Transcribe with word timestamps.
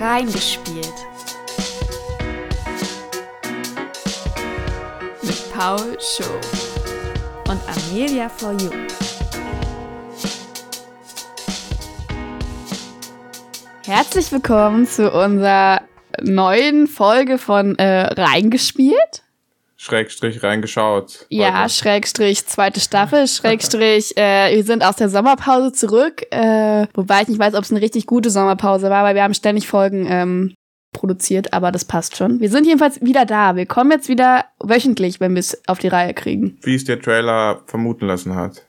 Reingespielt. 0.00 0.94
Mit 5.20 5.52
Paul 5.52 5.98
Show 6.00 6.24
und 7.50 7.60
Amelia 7.68 8.30
for 8.30 8.52
You. 8.52 8.70
Herzlich 13.84 14.32
willkommen 14.32 14.86
zu 14.86 15.12
unserer 15.12 15.82
neuen 16.22 16.86
Folge 16.86 17.36
von 17.36 17.76
äh, 17.76 18.06
Reingespielt. 18.18 19.22
Schrägstrich 19.90 20.42
reingeschaut. 20.42 21.26
Ja, 21.30 21.62
heute. 21.62 21.72
Schrägstrich 21.72 22.46
zweite 22.46 22.78
Staffel, 22.80 23.26
Schrägstrich, 23.26 24.16
äh, 24.16 24.54
wir 24.54 24.62
sind 24.62 24.84
aus 24.84 24.96
der 24.96 25.08
Sommerpause 25.08 25.72
zurück, 25.72 26.22
äh, 26.30 26.86
wobei 26.94 27.22
ich 27.22 27.28
nicht 27.28 27.40
weiß, 27.40 27.54
ob 27.54 27.64
es 27.64 27.72
eine 27.72 27.80
richtig 27.80 28.06
gute 28.06 28.30
Sommerpause 28.30 28.88
war, 28.88 29.02
weil 29.04 29.16
wir 29.16 29.24
haben 29.24 29.34
ständig 29.34 29.66
Folgen 29.66 30.06
ähm, 30.08 30.54
produziert, 30.92 31.52
aber 31.52 31.72
das 31.72 31.84
passt 31.84 32.16
schon. 32.16 32.40
Wir 32.40 32.50
sind 32.50 32.66
jedenfalls 32.66 33.00
wieder 33.02 33.24
da. 33.24 33.56
Wir 33.56 33.66
kommen 33.66 33.90
jetzt 33.90 34.08
wieder 34.08 34.44
wöchentlich, 34.62 35.20
wenn 35.20 35.34
wir 35.34 35.40
es 35.40 35.60
auf 35.66 35.78
die 35.78 35.88
Reihe 35.88 36.14
kriegen. 36.14 36.58
Wie 36.62 36.74
es 36.74 36.84
der 36.84 37.00
Trailer 37.00 37.62
vermuten 37.66 38.06
lassen 38.06 38.34
hat. 38.36 38.66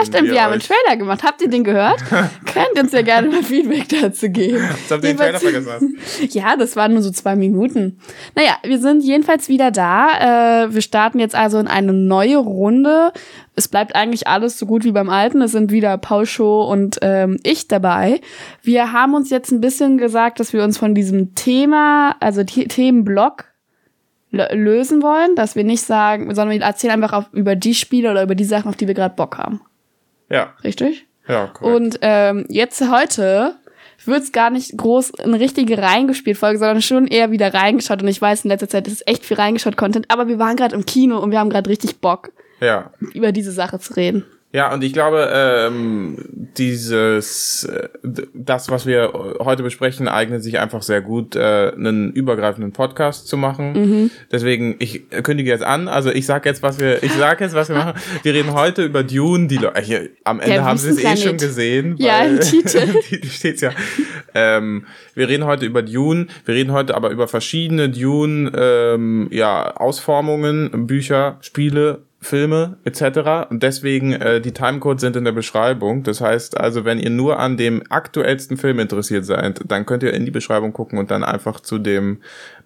Ach 0.00 0.06
stimmt, 0.06 0.30
wir, 0.30 0.42
haben 0.42 0.52
einen 0.52 0.62
Trailer 0.62 0.96
gemacht. 0.96 1.22
Habt 1.22 1.42
ihr 1.42 1.48
den 1.48 1.64
gehört? 1.64 2.02
Könnt 2.10 2.68
ihr 2.74 2.82
uns 2.82 2.92
ja 2.92 3.02
gerne 3.02 3.28
mal 3.28 3.42
Feedback 3.42 3.88
dazu 3.88 4.30
geben. 4.30 4.58
Jetzt 4.80 4.90
habt 4.90 5.04
ihr 5.04 5.10
den 5.10 5.16
Trailer 5.16 5.38
vergessen. 5.38 5.98
ja, 6.30 6.56
das 6.56 6.76
waren 6.76 6.92
nur 6.92 7.02
so 7.02 7.10
zwei 7.10 7.36
Minuten. 7.36 8.00
Naja, 8.34 8.56
wir 8.62 8.78
sind 8.78 9.04
jedenfalls 9.04 9.48
wieder 9.48 9.70
da. 9.70 10.64
Äh, 10.64 10.74
wir 10.74 10.82
starten 10.82 11.18
jetzt 11.18 11.34
also 11.34 11.58
in 11.58 11.66
eine 11.66 11.92
neue 11.92 12.38
Runde. 12.38 13.12
Es 13.56 13.68
bleibt 13.68 13.94
eigentlich 13.94 14.26
alles 14.26 14.58
so 14.58 14.66
gut 14.66 14.84
wie 14.84 14.92
beim 14.92 15.10
Alten. 15.10 15.42
Es 15.42 15.52
sind 15.52 15.70
wieder 15.70 15.98
Paul 15.98 16.26
Show 16.26 16.62
und 16.62 16.98
ähm, 17.02 17.38
ich 17.42 17.68
dabei. 17.68 18.20
Wir 18.62 18.92
haben 18.92 19.14
uns 19.14 19.30
jetzt 19.30 19.50
ein 19.50 19.60
bisschen 19.60 19.98
gesagt, 19.98 20.40
dass 20.40 20.52
wir 20.52 20.64
uns 20.64 20.78
von 20.78 20.94
diesem 20.94 21.34
Thema, 21.34 22.16
also 22.20 22.42
Themenblock, 22.44 23.44
lösen 24.32 25.02
wollen, 25.02 25.34
dass 25.34 25.56
wir 25.56 25.64
nicht 25.64 25.82
sagen, 25.82 26.32
sondern 26.34 26.58
wir 26.58 26.64
erzählen 26.64 26.92
einfach 26.92 27.12
auf, 27.12 27.24
über 27.32 27.56
die 27.56 27.74
Spiele 27.74 28.10
oder 28.12 28.22
über 28.22 28.36
die 28.36 28.44
Sachen, 28.44 28.68
auf 28.68 28.76
die 28.76 28.86
wir 28.86 28.94
gerade 28.94 29.16
Bock 29.16 29.38
haben. 29.38 29.60
Ja. 30.30 30.54
Richtig? 30.64 31.06
Ja, 31.28 31.46
korrekt. 31.48 31.76
Und 31.76 31.98
ähm, 32.02 32.46
jetzt 32.48 32.80
heute 32.90 33.56
wird 34.04 34.22
es 34.22 34.32
gar 34.32 34.50
nicht 34.50 34.76
groß 34.76 35.18
eine 35.20 35.38
richtige 35.38 35.78
reingespielt 35.78 36.38
Folge, 36.38 36.58
sondern 36.58 36.80
schon 36.80 37.06
eher 37.06 37.30
wieder 37.30 37.52
reingeschaut. 37.52 38.02
Und 38.02 38.08
ich 38.08 38.20
weiß, 38.20 38.44
in 38.44 38.50
letzter 38.50 38.68
Zeit 38.68 38.86
ist 38.86 38.94
es 38.94 39.06
echt 39.06 39.24
viel 39.24 39.36
reingeschaut 39.36 39.76
Content, 39.76 40.06
aber 40.08 40.28
wir 40.28 40.38
waren 40.38 40.56
gerade 40.56 40.74
im 40.74 40.86
Kino 40.86 41.18
und 41.18 41.30
wir 41.30 41.38
haben 41.38 41.50
gerade 41.50 41.68
richtig 41.68 42.00
Bock, 42.00 42.32
ja. 42.60 42.92
über 43.12 43.32
diese 43.32 43.52
Sache 43.52 43.78
zu 43.78 43.94
reden. 43.94 44.24
Ja, 44.52 44.72
und 44.72 44.82
ich 44.82 44.92
glaube, 44.92 45.30
ähm, 45.32 46.39
dieses, 46.58 47.64
äh, 47.64 47.88
das, 48.34 48.70
was 48.70 48.86
wir 48.86 49.12
heute 49.40 49.62
besprechen, 49.62 50.08
eignet 50.08 50.42
sich 50.42 50.58
einfach 50.58 50.82
sehr 50.82 51.00
gut, 51.00 51.36
äh, 51.36 51.72
einen 51.74 52.12
übergreifenden 52.12 52.72
Podcast 52.72 53.28
zu 53.28 53.36
machen. 53.36 53.72
Mhm. 53.72 54.10
Deswegen, 54.30 54.76
ich 54.78 55.08
kündige 55.22 55.50
jetzt 55.50 55.62
an. 55.62 55.88
Also 55.88 56.10
ich 56.10 56.26
sage 56.26 56.48
jetzt, 56.48 56.62
was 56.62 56.78
wir, 56.78 57.02
ich 57.02 57.12
sage 57.12 57.44
jetzt, 57.44 57.54
was 57.54 57.68
wir 57.68 57.76
machen. 57.76 57.94
Wir 58.22 58.34
reden 58.34 58.54
heute 58.54 58.84
über 58.84 59.02
Dune. 59.02 59.46
Die 59.48 59.56
Leute, 59.56 59.80
hier, 59.80 60.08
am 60.24 60.40
Ende 60.40 60.64
haben 60.64 60.78
sie 60.78 60.90
es 60.90 61.04
eh 61.04 61.16
schon 61.16 61.36
gesehen. 61.36 61.96
Ja, 61.98 62.24
im 62.24 62.40
Titel. 62.40 63.00
steht's 63.30 63.60
ja. 63.60 63.70
Ähm, 64.34 64.86
wir 65.14 65.28
reden 65.28 65.44
heute 65.44 65.66
über 65.66 65.82
Dune. 65.82 66.26
Wir 66.44 66.54
reden 66.54 66.72
heute 66.72 66.94
aber 66.94 67.10
über 67.10 67.28
verschiedene 67.28 67.88
Dune, 67.88 68.50
ähm, 68.54 69.28
ja, 69.30 69.76
Ausformungen, 69.76 70.86
Bücher, 70.86 71.38
Spiele 71.40 72.02
Filme 72.22 72.76
etc. 72.84 73.48
Und 73.50 73.62
deswegen 73.62 74.12
äh, 74.12 74.40
die 74.40 74.52
Timecodes 74.52 75.00
sind 75.00 75.16
in 75.16 75.24
der 75.24 75.32
Beschreibung. 75.32 76.02
Das 76.02 76.20
heißt 76.20 76.58
also, 76.58 76.84
wenn 76.84 76.98
ihr 76.98 77.08
nur 77.08 77.38
an 77.38 77.56
dem 77.56 77.82
aktuellsten 77.88 78.58
Film 78.58 78.78
interessiert 78.78 79.24
seid, 79.24 79.60
dann 79.66 79.86
könnt 79.86 80.02
ihr 80.02 80.12
in 80.12 80.26
die 80.26 80.30
Beschreibung 80.30 80.74
gucken 80.74 80.98
und 80.98 81.10
dann 81.10 81.24
einfach 81.24 81.60
zu 81.60 81.78
dem 81.78 82.18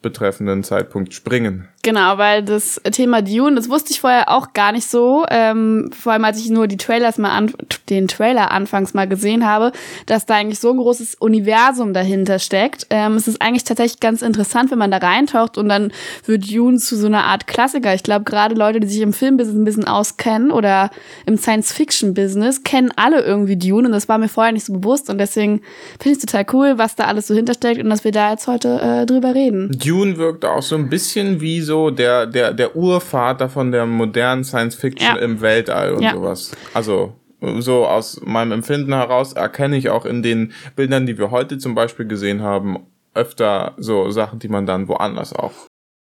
betreffenden 0.05 0.63
Zeitpunkt 0.63 1.13
springen. 1.13 1.69
Genau, 1.83 2.17
weil 2.17 2.43
das 2.43 2.81
Thema 2.93 3.21
Dune, 3.21 3.57
das 3.57 3.69
wusste 3.69 3.93
ich 3.93 4.01
vorher 4.01 4.31
auch 4.31 4.55
gar 4.55 4.73
nicht 4.73 4.89
so, 4.89 5.27
ähm, 5.29 5.91
vor 5.93 6.13
allem 6.13 6.25
als 6.25 6.39
ich 6.39 6.49
nur 6.49 6.67
die 6.67 6.79
Trailers 6.79 7.19
mal 7.19 7.31
an, 7.31 7.53
den 7.91 8.09
Trailer 8.09 8.53
anfangs 8.53 8.95
mal 8.95 9.07
gesehen 9.07 9.45
habe, 9.45 9.71
dass 10.07 10.25
da 10.25 10.37
eigentlich 10.37 10.61
so 10.61 10.71
ein 10.71 10.79
großes 10.79 11.17
Universum 11.17 11.93
dahinter 11.93 12.39
steckt. 12.39 12.87
Ähm, 12.89 13.17
es 13.17 13.29
ist 13.29 13.43
eigentlich 13.43 13.65
tatsächlich 13.65 14.01
ganz 14.01 14.23
interessant, 14.23 14.71
wenn 14.71 14.79
man 14.79 14.91
da 14.91 14.97
reintaucht 14.97 15.59
und 15.59 15.69
dann 15.69 15.93
wird 16.25 16.51
Dune 16.51 16.79
zu 16.79 16.97
so 16.97 17.07
einer 17.07 17.25
Art 17.25 17.47
Klassiker. 17.47 17.93
Ich 17.93 18.03
glaube, 18.03 18.25
gerade 18.25 18.55
Leute, 18.55 18.81
die 18.81 18.89
sich 18.89 19.03
im 19.03 19.13
Filmbusiness 19.13 19.61
ein 19.61 19.65
bisschen 19.65 19.87
auskennen 19.87 20.51
oder 20.53 20.91
im 21.27 21.37
Science-Fiction-Business, 21.37 22.63
kennen 22.65 22.93
alle 22.97 23.21
irgendwie 23.21 23.57
Dune 23.57 23.89
und 23.89 23.93
das 23.93 24.09
war 24.09 24.17
mir 24.17 24.29
vorher 24.29 24.53
nicht 24.53 24.65
so 24.65 24.73
bewusst 24.73 25.11
und 25.11 25.19
deswegen 25.19 25.61
finde 26.01 26.17
ich 26.17 26.25
es 26.25 26.25
total 26.25 26.47
cool, 26.55 26.79
was 26.79 26.97
da 26.97 27.05
alles 27.05 27.27
so 27.27 27.35
hintersteckt 27.35 27.83
und 27.83 27.91
dass 27.91 28.05
wir 28.05 28.13
da 28.13 28.31
jetzt 28.31 28.47
heute 28.47 28.81
äh, 28.81 29.07
drüber 29.07 29.35
reden. 29.35 29.71
Dune 29.71 29.94
Dune 29.95 30.17
wirkt 30.17 30.45
auch 30.45 30.63
so 30.63 30.75
ein 30.75 30.89
bisschen 30.89 31.41
wie 31.41 31.61
so 31.61 31.91
der, 31.91 32.27
der, 32.27 32.53
der 32.53 32.75
Urvater 32.75 33.49
von 33.49 33.71
der 33.71 33.87
modernen 33.87 34.43
Science 34.43 34.75
Fiction 34.75 35.17
ja. 35.17 35.23
im 35.23 35.41
Weltall 35.41 35.93
und 35.93 36.03
ja. 36.03 36.15
sowas. 36.15 36.51
Also, 36.73 37.13
so 37.59 37.87
aus 37.87 38.21
meinem 38.25 38.53
Empfinden 38.53 38.93
heraus 38.93 39.35
erkenne 39.35 39.77
ich 39.77 39.91
auch 39.91 40.05
in 40.05 40.23
den 40.23 40.53
Bildern, 40.75 41.07
die 41.07 41.17
wir 41.17 41.31
heute 41.31 41.59
zum 41.59 41.75
Beispiel 41.75 42.07
gesehen 42.07 42.43
haben, 42.43 42.87
öfter 43.15 43.75
so 43.77 44.11
Sachen, 44.11 44.41
die 44.41 44.49
man 44.49 44.67
dann 44.67 44.89
woanders 44.89 45.33
auch 45.33 45.53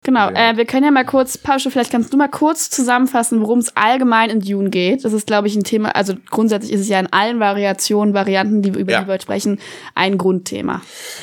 Genau, 0.04 0.28
äh, 0.28 0.54
wir 0.58 0.66
können 0.66 0.84
ja 0.84 0.90
mal 0.90 1.06
kurz, 1.06 1.38
Pausche, 1.38 1.70
vielleicht 1.70 1.90
kannst 1.90 2.12
du 2.12 2.18
mal 2.18 2.28
kurz 2.28 2.68
zusammenfassen, 2.68 3.40
worum 3.40 3.58
es 3.58 3.74
allgemein 3.74 4.28
in 4.28 4.40
Dune 4.40 4.68
geht. 4.68 5.02
Das 5.02 5.14
ist, 5.14 5.26
glaube 5.26 5.48
ich, 5.48 5.56
ein 5.56 5.64
Thema, 5.64 5.96
also 5.96 6.12
grundsätzlich 6.30 6.72
ist 6.72 6.82
es 6.82 6.88
ja 6.90 7.00
in 7.00 7.10
allen 7.10 7.40
Variationen, 7.40 8.12
Varianten, 8.12 8.60
die, 8.60 8.68
über 8.68 8.92
ja. 8.92 9.00
die 9.00 9.06
wir 9.06 9.14
heute 9.14 9.22
sprechen, 9.22 9.58
ein 9.94 10.18
Grundthema. 10.18 10.82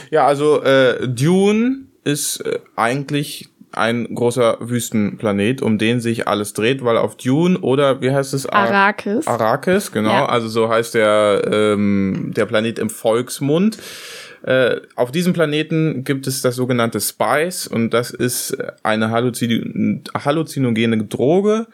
Ja, 0.10 0.26
also 0.26 0.64
äh, 0.64 1.08
Dune 1.08 1.91
ist 2.04 2.42
äh, 2.42 2.60
eigentlich 2.76 3.50
ein 3.74 4.14
großer 4.14 4.58
Wüstenplanet, 4.60 5.62
um 5.62 5.78
den 5.78 6.02
sich 6.02 6.28
alles 6.28 6.54
dreht, 6.54 6.84
weil 6.84 6.98
auf 6.98 7.16
Dune 7.16 7.60
oder 7.60 8.02
wie 8.02 8.12
heißt 8.12 8.34
es? 8.34 8.46
Arrakis. 8.46 9.28
Arrakis, 9.28 9.92
genau. 9.92 10.10
Ja. 10.10 10.26
Also 10.26 10.48
so 10.48 10.70
heißt 10.70 10.94
der, 10.94 11.42
ähm, 11.50 12.32
der 12.36 12.46
Planet 12.46 12.80
im 12.80 12.90
Volksmund. 12.90 13.78
Äh, 14.44 14.82
auf 14.96 15.12
diesem 15.12 15.34
Planeten 15.34 16.04
gibt 16.04 16.26
es 16.28 16.42
das 16.42 16.56
sogenannte 16.56 17.00
Spice 17.00 17.68
und 17.68 17.92
das 17.92 18.12
ist 18.12 18.58
eine 18.82 19.12
Halluzin 19.12 20.04
halluzinogene 20.16 21.06
Droge, 21.06 21.68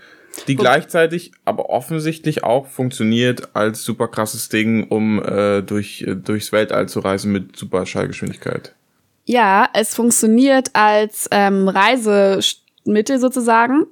die 0.47 0.55
gleichzeitig 0.55 1.31
aber 1.45 1.69
offensichtlich 1.69 2.43
auch 2.43 2.67
funktioniert 2.67 3.55
als 3.55 3.83
super 3.83 4.09
krasses 4.09 4.49
Ding, 4.49 4.87
um 4.89 5.23
äh, 5.23 5.61
durch, 5.61 6.01
äh, 6.01 6.15
durchs 6.15 6.51
Weltall 6.51 6.89
zu 6.89 6.99
reisen 6.99 7.31
mit 7.31 7.55
Superschallgeschwindigkeit. 7.55 8.75
Ja, 9.29 9.67
es 9.73 9.93
funktioniert 9.93 10.69
als 10.71 11.27
ähm, 11.31 11.67
Reisemittel 11.67 13.19
sozusagen, 13.19 13.85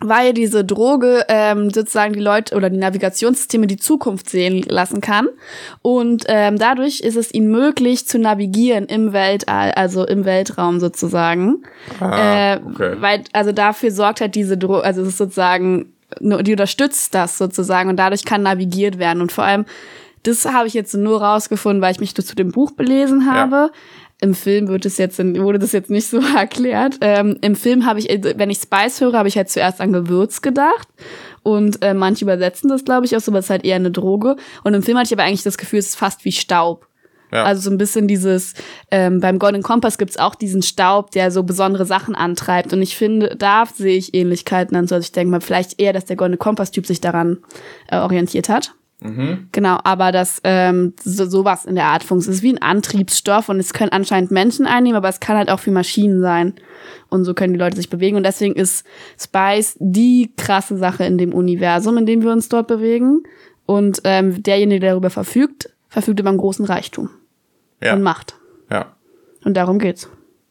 weil 0.00 0.32
diese 0.32 0.64
Droge 0.64 1.24
ähm, 1.28 1.70
sozusagen 1.70 2.12
die 2.12 2.20
Leute 2.20 2.54
oder 2.54 2.70
die 2.70 2.78
Navigationssysteme 2.78 3.66
die 3.66 3.76
Zukunft 3.76 4.30
sehen 4.30 4.62
lassen 4.68 5.00
kann. 5.00 5.26
Und 5.82 6.26
ähm, 6.28 6.60
dadurch 6.60 7.00
ist 7.00 7.16
es 7.16 7.34
ihnen 7.34 7.50
möglich 7.50 8.06
zu 8.06 8.20
navigieren 8.20 8.86
im 8.86 9.12
Weltall, 9.12 9.72
also 9.72 10.06
im 10.06 10.24
Weltraum 10.24 10.78
sozusagen. 10.78 11.64
Ah, 11.98 12.54
äh, 12.54 12.60
okay. 12.64 12.96
Weil, 13.00 13.24
also 13.32 13.50
dafür 13.50 13.90
sorgt 13.90 14.20
halt 14.20 14.36
diese 14.36 14.56
Droge, 14.56 14.84
also 14.84 15.02
es 15.02 15.08
ist 15.08 15.18
sozusagen, 15.18 15.92
die 16.20 16.52
unterstützt 16.52 17.16
das 17.16 17.36
sozusagen 17.36 17.90
und 17.90 17.96
dadurch 17.96 18.24
kann 18.24 18.44
navigiert 18.44 19.00
werden. 19.00 19.20
Und 19.20 19.32
vor 19.32 19.42
allem, 19.42 19.64
das 20.22 20.44
habe 20.44 20.68
ich 20.68 20.74
jetzt 20.74 20.94
nur 20.94 21.20
rausgefunden, 21.20 21.82
weil 21.82 21.90
ich 21.90 22.00
mich 22.00 22.14
zu 22.14 22.36
dem 22.36 22.52
Buch 22.52 22.70
belesen 22.70 23.28
habe. 23.28 23.56
Ja. 23.56 23.70
Im 24.20 24.34
Film 24.34 24.66
wird 24.66 24.84
es 24.84 24.98
jetzt, 24.98 25.18
wurde 25.18 25.58
das 25.58 25.72
jetzt 25.72 25.90
nicht 25.90 26.08
so 26.08 26.20
erklärt. 26.36 26.96
Ähm, 27.00 27.38
Im 27.40 27.54
Film 27.54 27.86
habe 27.86 28.00
ich, 28.00 28.08
wenn 28.08 28.50
ich 28.50 28.58
Spice 28.58 29.00
höre, 29.00 29.12
habe 29.12 29.28
ich 29.28 29.36
halt 29.36 29.48
zuerst 29.48 29.80
an 29.80 29.92
Gewürz 29.92 30.42
gedacht. 30.42 30.88
Und 31.42 31.82
äh, 31.82 31.94
manche 31.94 32.24
übersetzen 32.24 32.68
das, 32.68 32.84
glaube 32.84 33.06
ich, 33.06 33.16
auch 33.16 33.20
so, 33.20 33.30
aber 33.30 33.38
es 33.38 33.46
ist 33.46 33.50
halt 33.50 33.64
eher 33.64 33.76
eine 33.76 33.90
Droge. 33.90 34.36
Und 34.64 34.74
im 34.74 34.82
Film 34.82 34.98
hatte 34.98 35.06
ich 35.06 35.12
aber 35.12 35.22
eigentlich 35.22 35.44
das 35.44 35.56
Gefühl, 35.56 35.78
es 35.78 35.88
ist 35.88 35.96
fast 35.96 36.24
wie 36.24 36.32
Staub. 36.32 36.88
Ja. 37.32 37.44
Also 37.44 37.62
so 37.62 37.70
ein 37.70 37.78
bisschen 37.78 38.08
dieses, 38.08 38.54
ähm, 38.90 39.20
beim 39.20 39.38
Golden 39.38 39.62
Kompass 39.62 39.98
gibt's 39.98 40.16
auch 40.16 40.34
diesen 40.34 40.62
Staub, 40.62 41.10
der 41.10 41.30
so 41.30 41.42
besondere 41.42 41.84
Sachen 41.84 42.14
antreibt. 42.14 42.72
Und 42.72 42.82
ich 42.82 42.96
finde, 42.96 43.36
da 43.36 43.66
sehe 43.66 43.96
ich 43.96 44.14
Ähnlichkeiten. 44.14 44.76
Also 44.76 44.98
ich 44.98 45.12
denke 45.12 45.30
mal, 45.30 45.40
vielleicht 45.40 45.80
eher, 45.80 45.92
dass 45.92 46.06
der 46.06 46.16
Golden 46.16 46.38
Kompass-Typ 46.38 46.86
sich 46.86 47.00
daran 47.00 47.38
äh, 47.88 47.98
orientiert 47.98 48.48
hat. 48.48 48.74
Mhm. 49.00 49.48
Genau, 49.52 49.78
aber 49.84 50.10
das 50.10 50.40
ähm, 50.42 50.92
so, 51.02 51.26
sowas 51.26 51.64
in 51.64 51.76
der 51.76 51.84
Art 51.84 52.02
funktioniert. 52.02 52.34
Es 52.34 52.38
ist 52.38 52.42
wie 52.42 52.54
ein 52.54 52.62
Antriebsstoff 52.62 53.48
und 53.48 53.60
es 53.60 53.72
können 53.72 53.92
anscheinend 53.92 54.30
Menschen 54.30 54.66
einnehmen, 54.66 54.96
aber 54.96 55.08
es 55.08 55.20
kann 55.20 55.36
halt 55.36 55.50
auch 55.50 55.60
für 55.60 55.70
Maschinen 55.70 56.20
sein. 56.20 56.54
Und 57.08 57.24
so 57.24 57.34
können 57.34 57.52
die 57.52 57.58
Leute 57.58 57.76
sich 57.76 57.90
bewegen. 57.90 58.16
Und 58.16 58.24
deswegen 58.24 58.54
ist 58.54 58.84
Spice 59.18 59.76
die 59.78 60.32
krasse 60.36 60.76
Sache 60.76 61.04
in 61.04 61.16
dem 61.16 61.32
Universum, 61.32 61.96
in 61.96 62.06
dem 62.06 62.22
wir 62.22 62.32
uns 62.32 62.48
dort 62.48 62.66
bewegen. 62.66 63.22
Und 63.66 64.00
ähm, 64.04 64.42
derjenige, 64.42 64.80
der 64.80 64.90
darüber 64.92 65.10
verfügt, 65.10 65.70
verfügt 65.88 66.18
über 66.20 66.30
einen 66.30 66.38
großen 66.38 66.64
Reichtum. 66.64 67.10
Ja. 67.80 67.94
Und 67.94 68.02
Macht. 68.02 68.34
Ja. 68.70 68.96
Und 69.44 69.56
darum 69.56 69.78
geht's 69.78 70.08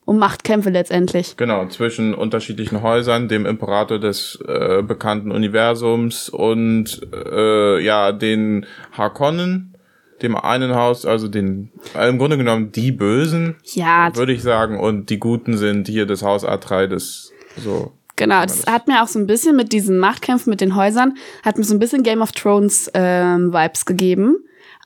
um 0.08 0.20
Machtkämpfe 0.20 0.70
letztendlich. 0.70 1.36
Genau, 1.36 1.68
zwischen 1.68 2.14
unterschiedlichen 2.14 2.82
Häusern, 2.82 3.28
dem 3.28 3.46
Imperator 3.46 4.00
des 4.00 4.40
äh, 4.48 4.82
bekannten 4.82 5.32
Universums 5.32 6.30
und 6.30 7.02
äh, 7.14 7.84
ja, 7.84 8.14
den 8.14 8.66
Harkonnen, 8.94 9.76
dem 10.22 10.38
einen 10.38 10.74
Haus, 10.76 11.06
also 11.06 11.28
den, 11.28 11.72
im 11.94 12.18
Grunde 12.18 12.38
genommen 12.38 12.72
die 12.72 12.94
Bösen, 12.94 13.58
Ja, 13.66 14.16
würde 14.16 14.32
ich 14.32 14.42
sagen, 14.42 14.80
und 14.80 15.10
die 15.10 15.20
Guten 15.20 15.58
sind 15.58 15.90
hier 15.90 16.06
das 16.06 16.24
Haus 16.24 16.46
Atreides, 16.46 17.34
so. 17.58 17.92
Genau, 18.16 18.44
das 18.44 18.66
hat 18.66 18.88
mir 18.88 19.04
auch 19.04 19.08
so 19.08 19.20
ein 19.20 19.28
bisschen 19.28 19.58
mit 19.58 19.74
diesen 19.74 20.00
Machtkämpfen 20.00 20.50
mit 20.50 20.62
den 20.62 20.76
Häusern, 20.76 21.18
hat 21.44 21.58
mir 21.58 21.66
so 21.66 21.76
ein 21.76 21.80
bisschen 21.80 22.02
Game 22.02 22.22
of 22.22 22.32
Thrones 22.32 22.90
ähm, 22.94 23.54
Vibes 23.54 23.86
gegeben. 23.86 24.38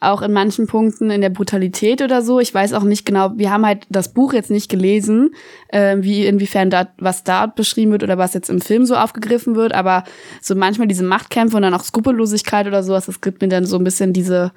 Auch 0.03 0.23
in 0.23 0.33
manchen 0.33 0.65
Punkten 0.65 1.11
in 1.11 1.21
der 1.21 1.29
Brutalität 1.29 2.01
oder 2.01 2.23
so. 2.23 2.39
Ich 2.39 2.53
weiß 2.53 2.73
auch 2.73 2.83
nicht 2.83 3.05
genau, 3.05 3.37
wir 3.37 3.51
haben 3.51 3.65
halt 3.65 3.85
das 3.89 4.13
Buch 4.13 4.33
jetzt 4.33 4.49
nicht 4.49 4.67
gelesen, 4.67 5.35
äh, 5.69 5.97
wie 5.99 6.25
inwiefern 6.25 6.69
da 6.71 6.87
was 6.97 7.23
da 7.23 7.45
beschrieben 7.45 7.91
wird 7.91 8.01
oder 8.01 8.17
was 8.17 8.33
jetzt 8.33 8.49
im 8.49 8.61
Film 8.61 8.85
so 8.85 8.95
aufgegriffen 8.95 9.55
wird, 9.55 9.73
aber 9.73 10.03
so 10.41 10.55
manchmal 10.55 10.87
diese 10.87 11.03
Machtkämpfe 11.03 11.55
und 11.55 11.61
dann 11.61 11.75
auch 11.75 11.83
Skrupellosigkeit 11.83 12.65
oder 12.65 12.81
sowas, 12.81 13.05
das 13.05 13.21
gibt 13.21 13.41
mir 13.41 13.47
dann 13.47 13.65
so 13.65 13.77
ein 13.77 13.83
bisschen 13.83 14.11
diese, 14.11 14.51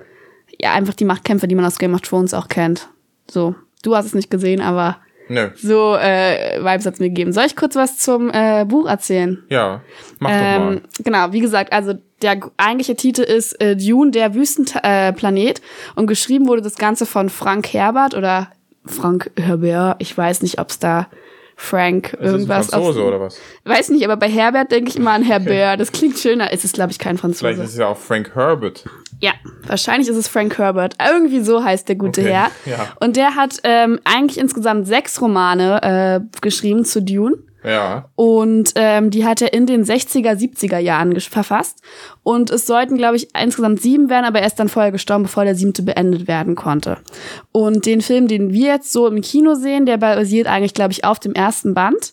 ja, 0.59 0.73
einfach 0.73 0.95
die 0.95 1.05
Machtkämpfe, 1.05 1.47
die 1.47 1.55
man 1.55 1.67
aus 1.67 1.79
Game 1.79 1.95
of 1.95 2.01
Thrones 2.01 2.33
auch 2.33 2.49
kennt. 2.49 2.89
So, 3.31 3.55
du 3.83 3.95
hast 3.95 4.07
es 4.07 4.15
nicht 4.15 4.31
gesehen, 4.31 4.63
aber 4.63 4.97
Nö. 5.29 5.49
so 5.57 5.97
äh, 5.97 6.59
Vibes 6.61 6.87
hat's 6.87 7.01
mir 7.01 7.09
gegeben. 7.09 7.33
Soll 7.33 7.45
ich 7.47 7.57
kurz 7.57 7.77
was 7.77 7.99
zum 7.99 8.31
äh, 8.31 8.65
Buch 8.67 8.87
erzählen? 8.87 9.43
Ja, 9.49 9.81
mach 10.19 10.31
doch 10.31 10.37
mal. 10.37 10.73
Ähm, 10.75 10.81
genau, 11.03 11.33
wie 11.33 11.41
gesagt, 11.41 11.73
also 11.73 11.95
der 12.23 12.41
eigentliche 12.57 12.97
Titel 12.97 13.23
ist 13.23 13.61
äh, 13.61 13.77
Dune, 13.77 14.11
der 14.11 14.35
Wüstenplanet. 14.35 14.85
Äh, 14.85 15.13
Planet. 15.13 15.63
und 15.95 16.07
geschrieben 16.07 16.47
wurde 16.49 16.63
das 16.63 16.77
Ganze 16.77 17.07
von 17.07 17.29
Frank 17.29 17.73
Herbert 17.73 18.15
oder 18.15 18.49
Frank 18.87 19.31
Herbert. 19.39 19.97
Ich 19.99 20.17
weiß 20.17 20.43
nicht, 20.43 20.59
ob's 20.59 20.79
da 20.79 21.09
Frank 21.57 22.07
Ist 22.07 22.15
das 22.15 22.21
ein 22.21 22.27
irgendwas 22.27 22.67
Franzose 22.69 23.01
auf, 23.01 23.07
oder 23.07 23.21
was? 23.21 23.39
Weiß 23.65 23.89
nicht, 23.91 24.05
aber 24.05 24.17
bei 24.17 24.29
Herbert 24.29 24.73
denke 24.73 24.91
ich 24.91 24.97
immer 24.97 25.13
an 25.13 25.23
Herbert. 25.25 25.81
Das 25.81 25.93
klingt 25.93 26.19
schöner. 26.19 26.53
Es 26.53 26.65
ist, 26.65 26.75
glaube 26.75 26.93
ich, 26.93 26.99
kein 26.99 27.17
Vielleicht 27.17 27.39
Franzose. 27.41 27.63
ist 27.63 27.71
es 27.71 27.79
ja 27.79 27.87
auch 27.87 27.97
Frank 27.97 28.35
Herbert. 28.35 28.85
Ja, 29.25 29.33
wahrscheinlich 29.67 30.07
ist 30.11 30.17
es 30.17 30.29
Frank 30.29 30.59
Herbert. 30.59 30.97
Irgendwie 31.03 31.41
so 31.41 31.65
heißt 31.65 31.89
der 31.89 31.97
gute 31.97 32.21
Okay, 32.21 32.31
Herr. 32.31 32.51
ja. 32.67 32.93
Und 33.01 33.17
der 33.17 33.37
hat 33.37 33.57
ähm, 33.65 33.99
eigentlich 34.05 34.37
insgesamt 34.37 34.87
sechs 34.87 35.19
Romane 35.19 35.83
äh, 35.83 36.39
geschrieben 36.43 36.85
zu 36.85 37.01
Dune. 37.01 37.39
Ja. 37.65 38.11
Und 38.17 38.73
ähm, 38.75 39.09
die 39.09 39.25
hat 39.25 39.41
er 39.41 39.55
in 39.55 39.65
den 39.65 39.83
60er, 39.83 40.33
70er 40.33 40.77
Jahren 40.77 41.19
verfasst. 41.19 41.79
Und 42.23 42.51
es 42.51 42.67
sollten, 42.67 42.99
glaube 42.99 43.17
ich, 43.17 43.35
insgesamt 43.35 43.81
sieben 43.81 44.11
werden, 44.11 44.27
aber 44.27 44.41
er 44.41 44.47
ist 44.47 44.57
dann 44.57 44.69
vorher 44.69 44.93
gestorben, 44.93 45.23
bevor 45.23 45.45
der 45.45 45.55
siebte 45.55 45.83
beendet 45.83 46.29
werden 46.29 46.55
konnte. 46.55 46.99
Und 47.51 47.87
den 47.87 48.03
Film, 48.03 48.29
den 48.29 48.53
wir 48.53 48.67
jetzt 48.67 48.93
so 48.93 49.07
im 49.07 49.23
Kino 49.23 49.55
sehen, 49.55 49.87
der 49.87 49.97
basiert 49.97 50.49
eigentlich, 50.49 50.75
glaube 50.75 50.93
ich, 50.93 51.05
auf 51.07 51.19
dem 51.19 51.33
ersten 51.33 51.73
Band. 51.73 52.13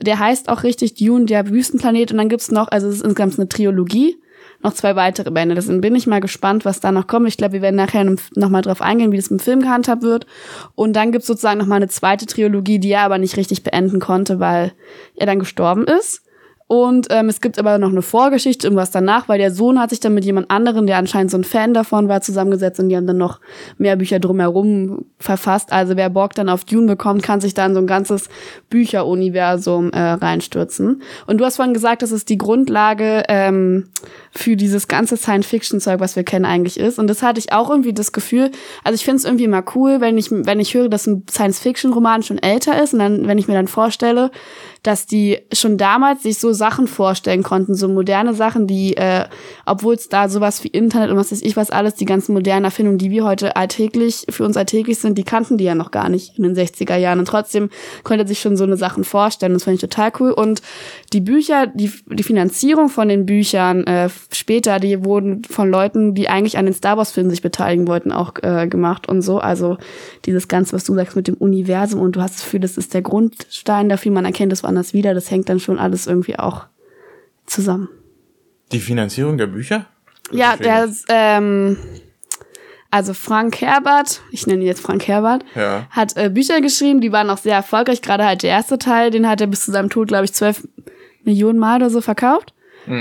Der 0.00 0.20
heißt 0.20 0.48
auch 0.48 0.62
richtig 0.62 0.94
Dune, 0.94 1.26
der 1.26 1.50
Wüstenplanet. 1.50 2.12
Und 2.12 2.18
dann 2.18 2.28
gibt's 2.28 2.52
noch, 2.52 2.68
also 2.68 2.86
es 2.86 2.96
ist 2.96 3.04
insgesamt 3.04 3.36
eine 3.40 3.48
Trilogie, 3.48 4.21
noch 4.62 4.74
zwei 4.74 4.96
weitere 4.96 5.30
Bände. 5.30 5.54
Deswegen 5.54 5.80
bin 5.80 5.94
ich 5.94 6.06
mal 6.06 6.20
gespannt, 6.20 6.64
was 6.64 6.80
da 6.80 6.92
noch 6.92 7.06
kommt. 7.06 7.28
Ich 7.28 7.36
glaube, 7.36 7.54
wir 7.54 7.62
werden 7.62 7.76
nachher 7.76 8.04
nochmal 8.34 8.62
drauf 8.62 8.80
eingehen, 8.80 9.12
wie 9.12 9.16
das 9.16 9.28
im 9.28 9.38
Film 9.38 9.60
gehandhabt 9.60 10.02
wird. 10.02 10.26
Und 10.74 10.94
dann 10.94 11.12
gibt's 11.12 11.26
sozusagen 11.26 11.58
nochmal 11.58 11.76
eine 11.76 11.88
zweite 11.88 12.26
Trilogie, 12.26 12.78
die 12.78 12.92
er 12.92 13.02
aber 13.02 13.18
nicht 13.18 13.36
richtig 13.36 13.62
beenden 13.62 14.00
konnte, 14.00 14.40
weil 14.40 14.72
er 15.16 15.26
dann 15.26 15.38
gestorben 15.38 15.84
ist. 15.84 16.22
Und 16.72 17.08
ähm, 17.10 17.28
es 17.28 17.42
gibt 17.42 17.58
aber 17.58 17.76
noch 17.76 17.90
eine 17.90 18.00
Vorgeschichte, 18.00 18.66
irgendwas 18.66 18.90
danach, 18.90 19.28
weil 19.28 19.36
der 19.36 19.52
Sohn 19.52 19.78
hat 19.78 19.90
sich 19.90 20.00
dann 20.00 20.14
mit 20.14 20.24
jemand 20.24 20.50
anderem, 20.50 20.86
der 20.86 20.96
anscheinend 20.96 21.30
so 21.30 21.36
ein 21.36 21.44
Fan 21.44 21.74
davon 21.74 22.08
war, 22.08 22.22
zusammengesetzt 22.22 22.80
und 22.80 22.88
die 22.88 22.96
haben 22.96 23.06
dann 23.06 23.18
noch 23.18 23.40
mehr 23.76 23.94
Bücher 23.94 24.20
drumherum 24.20 25.04
verfasst. 25.18 25.70
Also 25.70 25.98
wer 25.98 26.08
Bock 26.08 26.34
dann 26.34 26.48
auf 26.48 26.64
Dune 26.64 26.86
bekommt, 26.86 27.22
kann 27.22 27.42
sich 27.42 27.52
dann 27.52 27.74
so 27.74 27.80
ein 27.80 27.86
ganzes 27.86 28.30
Bücheruniversum 28.70 29.90
äh, 29.92 30.00
reinstürzen. 30.00 31.02
Und 31.26 31.36
du 31.36 31.44
hast 31.44 31.56
vorhin 31.56 31.74
gesagt, 31.74 32.00
dass 32.00 32.10
es 32.10 32.24
die 32.24 32.38
Grundlage 32.38 33.24
ähm, 33.28 33.88
für 34.30 34.56
dieses 34.56 34.88
ganze 34.88 35.18
Science-Fiction-Zeug, 35.18 36.00
was 36.00 36.16
wir 36.16 36.24
kennen, 36.24 36.46
eigentlich 36.46 36.80
ist. 36.80 36.98
Und 36.98 37.06
das 37.06 37.22
hatte 37.22 37.38
ich 37.38 37.52
auch 37.52 37.68
irgendwie 37.68 37.92
das 37.92 38.12
Gefühl, 38.12 38.50
also 38.82 38.94
ich 38.94 39.04
finde 39.04 39.18
es 39.18 39.26
irgendwie 39.26 39.46
mal 39.46 39.64
cool, 39.74 40.00
wenn 40.00 40.16
ich, 40.16 40.30
wenn 40.30 40.58
ich 40.58 40.72
höre, 40.72 40.88
dass 40.88 41.06
ein 41.06 41.24
Science-Fiction-Roman 41.30 42.22
schon 42.22 42.38
älter 42.38 42.82
ist 42.82 42.94
und 42.94 43.00
dann, 43.00 43.28
wenn 43.28 43.36
ich 43.36 43.46
mir 43.46 43.54
dann 43.54 43.68
vorstelle, 43.68 44.30
dass 44.82 45.06
die 45.06 45.38
schon 45.52 45.76
damals 45.76 46.22
sich 46.22 46.38
so 46.38 46.52
Sachen 46.62 46.86
vorstellen 46.86 47.42
konnten, 47.42 47.74
so 47.74 47.88
moderne 47.88 48.34
Sachen, 48.34 48.68
die, 48.68 48.96
äh, 48.96 49.24
obwohl 49.66 49.96
es 49.96 50.08
da 50.08 50.28
sowas 50.28 50.62
wie 50.62 50.68
Internet 50.68 51.10
und 51.10 51.16
was 51.16 51.32
weiß 51.32 51.42
ich 51.42 51.56
was 51.56 51.72
alles, 51.72 51.96
die 51.96 52.04
ganzen 52.04 52.34
modernen 52.34 52.66
Erfindungen, 52.66 52.98
die 52.98 53.10
wir 53.10 53.24
heute 53.24 53.56
alltäglich, 53.56 54.26
für 54.30 54.44
uns 54.44 54.56
alltäglich 54.56 55.00
sind, 55.00 55.18
die 55.18 55.24
kannten 55.24 55.58
die 55.58 55.64
ja 55.64 55.74
noch 55.74 55.90
gar 55.90 56.08
nicht 56.08 56.38
in 56.38 56.44
den 56.44 56.54
60er 56.54 56.94
Jahren. 56.94 57.18
Und 57.18 57.26
trotzdem 57.26 57.68
konnte 58.04 58.22
er 58.22 58.28
sich 58.28 58.38
schon 58.38 58.56
so 58.56 58.62
eine 58.62 58.76
Sachen 58.76 59.02
vorstellen. 59.02 59.54
Das 59.54 59.64
fand 59.64 59.74
ich 59.74 59.80
total 59.80 60.12
cool. 60.20 60.30
Und 60.30 60.62
die 61.12 61.20
Bücher, 61.20 61.66
die, 61.66 61.90
die 62.06 62.22
Finanzierung 62.22 62.88
von 62.88 63.08
den 63.08 63.26
Büchern 63.26 63.82
äh, 63.88 64.08
später, 64.32 64.78
die 64.78 65.04
wurden 65.04 65.42
von 65.42 65.68
Leuten, 65.68 66.14
die 66.14 66.28
eigentlich 66.28 66.58
an 66.58 66.66
den 66.66 66.74
Star 66.74 66.96
Wars-Filmen 66.96 67.30
sich 67.30 67.42
beteiligen 67.42 67.88
wollten, 67.88 68.12
auch 68.12 68.34
äh, 68.42 68.68
gemacht 68.68 69.08
und 69.08 69.22
so. 69.22 69.40
Also 69.40 69.78
dieses 70.26 70.46
Ganze, 70.46 70.74
was 70.74 70.84
du 70.84 70.94
sagst 70.94 71.16
mit 71.16 71.26
dem 71.26 71.34
Universum 71.34 72.00
und 72.00 72.14
du 72.14 72.22
hast 72.22 72.36
das 72.36 72.44
Gefühl, 72.44 72.60
das 72.60 72.76
ist 72.76 72.94
der 72.94 73.02
Grundstein 73.02 73.88
dafür, 73.88 74.12
man 74.12 74.26
erkennt 74.26 74.52
es 74.52 74.62
woanders 74.62 74.94
wieder, 74.94 75.12
das 75.12 75.28
hängt 75.28 75.48
dann 75.48 75.58
schon 75.58 75.80
alles 75.80 76.06
irgendwie 76.06 76.38
auch 76.38 76.51
zusammen. 77.46 77.88
Die 78.72 78.80
Finanzierung 78.80 79.38
der 79.38 79.46
Bücher? 79.48 79.86
Ja, 80.30 80.56
Verstehe 80.56 80.66
der 81.08 81.16
ähm, 81.16 81.76
also 82.90 83.14
Frank 83.14 83.60
Herbert, 83.60 84.20
ich 84.30 84.46
nenne 84.46 84.60
ihn 84.62 84.66
jetzt 84.66 84.82
Frank 84.82 85.08
Herbert, 85.08 85.44
Ja. 85.54 85.86
hat 85.90 86.16
äh, 86.16 86.28
Bücher 86.28 86.60
geschrieben, 86.60 87.00
die 87.00 87.10
waren 87.12 87.30
auch 87.30 87.38
sehr 87.38 87.54
erfolgreich. 87.56 88.02
Gerade 88.02 88.24
halt 88.24 88.42
der 88.42 88.50
erste 88.50 88.78
Teil, 88.78 89.10
den 89.10 89.26
hat 89.28 89.40
er 89.40 89.46
bis 89.46 89.64
zu 89.64 89.72
seinem 89.72 89.88
Tod, 89.90 90.08
glaube 90.08 90.24
ich, 90.26 90.34
zwölf 90.34 90.66
Millionen 91.24 91.58
Mal 91.58 91.76
oder 91.76 91.90
so 91.90 92.00
verkauft. 92.00 92.52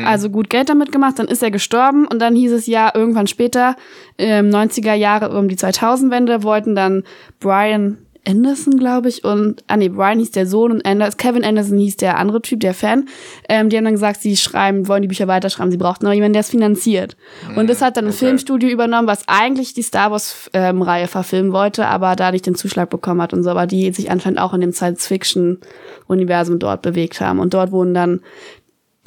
Also 0.05 0.29
gut 0.29 0.51
Geld 0.51 0.69
damit 0.69 0.91
gemacht, 0.91 1.17
dann 1.17 1.27
ist 1.27 1.41
er 1.41 1.49
gestorben 1.49 2.05
und 2.05 2.19
dann 2.19 2.35
hieß 2.35 2.51
es 2.51 2.67
ja 2.67 2.91
irgendwann 2.93 3.25
später, 3.25 3.75
ähm, 4.19 4.49
90er 4.51 4.93
Jahre 4.93 5.35
um 5.35 5.47
die 5.49 5.55
2000-Wende, 5.57 6.43
wollten 6.43 6.75
dann 6.75 7.03
Brian 7.39 7.97
Anderson, 8.27 8.77
glaube 8.77 9.09
ich, 9.09 9.23
und, 9.23 9.63
ah 9.67 9.77
nee, 9.77 9.89
Brian 9.89 10.19
hieß 10.19 10.31
der 10.31 10.45
Sohn 10.45 10.71
und 10.71 10.85
Anders, 10.85 11.17
Kevin 11.17 11.43
Anderson 11.43 11.77
hieß 11.77 11.97
der 11.97 12.17
andere 12.17 12.41
Typ, 12.41 12.59
der 12.59 12.75
Fan. 12.75 13.07
Ähm, 13.49 13.69
die 13.69 13.77
haben 13.77 13.83
dann 13.83 13.93
gesagt, 13.93 14.21
sie 14.21 14.37
schreiben, 14.37 14.87
wollen 14.87 15.01
die 15.01 15.07
Bücher 15.07 15.27
weiterschreiben, 15.27 15.71
sie 15.71 15.77
brauchten 15.77 16.05
aber 16.05 16.13
jemanden, 16.13 16.33
der 16.33 16.41
es 16.41 16.49
finanziert. 16.51 17.17
Und 17.55 17.67
das 17.67 17.81
hat 17.81 17.97
dann 17.97 18.05
ein 18.05 18.11
okay. 18.11 18.25
Filmstudio 18.25 18.69
übernommen, 18.69 19.07
was 19.07 19.27
eigentlich 19.27 19.73
die 19.73 19.81
Star 19.81 20.11
Wars-Reihe 20.11 21.07
verfilmen 21.07 21.51
wollte, 21.51 21.87
aber 21.87 22.15
da 22.15 22.31
nicht 22.31 22.45
den 22.45 22.55
Zuschlag 22.55 22.89
bekommen 22.91 23.21
hat 23.21 23.33
und 23.33 23.43
so, 23.43 23.49
aber 23.49 23.65
die 23.65 23.91
sich 23.91 24.11
anscheinend 24.11 24.39
auch 24.39 24.53
in 24.53 24.61
dem 24.61 24.71
Science-Fiction-Universum 24.71 26.59
dort 26.59 26.83
bewegt 26.83 27.21
haben. 27.21 27.39
Und 27.39 27.55
dort 27.55 27.71
wurden 27.71 27.95
dann 27.95 28.21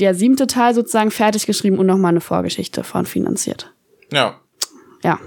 der 0.01 0.15
siebte 0.15 0.49
Teil 0.49 0.75
sozusagen 0.75 1.13
fertig 1.13 1.47
geschrieben 1.47 1.79
und 1.79 1.87
nochmal 1.87 2.11
eine 2.11 2.21
Vorgeschichte 2.21 2.83
von 2.83 3.07
finanziert. 3.07 3.73
Ja. 4.13 4.41
Ja. 5.05 5.21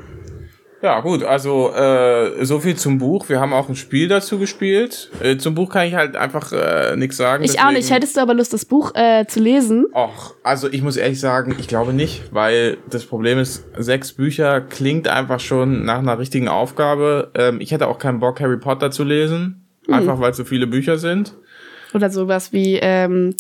Ja, 0.81 0.99
gut, 0.99 1.23
also 1.23 1.71
äh, 1.73 2.45
so 2.45 2.59
viel 2.59 2.75
zum 2.75 2.99
Buch. 2.99 3.29
Wir 3.29 3.39
haben 3.39 3.51
auch 3.51 3.67
ein 3.67 3.75
Spiel 3.75 4.07
dazu 4.07 4.37
gespielt. 4.37 5.09
Äh, 5.23 5.37
zum 5.37 5.55
Buch 5.55 5.71
kann 5.71 5.87
ich 5.87 5.95
halt 5.95 6.15
einfach 6.15 6.51
äh, 6.51 6.95
nichts 6.95 7.17
sagen. 7.17 7.43
Ich 7.43 7.59
auch 7.59 7.71
nicht. 7.71 7.89
Hättest 7.89 8.15
du 8.15 8.21
aber 8.21 8.35
Lust, 8.35 8.53
das 8.53 8.65
Buch 8.65 8.93
äh, 8.93 9.25
zu 9.27 9.39
lesen? 9.39 9.87
Och, 9.93 10.35
also 10.43 10.67
ich 10.71 10.83
muss 10.83 10.95
ehrlich 10.95 11.19
sagen, 11.19 11.55
ich 11.57 11.67
glaube 11.67 11.93
nicht, 11.93 12.31
weil 12.31 12.77
das 12.89 13.05
Problem 13.05 13.39
ist, 13.39 13.65
sechs 13.77 14.13
Bücher 14.13 14.61
klingt 14.61 15.07
einfach 15.07 15.39
schon 15.39 15.83
nach 15.83 15.97
einer 15.97 16.19
richtigen 16.19 16.47
Aufgabe. 16.47 17.31
Ähm, 17.33 17.59
ich 17.59 17.71
hätte 17.71 17.87
auch 17.87 17.97
keinen 17.97 18.19
Bock, 18.19 18.39
Harry 18.39 18.57
Potter 18.57 18.91
zu 18.91 19.03
lesen, 19.03 19.67
einfach 19.89 20.19
weil 20.19 20.31
es 20.31 20.37
so 20.37 20.45
viele 20.45 20.67
Bücher 20.67 20.97
sind. 20.97 21.33
Oder 21.95 22.11
sowas 22.11 22.53
wie 22.53 22.77
ähm, 22.79 23.33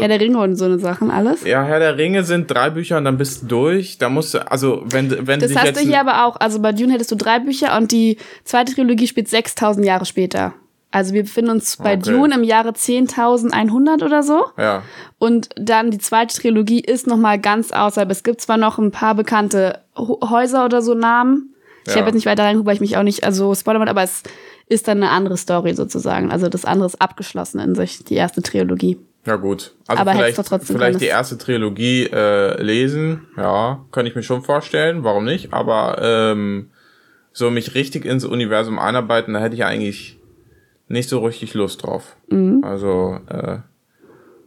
Herr 0.00 0.08
der 0.08 0.20
Ringe 0.20 0.38
und 0.38 0.56
so 0.56 0.64
eine 0.64 0.78
Sachen, 0.78 1.10
alles? 1.10 1.44
Ja, 1.44 1.62
Herr 1.64 1.78
der 1.78 1.98
Ringe 1.98 2.24
sind 2.24 2.50
drei 2.50 2.70
Bücher 2.70 2.96
und 2.98 3.04
dann 3.04 3.18
bist 3.18 3.42
du 3.42 3.46
durch. 3.46 3.98
Da 3.98 4.08
musst 4.08 4.32
du, 4.34 4.50
also 4.50 4.82
wenn, 4.86 5.26
wenn 5.26 5.40
Das 5.40 5.54
hast 5.54 5.76
du 5.76 5.80
hier 5.80 6.00
aber 6.00 6.24
auch. 6.26 6.36
Also 6.40 6.60
bei 6.60 6.72
Dune 6.72 6.92
hättest 6.92 7.10
du 7.12 7.16
drei 7.16 7.38
Bücher 7.40 7.76
und 7.76 7.92
die 7.92 8.16
zweite 8.44 8.74
Trilogie 8.74 9.06
spielt 9.06 9.28
6000 9.28 9.84
Jahre 9.86 10.06
später. 10.06 10.54
Also 10.90 11.14
wir 11.14 11.22
befinden 11.22 11.50
uns 11.52 11.76
bei 11.78 11.94
Okay. 11.96 12.10
Dune 12.10 12.34
im 12.34 12.44
Jahre 12.44 12.70
10.100 12.70 14.04
oder 14.04 14.22
so. 14.22 14.44
ja, 14.58 14.82
Und 15.18 15.48
dann 15.56 15.90
die 15.90 15.98
zweite 15.98 16.36
Trilogie 16.38 16.80
ist 16.80 17.06
noch 17.06 17.16
mal 17.16 17.38
ganz 17.38 17.72
außerhalb. 17.72 18.10
Es 18.10 18.22
gibt 18.22 18.40
zwar 18.40 18.56
noch 18.58 18.78
ein 18.78 18.90
paar 18.90 19.14
bekannte 19.14 19.80
Häuser 19.96 20.64
oder 20.64 20.82
so 20.82 20.94
Namen. 20.94 21.54
Ich 21.86 21.92
Ja. 21.94 21.96
habe 22.00 22.06
jetzt 22.08 22.14
nicht 22.14 22.26
weiter 22.26 22.44
reingeguckt, 22.44 22.66
weil 22.68 22.74
ich 22.74 22.80
mich 22.80 22.96
auch 22.96 23.02
nicht 23.02 23.24
also 23.24 23.54
spoilern 23.54 23.80
will, 23.82 23.88
aber 23.88 24.02
es 24.02 24.22
ist 24.68 24.86
dann 24.86 24.98
eine 25.02 25.10
andere 25.10 25.36
Story 25.36 25.74
sozusagen. 25.74 26.30
Also 26.30 26.48
das 26.48 26.64
andere 26.64 26.86
ist 26.86 27.00
abgeschlossen 27.00 27.58
in 27.60 27.74
sich, 27.74 28.04
die 28.04 28.14
erste 28.14 28.42
Trilogie. 28.42 28.98
Ja 29.26 29.36
gut. 29.36 29.74
Also 29.86 30.00
Aber 30.00 30.12
vielleicht, 30.12 30.36
trotzdem 30.36 30.76
vielleicht 30.76 31.00
die 31.00 31.06
erste 31.06 31.38
Trilogie 31.38 32.06
äh, 32.12 32.60
lesen. 32.62 33.26
Ja, 33.36 33.84
könnte 33.92 34.10
ich 34.10 34.16
mir 34.16 34.22
schon 34.22 34.42
vorstellen. 34.42 35.04
Warum 35.04 35.24
nicht? 35.24 35.52
Aber 35.52 35.98
ähm, 36.02 36.70
so 37.32 37.50
mich 37.50 37.74
richtig 37.74 38.04
ins 38.04 38.24
Universum 38.24 38.78
einarbeiten, 38.78 39.34
da 39.34 39.40
hätte 39.40 39.54
ich 39.54 39.64
eigentlich 39.64 40.18
nicht 40.88 41.08
so 41.08 41.24
richtig 41.24 41.54
Lust 41.54 41.82
drauf. 41.82 42.16
Mhm. 42.28 42.62
Also, 42.64 43.18
äh, 43.30 43.58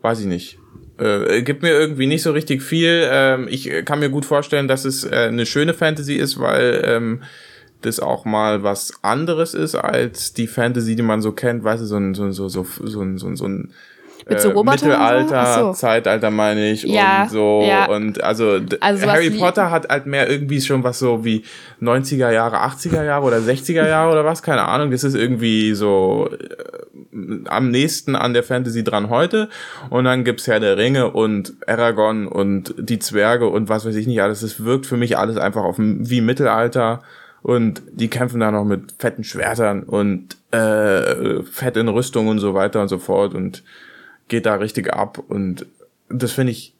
weiß 0.01 0.19
ich 0.19 0.25
nicht. 0.27 0.59
Äh, 0.99 1.41
gibt 1.41 1.61
mir 1.63 1.71
irgendwie 1.71 2.05
nicht 2.07 2.21
so 2.23 2.31
richtig 2.31 2.61
viel. 2.61 3.07
Ähm, 3.09 3.47
ich 3.49 3.69
kann 3.85 3.99
mir 3.99 4.09
gut 4.09 4.25
vorstellen, 4.25 4.67
dass 4.67 4.85
es 4.85 5.03
äh, 5.03 5.09
eine 5.27 5.45
schöne 5.45 5.73
Fantasy 5.73 6.15
ist, 6.15 6.39
weil 6.39 6.83
ähm, 6.85 7.23
das 7.81 7.99
auch 7.99 8.23
mal 8.25 8.63
was 8.63 8.93
anderes 9.03 9.53
ist 9.53 9.75
als 9.75 10.33
die 10.33 10.47
Fantasy, 10.47 10.95
die 10.95 11.01
man 11.01 11.21
so 11.21 11.31
kennt, 11.33 11.63
weißt 11.63 11.81
du, 11.83 11.85
so 11.87 11.97
ein, 11.97 12.13
so, 12.13 12.29
so, 12.31 12.47
so, 12.49 12.65
so, 12.83 13.01
ein- 13.01 13.17
so, 13.17 13.27
ein- 13.27 13.35
so 13.35 13.45
ein 13.47 13.73
Mit 14.27 14.41
so 14.41 14.49
äh, 14.49 14.53
Robotern? 14.53 14.89
Mittelalter, 14.89 15.53
so. 15.53 15.73
Zeitalter 15.73 16.31
meine 16.31 16.71
ich 16.71 16.83
Ja, 16.83 17.23
und 17.23 17.29
so. 17.29 17.63
ja. 17.67 17.85
und 17.85 18.23
also, 18.23 18.59
Also 18.79 19.05
Harry 19.07 19.29
Potter 19.29 19.69
hat 19.69 19.89
halt 19.89 20.07
mehr 20.07 20.29
irgendwie 20.29 20.61
schon 20.61 20.83
was 20.83 20.97
so 20.97 21.23
wie 21.23 21.43
90er 21.81 22.31
Jahre, 22.31 22.57
80er 22.57 23.03
Jahre 23.03 23.25
oder 23.25 23.37
60er 23.37 23.87
Jahre 23.87 24.11
oder 24.11 24.25
was, 24.25 24.41
keine 24.41 24.67
Ahnung, 24.67 24.89
das 24.89 25.03
ist 25.03 25.15
irgendwie 25.15 25.73
so 25.75 26.29
äh, 26.31 27.47
am 27.47 27.69
nächsten 27.69 28.15
an 28.15 28.33
der 28.33 28.43
Fantasy 28.43 28.83
dran 28.83 29.09
heute. 29.09 29.49
Und 29.91 30.05
dann 30.05 30.23
gibt's 30.23 30.47
Herr 30.47 30.59
der 30.59 30.77
Ringe 30.77 31.11
und 31.11 31.53
Aragon 31.67 32.27
und 32.27 32.73
die 32.79 32.99
Zwerge 32.99 33.47
und 33.47 33.69
was 33.69 33.85
weiß 33.85 33.95
ich 33.95 34.07
nicht 34.07 34.21
alles, 34.23 34.41
es 34.41 34.65
wirkt 34.65 34.87
für 34.87 34.97
mich 34.97 35.17
alles 35.17 35.37
einfach 35.37 35.63
auf 35.63 35.75
wie 35.77 36.21
Mittelalter. 36.21 37.03
Und 37.43 37.83
die 37.91 38.07
kämpfen 38.07 38.39
da 38.39 38.49
noch 38.49 38.65
mit 38.65 38.95
fetten 38.97 39.23
Schwertern 39.23 39.83
und 39.83 40.35
äh, 40.49 41.43
fett 41.43 41.77
in 41.77 41.89
Rüstung 41.89 42.27
und 42.27 42.39
so 42.39 42.55
weiter 42.55 42.81
und 42.81 42.87
so 42.87 42.97
fort. 42.97 43.35
Und 43.35 43.61
geht 44.27 44.45
da 44.45 44.55
richtig 44.55 44.93
ab 44.93 45.19
und 45.19 45.65
das 46.09 46.31
finde 46.31 46.51
ich, 46.51 46.75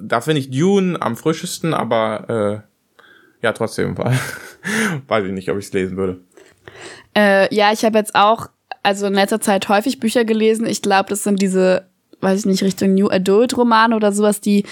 da 0.00 0.20
finde 0.20 0.40
ich 0.40 0.50
Dune 0.50 1.00
am 1.00 1.16
frischesten, 1.16 1.74
aber 1.74 2.62
äh, 2.62 3.44
ja, 3.44 3.52
trotzdem, 3.52 3.96
weil, 3.98 4.18
weiß 5.08 5.26
ich 5.26 5.32
nicht, 5.32 5.50
ob 5.50 5.58
ich 5.58 5.66
es 5.66 5.72
lesen 5.72 5.96
würde. 5.96 6.20
Äh, 7.16 7.52
ja, 7.54 7.72
ich 7.72 7.84
habe 7.84 7.98
jetzt 7.98 8.14
auch, 8.14 8.48
also 8.82 9.06
in 9.06 9.14
letzter 9.14 9.40
Zeit 9.40 9.68
häufig 9.68 10.00
Bücher 10.00 10.24
gelesen. 10.24 10.66
Ich 10.66 10.82
glaube, 10.82 11.08
das 11.10 11.24
sind 11.24 11.42
diese, 11.42 11.88
weiß 12.20 12.40
ich 12.40 12.46
nicht, 12.46 12.62
Richtung 12.62 12.94
New 12.94 13.08
Adult 13.08 13.56
Romane 13.56 13.96
oder 13.96 14.12
sowas, 14.12 14.40
die, 14.40 14.64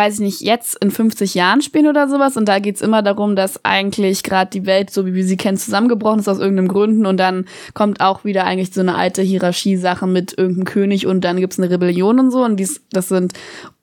weiß 0.00 0.14
ich 0.14 0.20
nicht, 0.20 0.40
jetzt 0.40 0.82
in 0.82 0.90
50 0.90 1.34
Jahren 1.34 1.60
spielen 1.60 1.86
oder 1.86 2.08
sowas. 2.08 2.38
Und 2.38 2.48
da 2.48 2.58
geht's 2.58 2.80
immer 2.80 3.02
darum, 3.02 3.36
dass 3.36 3.64
eigentlich 3.66 4.22
gerade 4.22 4.50
die 4.50 4.64
Welt, 4.64 4.90
so 4.90 5.04
wie 5.04 5.12
wir 5.12 5.24
sie 5.24 5.36
kennen, 5.36 5.58
zusammengebrochen 5.58 6.20
ist 6.20 6.28
aus 6.28 6.38
irgendeinem 6.38 6.68
Gründen. 6.68 7.04
Und 7.04 7.18
dann 7.18 7.44
kommt 7.74 8.00
auch 8.00 8.24
wieder 8.24 8.44
eigentlich 8.44 8.72
so 8.72 8.80
eine 8.80 8.94
alte 8.94 9.20
Hierarchiesache 9.20 10.06
mit 10.06 10.36
irgendeinem 10.38 10.64
König 10.64 11.06
und 11.06 11.20
dann 11.22 11.36
gibt's 11.38 11.58
eine 11.58 11.70
Rebellion 11.70 12.18
und 12.18 12.30
so. 12.30 12.42
Und 12.42 12.56
dies, 12.56 12.80
das 12.92 13.08
sind 13.08 13.34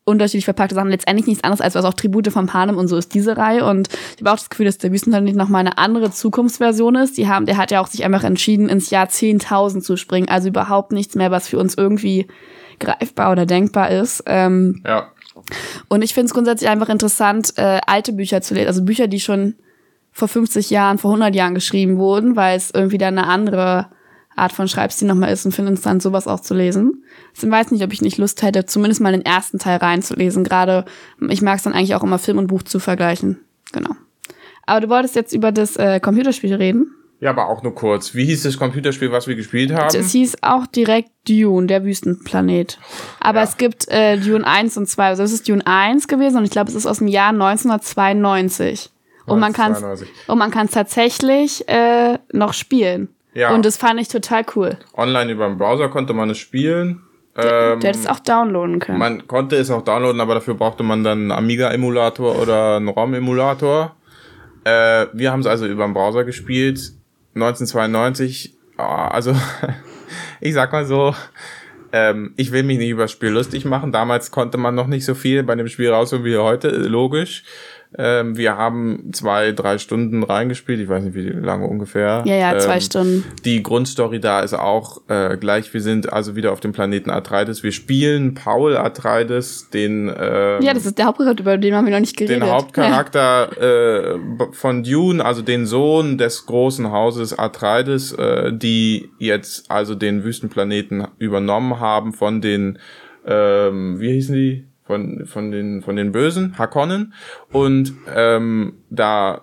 unterschiedlich 0.05 0.45
verpackte 0.45 0.73
Sachen. 0.73 0.89
Letztendlich 0.89 1.27
nichts 1.27 1.43
anderes 1.43 1.61
als 1.61 1.75
was 1.75 1.85
auch 1.85 1.93
Tribute 1.93 2.31
von 2.31 2.47
Panem 2.47 2.77
und 2.77 2.87
so 2.87 2.97
ist 2.97 3.13
diese 3.13 3.37
Reihe. 3.37 3.63
Und 3.65 3.89
ich 3.89 4.21
habe 4.21 4.31
auch 4.31 4.37
das 4.37 4.49
Gefühl, 4.49 4.65
dass 4.65 4.79
der 4.79 4.91
Wüstenplanet 4.91 5.35
nochmal 5.35 5.59
eine 5.59 5.77
andere 5.77 6.09
Zukunftsversion 6.09 6.95
ist. 6.95 7.17
Die 7.17 7.27
haben, 7.27 7.45
der 7.45 7.57
hat 7.57 7.69
ja 7.69 7.79
auch 7.79 7.87
sich 7.87 8.03
einfach 8.03 8.23
entschieden, 8.23 8.69
ins 8.69 8.89
Jahr 8.89 9.07
10.000 9.07 9.81
zu 9.81 9.97
springen. 9.97 10.29
Also 10.29 10.47
überhaupt 10.47 10.93
nichts 10.93 11.13
mehr, 11.13 11.29
was 11.29 11.47
für 11.47 11.59
uns 11.59 11.75
irgendwie 11.75 12.25
greifbar 12.79 13.31
oder 13.31 13.45
denkbar 13.45 13.89
ist. 13.91 14.23
Ähm, 14.25 14.81
Ja. 14.85 15.11
Und 15.87 16.03
ich 16.03 16.13
finde 16.13 16.27
es 16.27 16.33
grundsätzlich 16.33 16.69
einfach 16.69 16.89
interessant, 16.89 17.53
äh, 17.57 17.79
alte 17.85 18.13
Bücher 18.13 18.41
zu 18.41 18.53
lesen. 18.53 18.67
Also 18.67 18.83
Bücher, 18.83 19.07
die 19.07 19.19
schon 19.19 19.55
vor 20.11 20.27
50 20.27 20.69
Jahren, 20.69 20.97
vor 20.97 21.11
100 21.11 21.35
Jahren 21.35 21.53
geschrieben 21.53 21.97
wurden, 21.97 22.35
weil 22.35 22.57
es 22.57 22.71
irgendwie 22.71 22.97
dann 22.97 23.17
eine 23.17 23.27
andere 23.27 23.87
Art 24.35 24.51
von 24.51 24.67
Schreibstil 24.67 25.07
nochmal 25.07 25.31
ist 25.31 25.45
und 25.45 25.51
finde 25.51 25.71
es 25.71 25.79
interessant, 25.79 26.01
sowas 26.01 26.27
auch 26.27 26.39
zu 26.39 26.53
lesen. 26.53 27.03
Ich 27.35 27.49
weiß 27.49 27.71
nicht, 27.71 27.83
ob 27.83 27.91
ich 27.91 28.01
nicht 28.01 28.17
Lust 28.17 28.43
hätte, 28.43 28.65
zumindest 28.65 29.01
mal 29.01 29.11
den 29.11 29.25
ersten 29.25 29.57
Teil 29.57 29.77
reinzulesen. 29.77 30.43
Gerade, 30.43 30.85
ich 31.29 31.41
mag 31.41 31.57
es 31.57 31.63
dann 31.63 31.73
eigentlich 31.73 31.95
auch 31.95 32.03
immer 32.03 32.19
Film 32.19 32.37
und 32.37 32.47
Buch 32.47 32.63
zu 32.63 32.79
vergleichen. 32.79 33.39
Genau. 33.71 33.91
Aber 34.65 34.81
du 34.81 34.89
wolltest 34.89 35.15
jetzt 35.15 35.33
über 35.33 35.51
das 35.51 35.75
äh, 35.77 35.99
Computerspiel 35.99 36.53
reden. 36.53 36.93
Ja, 37.19 37.31
aber 37.31 37.47
auch 37.47 37.63
nur 37.63 37.73
kurz. 37.73 38.13
Wie 38.13 38.25
hieß 38.25 38.43
das 38.43 38.59
Computerspiel, 38.59 39.11
was 39.11 39.25
wir 39.27 39.35
gespielt 39.35 39.73
haben? 39.73 39.87
Es 39.97 40.11
hieß 40.11 40.37
auch 40.43 40.67
direkt 40.67 41.09
Dune, 41.27 41.65
der 41.65 41.83
Wüstenplanet. 41.83 42.77
Aber 43.19 43.39
Ja. 43.39 43.43
es 43.45 43.57
gibt 43.57 43.87
äh, 43.89 44.17
Dune 44.17 44.45
1 44.45 44.77
und 44.77 44.87
2. 44.87 45.07
Also 45.07 45.23
es 45.23 45.33
ist 45.33 45.49
Dune 45.49 45.65
1 45.65 46.07
gewesen 46.07 46.37
und 46.37 46.43
ich 46.43 46.51
glaube, 46.51 46.69
es 46.69 46.75
ist 46.75 46.85
aus 46.85 46.99
dem 46.99 47.07
Jahr 47.07 47.29
1992. 47.29 48.91
Und 49.25 49.39
man 49.39 49.51
kann 49.51 49.73
1992. 49.73 50.29
und 50.29 50.37
man 50.37 50.51
kann 50.51 50.67
es 50.67 50.71
tatsächlich 50.71 51.67
äh, 51.67 52.17
noch 52.31 52.53
spielen. 52.53 53.09
Ja. 53.33 53.53
Und 53.53 53.65
das 53.65 53.77
fand 53.77 53.99
ich 53.99 54.07
total 54.07 54.45
cool. 54.55 54.77
Online 54.95 55.31
über 55.31 55.47
den 55.47 55.57
Browser 55.57 55.89
konnte 55.89 56.13
man 56.13 56.29
es 56.29 56.37
spielen. 56.37 57.01
Ähm, 57.35 57.81
hättest 57.81 58.05
es 58.05 58.09
auch 58.09 58.19
downloaden 58.19 58.79
können. 58.79 58.97
man 58.97 59.27
konnte 59.27 59.57
es 59.57 59.69
auch 59.69 59.83
downloaden, 59.83 60.21
aber 60.21 60.35
dafür 60.35 60.55
brauchte 60.55 60.81
man 60.83 61.03
dann 61.03 61.19
einen 61.19 61.31
Amiga-Emulator 61.31 62.39
oder 62.41 62.77
einen 62.77 62.87
ROM-Emulator. 62.87 63.95
Äh, 64.63 65.07
wir 65.13 65.31
haben 65.31 65.41
es 65.41 65.45
also 65.45 65.65
über 65.67 65.85
den 65.85 65.93
Browser 65.93 66.23
gespielt. 66.23 66.93
1992. 67.41 68.55
ah, 68.77 69.07
Also, 69.07 69.35
ich 70.41 70.53
sag 70.53 70.71
mal 70.71 70.85
so, 70.85 71.15
ähm, 71.91 72.33
ich 72.35 72.51
will 72.51 72.63
mich 72.63 72.77
nicht 72.77 72.89
über 72.89 73.03
das 73.03 73.11
Spiel 73.11 73.29
lustig 73.29 73.65
machen. 73.65 73.91
Damals 73.91 74.31
konnte 74.31 74.57
man 74.57 74.75
noch 74.75 74.87
nicht 74.87 75.05
so 75.05 75.15
viel 75.15 75.43
bei 75.43 75.55
dem 75.55 75.67
Spiel 75.67 75.89
rausholen 75.89 76.25
wie 76.25 76.37
heute, 76.37 76.69
logisch. 76.69 77.43
Ähm, 77.97 78.35
wir 78.35 78.57
haben 78.57 79.11
zwei, 79.13 79.53
drei 79.53 79.77
Stunden 79.77 80.23
reingespielt. 80.23 80.79
Ich 80.81 80.89
weiß 80.89 81.03
nicht, 81.03 81.15
wie 81.15 81.29
lange 81.29 81.65
ungefähr. 81.67 82.23
ja, 82.25 82.35
ja, 82.35 82.57
zwei 82.59 82.75
Ähm, 82.75 82.81
Stunden. 82.81 83.23
die 83.45 83.63
Grundstory 83.63 84.19
da 84.19 84.41
ist 84.41 84.53
auch 84.53 85.01
äh, 85.07 85.37
gleich. 85.37 85.73
Wir 85.73 85.81
sind 85.81 86.11
also 86.11 86.35
wieder 86.35 86.51
auf 86.51 86.59
dem 86.59 86.73
Planeten 86.73 87.09
Atreides. 87.09 87.63
Wir 87.63 87.71
spielen 87.71 88.33
Paul 88.33 88.75
Atreides, 88.75 89.69
den, 89.69 90.09
ähm, 90.19 90.61
Ja, 90.61 90.73
das 90.73 90.85
ist 90.85 90.97
der 90.97 91.05
Hauptcharakter, 91.05 91.41
über 91.41 91.57
den 91.57 91.73
haben 91.75 91.85
wir 91.85 91.93
noch 91.93 92.01
nicht 92.01 92.17
geredet. 92.17 92.41
den 92.43 92.49
Hauptcharakter 92.49 94.15
äh, 94.15 94.19
von 94.51 94.83
Dune, 94.83 95.23
also 95.23 95.41
den 95.41 95.65
Sohn 95.65 96.17
des 96.17 96.45
großen 96.45 96.91
Hauses 96.91 97.37
Atreides, 97.39 98.11
äh, 98.13 98.51
die 98.53 99.09
jetzt 99.17 99.71
also 99.71 99.95
den 99.95 100.23
Wüstenplaneten 100.25 101.07
übernommen 101.19 101.79
haben 101.79 102.11
von 102.13 102.41
den, 102.41 102.79
ähm, 103.25 103.99
wie 103.99 104.11
hießen 104.11 104.35
die? 104.35 104.66
Von, 104.87 105.25
von 105.25 105.51
den, 105.51 105.81
von 105.81 105.97
den 105.97 106.13
Bösen, 106.13 106.57
Hakonnen. 106.57 107.13
Und 107.51 107.93
ähm, 108.15 108.75
da 108.89 109.41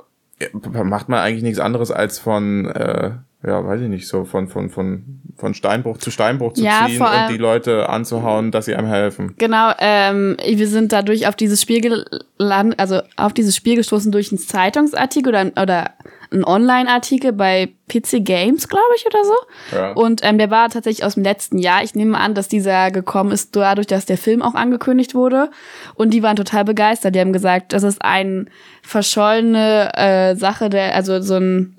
macht 0.62 1.08
man 1.08 1.20
eigentlich 1.20 1.42
nichts 1.42 1.60
anderes 1.60 1.90
als 1.90 2.18
von, 2.18 2.66
äh, 2.66 3.10
ja, 3.46 3.66
weiß 3.66 3.82
ich 3.82 3.88
nicht, 3.88 4.08
so 4.08 4.24
von, 4.24 4.48
von, 4.48 4.70
von, 4.70 5.20
von 5.36 5.54
Steinbruch 5.54 5.98
zu 5.98 6.10
Steinbruch 6.10 6.54
zu 6.54 6.64
Ja, 6.64 6.86
ziehen 6.86 7.02
und 7.02 7.30
die 7.30 7.36
Leute 7.36 7.88
anzuhauen, 7.88 8.50
dass 8.50 8.64
sie 8.64 8.74
einem 8.74 8.88
helfen. 8.88 9.34
Genau, 9.36 9.72
ähm, 9.78 10.36
wir 10.44 10.66
sind 10.66 10.92
dadurch 10.92 11.28
auf 11.28 11.36
dieses 11.36 11.60
Spiel 11.60 11.82
gelandet, 11.82 12.78
also 12.80 13.02
auf 13.16 13.34
dieses 13.34 13.54
Spiel 13.54 13.76
gestoßen 13.76 14.10
durch 14.10 14.32
einen 14.32 14.38
Zeitungsartikel 14.38 15.28
oder, 15.28 15.52
oder 15.60 15.90
einen 16.34 16.44
Online-Artikel 16.44 17.32
bei 17.32 17.72
PC 17.88 18.24
Games, 18.24 18.68
glaube 18.68 18.94
ich, 18.96 19.06
oder 19.06 19.24
so. 19.24 19.34
Ja. 19.76 19.92
Und 19.92 20.20
ähm, 20.22 20.38
der 20.38 20.50
war 20.50 20.68
tatsächlich 20.68 21.04
aus 21.04 21.14
dem 21.14 21.22
letzten 21.22 21.58
Jahr. 21.58 21.82
Ich 21.82 21.94
nehme 21.94 22.18
an, 22.18 22.34
dass 22.34 22.48
dieser 22.48 22.90
gekommen 22.90 23.32
ist 23.32 23.54
dadurch, 23.56 23.86
dass 23.86 24.06
der 24.06 24.18
Film 24.18 24.42
auch 24.42 24.54
angekündigt 24.54 25.14
wurde. 25.14 25.50
Und 25.94 26.10
die 26.10 26.22
waren 26.22 26.36
total 26.36 26.64
begeistert. 26.64 27.14
Die 27.14 27.20
haben 27.20 27.32
gesagt, 27.32 27.72
das 27.72 27.82
ist 27.82 28.02
eine 28.02 28.46
verschollene 28.82 29.90
äh, 29.94 30.36
Sache, 30.36 30.68
der, 30.68 30.94
also 30.94 31.20
so 31.22 31.36
ein 31.36 31.76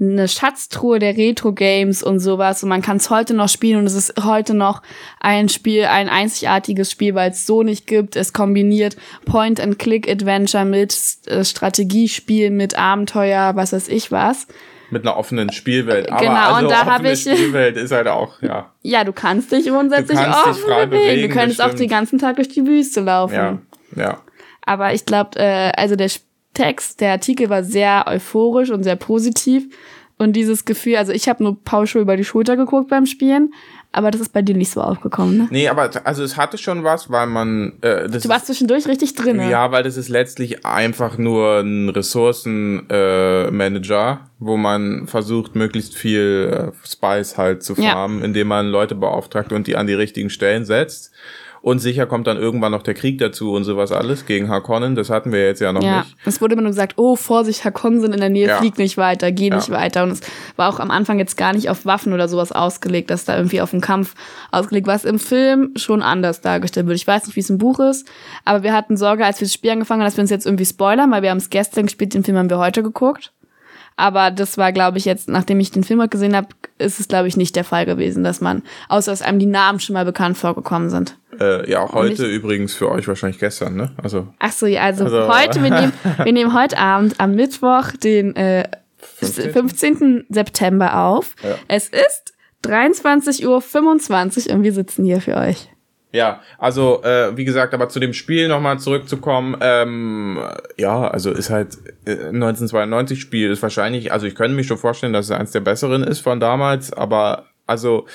eine 0.00 0.28
Schatztruhe 0.28 0.98
der 1.00 1.16
Retro-Games 1.16 2.02
und 2.02 2.20
sowas 2.20 2.62
und 2.62 2.68
man 2.68 2.82
kann 2.82 2.98
es 2.98 3.10
heute 3.10 3.34
noch 3.34 3.48
spielen 3.48 3.78
und 3.80 3.86
es 3.86 3.94
ist 3.94 4.14
heute 4.24 4.54
noch 4.54 4.82
ein 5.20 5.48
Spiel, 5.48 5.84
ein 5.86 6.08
einzigartiges 6.08 6.90
Spiel, 6.90 7.14
weil 7.14 7.30
es 7.32 7.46
so 7.46 7.62
nicht 7.64 7.86
gibt. 7.86 8.14
Es 8.14 8.32
kombiniert 8.32 8.96
Point-and-Click-Adventure 9.26 10.64
mit 10.64 10.96
äh, 11.26 11.44
Strategiespiel, 11.44 12.50
mit 12.50 12.78
Abenteuer, 12.78 13.56
was 13.56 13.72
weiß 13.72 13.88
ich 13.88 14.12
was. 14.12 14.46
Mit 14.90 15.02
einer 15.02 15.16
offenen 15.16 15.52
Spielwelt. 15.52 16.10
Aber 16.10 16.20
Genau, 16.20 16.34
also 16.54 16.66
und 16.66 16.72
da 16.72 16.86
hab 16.86 16.94
offene 17.00 17.12
ich- 17.12 17.20
Spielwelt 17.20 17.76
ist 17.76 17.92
halt 17.92 18.06
auch, 18.08 18.40
ja. 18.40 18.72
Ja, 18.82 19.04
du 19.04 19.12
kannst 19.12 19.52
dich 19.52 19.66
grundsätzlich 19.66 20.18
Du 20.18 20.24
kannst 20.24 20.60
frei 20.60 20.86
bewegen. 20.86 20.90
bewegen, 21.12 21.28
Du 21.28 21.34
könntest 21.34 21.62
auch 21.62 21.74
den 21.74 21.88
ganzen 21.88 22.18
Tag 22.18 22.36
durch 22.36 22.48
die 22.48 22.64
Wüste 22.66 23.00
laufen. 23.00 23.34
Ja, 23.34 23.58
ja. 23.96 24.18
Aber 24.64 24.92
ich 24.94 25.04
glaube, 25.06 25.38
äh, 25.38 25.72
also 25.76 25.96
der 25.96 26.08
Text, 26.58 27.00
der 27.00 27.12
Artikel 27.12 27.48
war 27.50 27.62
sehr 27.64 28.04
euphorisch 28.08 28.70
und 28.70 28.82
sehr 28.82 28.96
positiv. 28.96 29.64
Und 30.20 30.32
dieses 30.32 30.64
Gefühl, 30.64 30.96
also 30.96 31.12
ich 31.12 31.28
habe 31.28 31.44
nur 31.44 31.62
pauschal 31.62 32.02
über 32.02 32.16
die 32.16 32.24
Schulter 32.24 32.56
geguckt 32.56 32.90
beim 32.90 33.06
Spielen, 33.06 33.54
aber 33.92 34.10
das 34.10 34.20
ist 34.20 34.32
bei 34.32 34.42
dir 34.42 34.56
nicht 34.56 34.70
so 34.72 34.80
aufgekommen, 34.82 35.38
ne? 35.38 35.46
Nee, 35.50 35.68
aber 35.68 35.88
also 36.04 36.24
es 36.24 36.36
hatte 36.36 36.58
schon 36.58 36.82
was, 36.82 37.08
weil 37.08 37.28
man 37.28 37.74
äh, 37.82 38.08
das 38.08 38.24
Du 38.24 38.28
warst 38.28 38.46
zwischendurch 38.46 38.88
richtig 38.88 39.14
drin. 39.14 39.36
ne? 39.36 39.48
Ja, 39.48 39.70
weil 39.70 39.84
das 39.84 39.96
ist 39.96 40.08
letztlich 40.08 40.66
einfach 40.66 41.18
nur 41.18 41.60
ein 41.60 41.88
Ressourcenmanager, 41.88 43.48
äh, 43.48 43.50
Manager, 43.52 44.20
wo 44.40 44.56
man 44.56 45.06
versucht, 45.06 45.54
möglichst 45.54 45.94
viel 45.94 46.72
äh, 46.74 46.86
Spice 46.86 47.38
halt 47.38 47.62
zu 47.62 47.74
Ja. 47.74 47.92
farmen, 47.92 48.22
indem 48.24 48.48
man 48.48 48.66
Leute 48.66 48.96
beauftragt 48.96 49.52
und 49.52 49.68
die 49.68 49.76
an 49.76 49.86
die 49.86 49.94
richtigen 49.94 50.30
Stellen 50.30 50.64
setzt. 50.64 51.12
Und 51.60 51.80
sicher 51.80 52.06
kommt 52.06 52.26
dann 52.26 52.36
irgendwann 52.36 52.72
noch 52.72 52.82
der 52.82 52.94
Krieg 52.94 53.18
dazu 53.18 53.52
und 53.52 53.64
sowas 53.64 53.90
alles 53.92 54.26
gegen 54.26 54.48
Harkonnen. 54.48 54.94
Das 54.94 55.10
hatten 55.10 55.32
wir 55.32 55.44
jetzt 55.44 55.60
ja 55.60 55.72
noch 55.72 55.82
Ja, 55.82 55.98
nicht. 56.00 56.16
es 56.24 56.40
wurde 56.40 56.52
immer 56.54 56.62
nur 56.62 56.70
gesagt, 56.70 56.94
oh, 56.96 57.16
Vorsicht, 57.16 57.64
Hakon 57.64 58.00
sind 58.00 58.12
in 58.14 58.20
der 58.20 58.30
Nähe, 58.30 58.46
Ja. 58.48 58.58
flieg 58.58 58.78
nicht 58.78 58.96
weiter, 58.96 59.32
geh 59.32 59.48
Ja. 59.48 59.56
nicht 59.56 59.70
weiter. 59.70 60.04
Und 60.04 60.12
es 60.12 60.20
war 60.56 60.68
auch 60.72 60.78
am 60.80 60.90
Anfang 60.90 61.18
jetzt 61.18 61.36
gar 61.36 61.52
nicht 61.52 61.68
auf 61.68 61.84
Waffen 61.84 62.12
oder 62.12 62.28
sowas 62.28 62.52
ausgelegt, 62.52 63.10
dass 63.10 63.24
da 63.24 63.36
irgendwie 63.36 63.60
auf 63.60 63.72
den 63.72 63.80
Kampf 63.80 64.14
ausgelegt 64.52 64.86
war. 64.86 64.94
Was 64.94 65.04
im 65.04 65.18
Film 65.18 65.72
schon 65.76 66.02
anders 66.02 66.40
dargestellt 66.40 66.86
wird. 66.86 66.96
Ich 66.96 67.06
weiß 67.06 67.26
nicht, 67.26 67.36
wie 67.36 67.40
es 67.40 67.50
im 67.50 67.58
Buch 67.58 67.78
ist, 67.80 68.08
aber 68.44 68.62
wir 68.62 68.72
hatten 68.72 68.96
Sorge, 68.96 69.24
als 69.24 69.40
wir 69.40 69.46
das 69.46 69.52
Spiel 69.54 69.70
angefangen 69.70 70.00
haben, 70.00 70.06
dass 70.06 70.16
wir 70.16 70.22
uns 70.22 70.30
jetzt 70.30 70.46
irgendwie 70.46 70.64
spoilern, 70.66 71.10
weil 71.10 71.22
wir 71.22 71.30
haben 71.30 71.38
es 71.38 71.50
gestern 71.50 71.86
gespielt, 71.86 72.14
den 72.14 72.24
Film 72.24 72.36
haben 72.38 72.50
wir 72.50 72.58
heute 72.58 72.82
geguckt. 72.82 73.32
Aber 73.96 74.30
das 74.30 74.56
war, 74.58 74.70
glaube 74.72 74.96
ich, 74.98 75.04
jetzt, 75.06 75.28
nachdem 75.28 75.58
ich 75.58 75.72
den 75.72 75.82
Film 75.82 76.08
gesehen 76.08 76.36
habe, 76.36 76.46
ist 76.78 77.00
es, 77.00 77.08
glaube 77.08 77.26
ich, 77.26 77.36
nicht 77.36 77.56
der 77.56 77.64
Fall 77.64 77.84
gewesen, 77.84 78.22
dass 78.22 78.40
man, 78.40 78.62
außer 78.88 79.10
dass 79.10 79.22
einem 79.22 79.40
die 79.40 79.46
Namen 79.46 79.80
schon 79.80 79.94
mal 79.94 80.04
bekannt 80.04 80.38
vorgekommen 80.38 80.88
sind. 80.88 81.16
Äh, 81.40 81.70
ja, 81.70 81.90
heute 81.92 82.26
übrigens 82.26 82.74
für 82.74 82.90
euch 82.90 83.06
wahrscheinlich 83.06 83.38
gestern, 83.38 83.76
ne? 83.76 83.92
Also 84.02 84.28
Ach 84.38 84.52
so, 84.52 84.66
ja, 84.66 84.82
also, 84.82 85.04
Also- 85.04 85.28
heute, 85.28 85.62
wir 85.62 85.70
nehmen, 85.70 85.92
wir 86.24 86.32
nehmen 86.32 86.54
heute 86.54 86.78
Abend 86.78 87.20
am 87.20 87.34
Mittwoch, 87.34 87.92
den 87.92 88.34
äh, 88.36 88.68
15. 88.98 89.52
15. 89.52 90.26
September 90.28 90.98
auf. 90.98 91.34
Ja. 91.42 91.56
Es 91.68 91.88
ist 91.88 92.34
23.25 92.64 94.48
Uhr 94.48 94.54
und 94.54 94.62
wir 94.62 94.72
sitzen 94.72 95.04
hier 95.04 95.20
für 95.20 95.36
euch. 95.36 95.68
Ja, 96.10 96.40
also 96.56 97.02
äh, 97.02 97.36
wie 97.36 97.44
gesagt, 97.44 97.74
aber 97.74 97.90
zu 97.90 98.00
dem 98.00 98.14
Spiel 98.14 98.48
nochmal 98.48 98.78
zurückzukommen, 98.78 99.56
ähm, 99.60 100.38
ja, 100.78 101.06
also 101.06 101.30
ist 101.30 101.50
halt 101.50 101.76
äh, 102.06 102.12
1992 102.12 103.20
Spiel 103.20 103.50
ist 103.50 103.62
wahrscheinlich, 103.62 104.10
also 104.10 104.26
ich 104.26 104.34
könnte 104.34 104.56
mich 104.56 104.66
schon 104.66 104.78
vorstellen, 104.78 105.12
dass 105.12 105.26
es 105.26 105.30
eins 105.32 105.52
der 105.52 105.60
besseren 105.60 106.02
ist 106.02 106.20
von 106.20 106.40
damals, 106.40 106.94
aber 106.94 107.44
also 107.68 108.06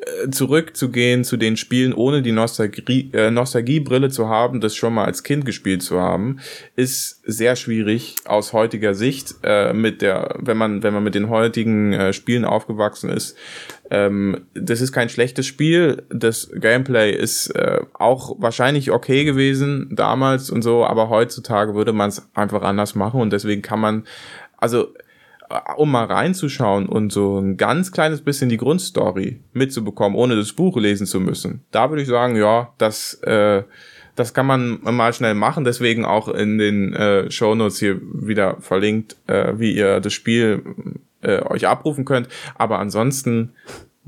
äh, 0.00 0.30
zurückzugehen 0.30 1.22
zu 1.22 1.36
den 1.36 1.56
Spielen, 1.56 1.92
ohne 1.92 2.22
die 2.22 2.32
Nostalgie, 2.32 3.10
äh, 3.12 3.30
Nostalgiebrille 3.30 4.08
zu 4.08 4.28
haben, 4.28 4.60
das 4.60 4.74
schon 4.74 4.94
mal 4.94 5.04
als 5.04 5.22
Kind 5.22 5.44
gespielt 5.44 5.82
zu 5.82 6.00
haben, 6.00 6.38
ist 6.76 7.20
sehr 7.24 7.54
schwierig 7.54 8.16
aus 8.24 8.52
heutiger 8.52 8.94
Sicht. 8.94 9.34
Äh, 9.42 9.74
mit 9.74 10.02
der, 10.02 10.36
wenn 10.38 10.56
man 10.56 10.82
wenn 10.82 10.94
man 10.94 11.04
mit 11.04 11.14
den 11.14 11.28
heutigen 11.28 11.92
äh, 11.92 12.12
Spielen 12.12 12.44
aufgewachsen 12.44 13.10
ist, 13.10 13.36
ähm, 13.90 14.46
das 14.54 14.80
ist 14.80 14.92
kein 14.92 15.10
schlechtes 15.10 15.46
Spiel. 15.46 16.04
Das 16.08 16.50
Gameplay 16.54 17.12
ist 17.12 17.50
äh, 17.50 17.80
auch 17.92 18.36
wahrscheinlich 18.38 18.90
okay 18.90 19.24
gewesen 19.24 19.90
damals 19.92 20.48
und 20.48 20.62
so, 20.62 20.86
aber 20.86 21.10
heutzutage 21.10 21.74
würde 21.74 21.92
man 21.92 22.08
es 22.08 22.26
einfach 22.34 22.62
anders 22.62 22.94
machen 22.94 23.20
und 23.20 23.32
deswegen 23.32 23.60
kann 23.60 23.80
man 23.80 24.04
also 24.56 24.94
um 25.76 25.90
mal 25.90 26.04
reinzuschauen 26.04 26.86
und 26.86 27.12
so 27.12 27.38
ein 27.38 27.56
ganz 27.56 27.92
kleines 27.92 28.22
bisschen 28.22 28.48
die 28.48 28.56
Grundstory 28.56 29.40
mitzubekommen, 29.52 30.16
ohne 30.18 30.36
das 30.36 30.52
Buch 30.52 30.76
lesen 30.76 31.06
zu 31.06 31.20
müssen. 31.20 31.64
Da 31.70 31.90
würde 31.90 32.02
ich 32.02 32.08
sagen, 32.08 32.36
ja, 32.36 32.72
das, 32.78 33.14
äh, 33.22 33.62
das 34.14 34.34
kann 34.34 34.46
man 34.46 34.80
mal 34.82 35.12
schnell 35.12 35.34
machen. 35.34 35.64
Deswegen 35.64 36.04
auch 36.04 36.28
in 36.28 36.58
den 36.58 36.92
äh, 36.94 37.30
Show 37.30 37.54
Notes 37.54 37.78
hier 37.78 38.00
wieder 38.12 38.56
verlinkt, 38.60 39.16
äh, 39.26 39.54
wie 39.56 39.72
ihr 39.72 40.00
das 40.00 40.12
Spiel 40.12 40.62
äh, 41.22 41.40
euch 41.42 41.66
abrufen 41.66 42.04
könnt. 42.04 42.28
Aber 42.54 42.78
ansonsten 42.78 43.52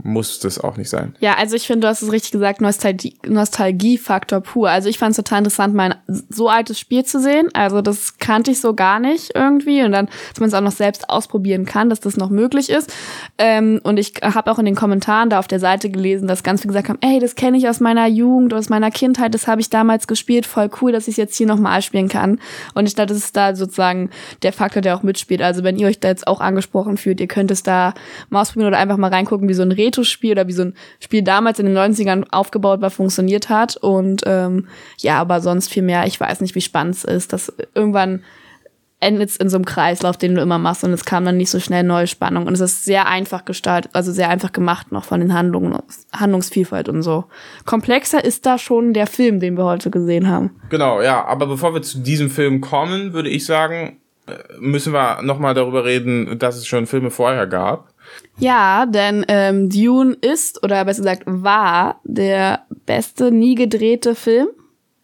muss 0.03 0.41
das 0.41 0.59
auch 0.59 0.77
nicht 0.77 0.91
sein. 0.91 1.15
Ja, 1.21 1.35
also 1.35 1.55
ich 1.55 1.69
finde, 1.69 1.83
du 1.83 1.89
hast 1.89 2.03
es 2.03 2.11
richtig 2.11 2.33
gesagt, 2.33 2.61
Nostalgie, 2.61 3.17
Nostalgiefaktor 3.27 4.41
pur. 4.41 4.69
Also 4.69 4.89
ich 4.89 4.99
fand 4.99 5.13
es 5.13 5.17
total 5.19 5.39
interessant, 5.39 5.73
mal 5.73 5.93
ein 5.93 6.23
so 6.29 6.49
altes 6.49 6.81
Spiel 6.81 7.05
zu 7.05 7.21
sehen. 7.21 7.49
Also 7.53 7.81
das 7.81 8.19
kannte 8.19 8.51
ich 8.51 8.61
so 8.61 8.75
gar 8.75 8.99
nicht 8.99 9.31
irgendwie. 9.37 9.85
Und 9.85 9.93
dann, 9.93 10.07
dass 10.31 10.41
man 10.41 10.49
es 10.49 10.55
auch 10.55 10.61
noch 10.63 10.73
selbst 10.73 11.09
ausprobieren 11.09 11.65
kann, 11.65 11.91
dass 11.91 12.01
das 12.01 12.17
noch 12.17 12.31
möglich 12.31 12.71
ist. 12.71 12.93
Ähm, 13.39 13.81
und 13.85 13.99
ich 13.99 14.15
habe 14.21 14.51
auch 14.51 14.59
in 14.59 14.65
den 14.65 14.75
Kommentaren 14.75 15.31
da 15.31 15.39
auf 15.39 15.47
der 15.47 15.61
Seite 15.61 15.89
gelesen, 15.91 16.27
dass 16.27 16.43
ganz 16.43 16.63
viele 16.63 16.73
gesagt 16.73 16.89
haben, 16.89 16.99
ey, 17.01 17.21
das 17.21 17.37
kenne 17.37 17.57
ich 17.57 17.69
aus 17.69 17.79
meiner 17.79 18.09
Jugend, 18.09 18.53
aus 18.53 18.69
meiner 18.69 18.91
Kindheit, 18.91 19.33
das 19.33 19.47
habe 19.47 19.61
ich 19.61 19.71
damals 19.71 20.09
gespielt, 20.09 20.45
voll 20.45 20.71
cool, 20.83 20.91
dass 20.91 21.07
ich 21.07 21.13
es 21.13 21.19
jetzt 21.19 21.37
hier 21.37 21.47
nochmal 21.47 21.83
spielen 21.83 22.09
kann. 22.09 22.41
Und 22.75 22.87
ich 22.87 22.97
dachte, 22.97 23.15
das 23.15 23.23
ist 23.23 23.37
da 23.37 23.55
sozusagen 23.55 24.11
der 24.43 24.53
Faktor, 24.53 24.83
der 24.83 24.97
auch 24.97 25.05
mitspielt. 25.05 25.41
Also 25.41 25.63
wenn 25.63 25.79
ihr 25.79 25.87
euch 25.87 26.01
da 26.01 26.09
jetzt 26.09 26.27
auch 26.27 26.41
angesprochen 26.41 26.97
fühlt, 26.97 27.21
ihr 27.21 27.29
könnt 27.29 27.53
es 27.53 27.63
da 27.63 27.95
mal 28.29 28.41
ausprobieren 28.41 28.69
oder 28.69 28.79
einfach 28.79 28.97
mal 28.97 29.11
reingucken, 29.11 29.49
wie 29.49 29.55
so 29.55 29.63
ein 29.63 29.71
Retro-Spiel 29.85 30.33
oder 30.33 30.49
wie 30.49 30.53
so 30.53 30.63
ein 30.63 30.75
Spiel 31.01 31.23
damals 31.23 31.59
in 31.59 31.67
den 31.67 31.77
90ern 31.77 32.25
aufgebaut 32.31 32.81
war, 32.81 32.91
funktioniert 32.91 33.49
hat. 33.49 33.77
Und 33.77 34.23
ähm, 34.27 34.69
ja, 34.99 35.19
aber 35.19 35.41
sonst 35.41 35.69
viel 35.71 35.83
mehr, 35.83 36.07
ich 36.07 36.19
weiß 36.19 36.41
nicht, 36.41 36.55
wie 36.55 36.61
spannend 36.61 36.97
es 36.97 37.05
ist, 37.05 37.33
dass 37.33 37.53
irgendwann 37.75 38.23
endet 39.05 39.31
es 39.31 39.37
in 39.37 39.49
so 39.49 39.57
einem 39.57 39.67
Kreislauf, 39.67 40.17
den 40.17 40.35
du 40.35 40.41
immer 40.41 40.59
machst 40.59 40.83
und 40.83 40.93
es 40.93 41.05
kam 41.05 41.25
dann 41.25 41.37
nicht 41.37 41.51
so 41.51 41.61
schnell 41.61 41.83
neue 41.83 42.07
Spannung 42.07 42.47
und 42.47 42.55
es 42.55 42.61
ist 42.61 42.85
sehr 42.85 43.07
einfach 43.07 43.45
gestaltet, 43.45 43.91
also 43.95 44.13
sehr 44.13 44.31
einfach 44.31 44.53
gemacht 44.53 44.93
noch 44.93 45.05
von 45.05 45.21
den 45.21 45.35
Handlungen, 45.35 45.77
Handlungsvielfalt 46.13 46.89
und 46.89 47.03
so. 47.03 47.25
Komplexer 47.67 48.25
ist 48.25 48.47
da 48.47 48.57
schon 48.57 48.95
der 48.95 49.07
Film, 49.07 49.41
den 49.41 49.57
wir 49.57 49.65
heute 49.65 49.91
gesehen 49.91 50.29
haben. 50.29 50.59
Genau, 50.71 51.03
ja, 51.03 51.25
aber 51.25 51.47
bevor 51.47 51.75
wir 51.75 51.83
zu 51.83 51.99
diesem 51.99 52.31
Film 52.31 52.61
kommen, 52.61 53.13
würde 53.13 53.29
ich 53.29 53.45
sagen, 53.45 53.99
müssen 54.59 54.93
wir 54.93 55.23
nochmal 55.23 55.55
darüber 55.55 55.85
reden, 55.85 56.39
dass 56.39 56.57
es 56.57 56.67
schon 56.67 56.87
Filme 56.87 57.11
vorher 57.11 57.47
gab. 57.47 57.93
Ja, 58.39 58.87
denn 58.87 59.25
ähm, 59.29 59.71
Dune 59.71 60.17
ist, 60.21 60.63
oder 60.63 60.85
besser 60.85 61.03
gesagt, 61.03 61.23
war 61.27 62.01
der 62.05 62.61
beste 62.87 63.31
nie 63.31 63.55
gedrehte 63.55 64.15
Film. 64.15 64.49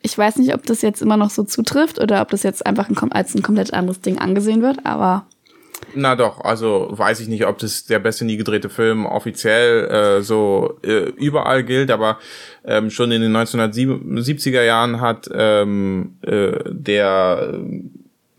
Ich 0.02 0.16
weiß 0.16 0.36
nicht, 0.36 0.54
ob 0.54 0.64
das 0.64 0.82
jetzt 0.82 1.02
immer 1.02 1.16
noch 1.16 1.30
so 1.30 1.44
zutrifft 1.44 2.00
oder 2.00 2.22
ob 2.22 2.30
das 2.30 2.42
jetzt 2.42 2.64
einfach 2.66 2.88
ein, 2.88 3.12
als 3.12 3.34
ein 3.34 3.42
komplett 3.42 3.72
anderes 3.72 4.00
Ding 4.00 4.18
angesehen 4.18 4.62
wird, 4.62 4.84
aber. 4.84 5.26
Na 5.94 6.14
doch, 6.14 6.40
also 6.42 6.88
weiß 6.90 7.20
ich 7.20 7.28
nicht, 7.28 7.46
ob 7.46 7.58
das 7.58 7.84
der 7.84 7.98
beste 7.98 8.24
nie 8.24 8.36
gedrehte 8.36 8.68
Film 8.68 9.06
offiziell 9.06 9.86
äh, 9.86 10.22
so 10.22 10.78
äh, 10.82 11.10
überall 11.10 11.64
gilt, 11.64 11.90
aber 11.90 12.18
ähm, 12.64 12.90
schon 12.90 13.11
in 13.11 13.22
den 13.22 13.37
1970er 13.37 14.62
Jahren 14.62 15.00
hat 15.00 15.28
ähm, 15.33 16.16
äh, 16.22 16.52
der 16.66 17.61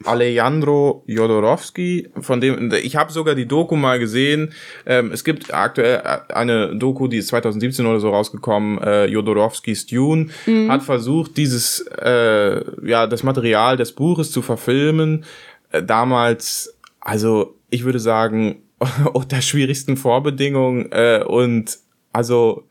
Alejandro 0.06 1.04
Jodorowski, 1.08 2.10
von 2.20 2.42
dem 2.42 2.72
ich 2.72 2.96
habe 2.96 3.12
sogar 3.12 3.36
die 3.36 3.48
Doku 3.48 3.76
mal 3.76 4.00
gesehen. 4.00 4.54
Ähm, 4.86 5.12
es 5.12 5.24
gibt 5.24 5.54
aktuell 5.54 6.02
eine 6.30 6.76
Doku, 6.76 7.08
die 7.08 7.18
ist 7.18 7.28
2017 7.28 7.86
oder 7.86 8.00
so 8.00 8.10
rausgekommen. 8.10 8.80
Äh, 8.80 9.06
Jodorowskis 9.06 9.86
Dune 9.86 10.30
mhm. 10.46 10.72
hat 10.72 10.84
versucht, 10.84 11.38
dieses 11.38 11.86
äh, 12.02 12.62
ja 12.88 13.08
das 13.08 13.24
Material 13.24 13.78
des 13.78 13.92
Buches 13.92 14.32
zu 14.32 14.42
verfilmen. 14.42 15.26
Äh, 15.72 15.84
damals, 15.84 16.78
also 17.00 17.56
ich 17.70 17.84
würde 17.84 18.00
sagen 18.00 18.64
unter 19.14 19.42
schwierigsten 19.42 19.98
Vorbedingungen 19.98 20.92
äh, 20.92 21.24
und 21.26 21.78
also 22.14 22.68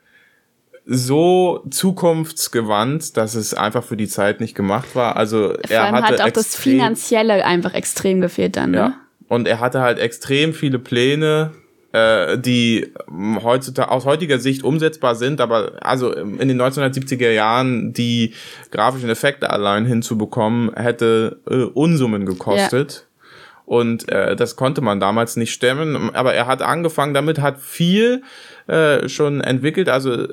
so 0.86 1.64
zukunftsgewandt, 1.70 3.16
dass 3.16 3.34
es 3.34 3.54
einfach 3.54 3.84
für 3.84 3.96
die 3.96 4.08
Zeit 4.08 4.40
nicht 4.40 4.54
gemacht 4.54 4.94
war. 4.94 5.16
Also 5.16 5.48
Vor 5.48 5.58
er 5.68 5.92
hatte 5.92 6.06
hat 6.06 6.20
auch 6.20 6.30
das 6.30 6.56
Finanzielle 6.56 7.44
einfach 7.44 7.74
extrem 7.74 8.20
gefehlt 8.20 8.56
dann. 8.56 8.72
Ne? 8.72 8.76
Ja. 8.76 8.94
Und 9.28 9.46
er 9.46 9.60
hatte 9.60 9.80
halt 9.80 9.98
extrem 9.98 10.52
viele 10.54 10.78
Pläne, 10.78 11.52
äh, 11.92 12.38
die 12.38 12.92
heutzutage 13.42 13.90
aus 13.90 14.04
heutiger 14.04 14.38
Sicht 14.38 14.64
umsetzbar 14.64 15.14
sind, 15.14 15.40
aber 15.40 15.72
also 15.80 16.12
in 16.12 16.48
den 16.48 16.60
1970er 16.60 17.30
Jahren 17.30 17.92
die 17.92 18.34
grafischen 18.70 19.08
Effekte 19.08 19.50
allein 19.50 19.86
hinzubekommen, 19.86 20.74
hätte 20.74 21.40
äh, 21.48 21.62
Unsummen 21.62 22.26
gekostet. 22.26 22.92
Ja. 22.92 23.10
Und 23.70 24.08
äh, 24.08 24.34
das 24.34 24.56
konnte 24.56 24.80
man 24.80 24.98
damals 24.98 25.36
nicht 25.36 25.52
stemmen. 25.52 26.12
Aber 26.12 26.34
er 26.34 26.48
hat 26.48 26.60
angefangen 26.60 27.14
damit, 27.14 27.40
hat 27.40 27.60
viel 27.60 28.24
äh, 28.70 29.08
schon 29.08 29.40
entwickelt. 29.40 29.88
Also 29.88 30.12
äh, 30.12 30.32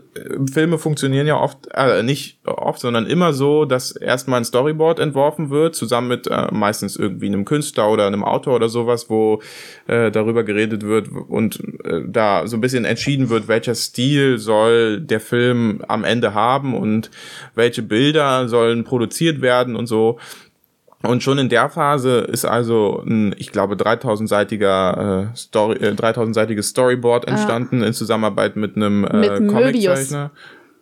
Filme 0.51 0.77
funktionieren 0.77 1.25
ja 1.25 1.39
oft, 1.39 1.69
äh, 1.73 2.03
nicht 2.03 2.37
oft, 2.45 2.79
sondern 2.79 3.07
immer 3.07 3.33
so, 3.33 3.65
dass 3.65 3.91
erstmal 3.95 4.39
ein 4.39 4.45
Storyboard 4.45 4.99
entworfen 4.99 5.49
wird, 5.49 5.73
zusammen 5.73 6.07
mit 6.07 6.27
äh, 6.27 6.47
meistens 6.51 6.97
irgendwie 6.97 7.25
einem 7.25 7.45
Künstler 7.45 7.89
oder 7.89 8.05
einem 8.05 8.23
Autor 8.23 8.55
oder 8.55 8.69
sowas, 8.69 9.09
wo 9.09 9.41
äh, 9.87 10.11
darüber 10.11 10.43
geredet 10.43 10.83
wird 10.83 11.07
und 11.09 11.59
äh, 11.83 12.01
da 12.05 12.45
so 12.45 12.57
ein 12.57 12.61
bisschen 12.61 12.85
entschieden 12.85 13.29
wird, 13.29 13.47
welcher 13.47 13.73
Stil 13.73 14.37
soll 14.37 15.01
der 15.01 15.19
Film 15.19 15.81
am 15.87 16.03
Ende 16.03 16.35
haben 16.35 16.75
und 16.75 17.09
welche 17.55 17.81
Bilder 17.81 18.47
sollen 18.47 18.83
produziert 18.83 19.41
werden 19.41 19.75
und 19.75 19.87
so. 19.87 20.19
Und 21.03 21.21
schon 21.21 21.37
in 21.37 21.49
der 21.49 21.69
Phase 21.69 22.19
ist 22.21 22.45
also 22.45 23.03
ein, 23.05 23.35
ich 23.37 23.51
glaube, 23.51 23.75
3000-seitiger 23.75 25.29
äh, 25.31 25.37
Story, 25.37 25.77
äh, 25.77 25.91
3000-seitiges 25.91 26.69
Storyboard 26.69 27.27
ah. 27.27 27.31
entstanden 27.31 27.83
ah. 27.83 27.87
in 27.87 27.93
Zusammenarbeit 27.93 28.55
mit 28.55 28.75
einem 28.75 29.03
äh, 29.05 29.45
Comiczeichner. 29.45 30.31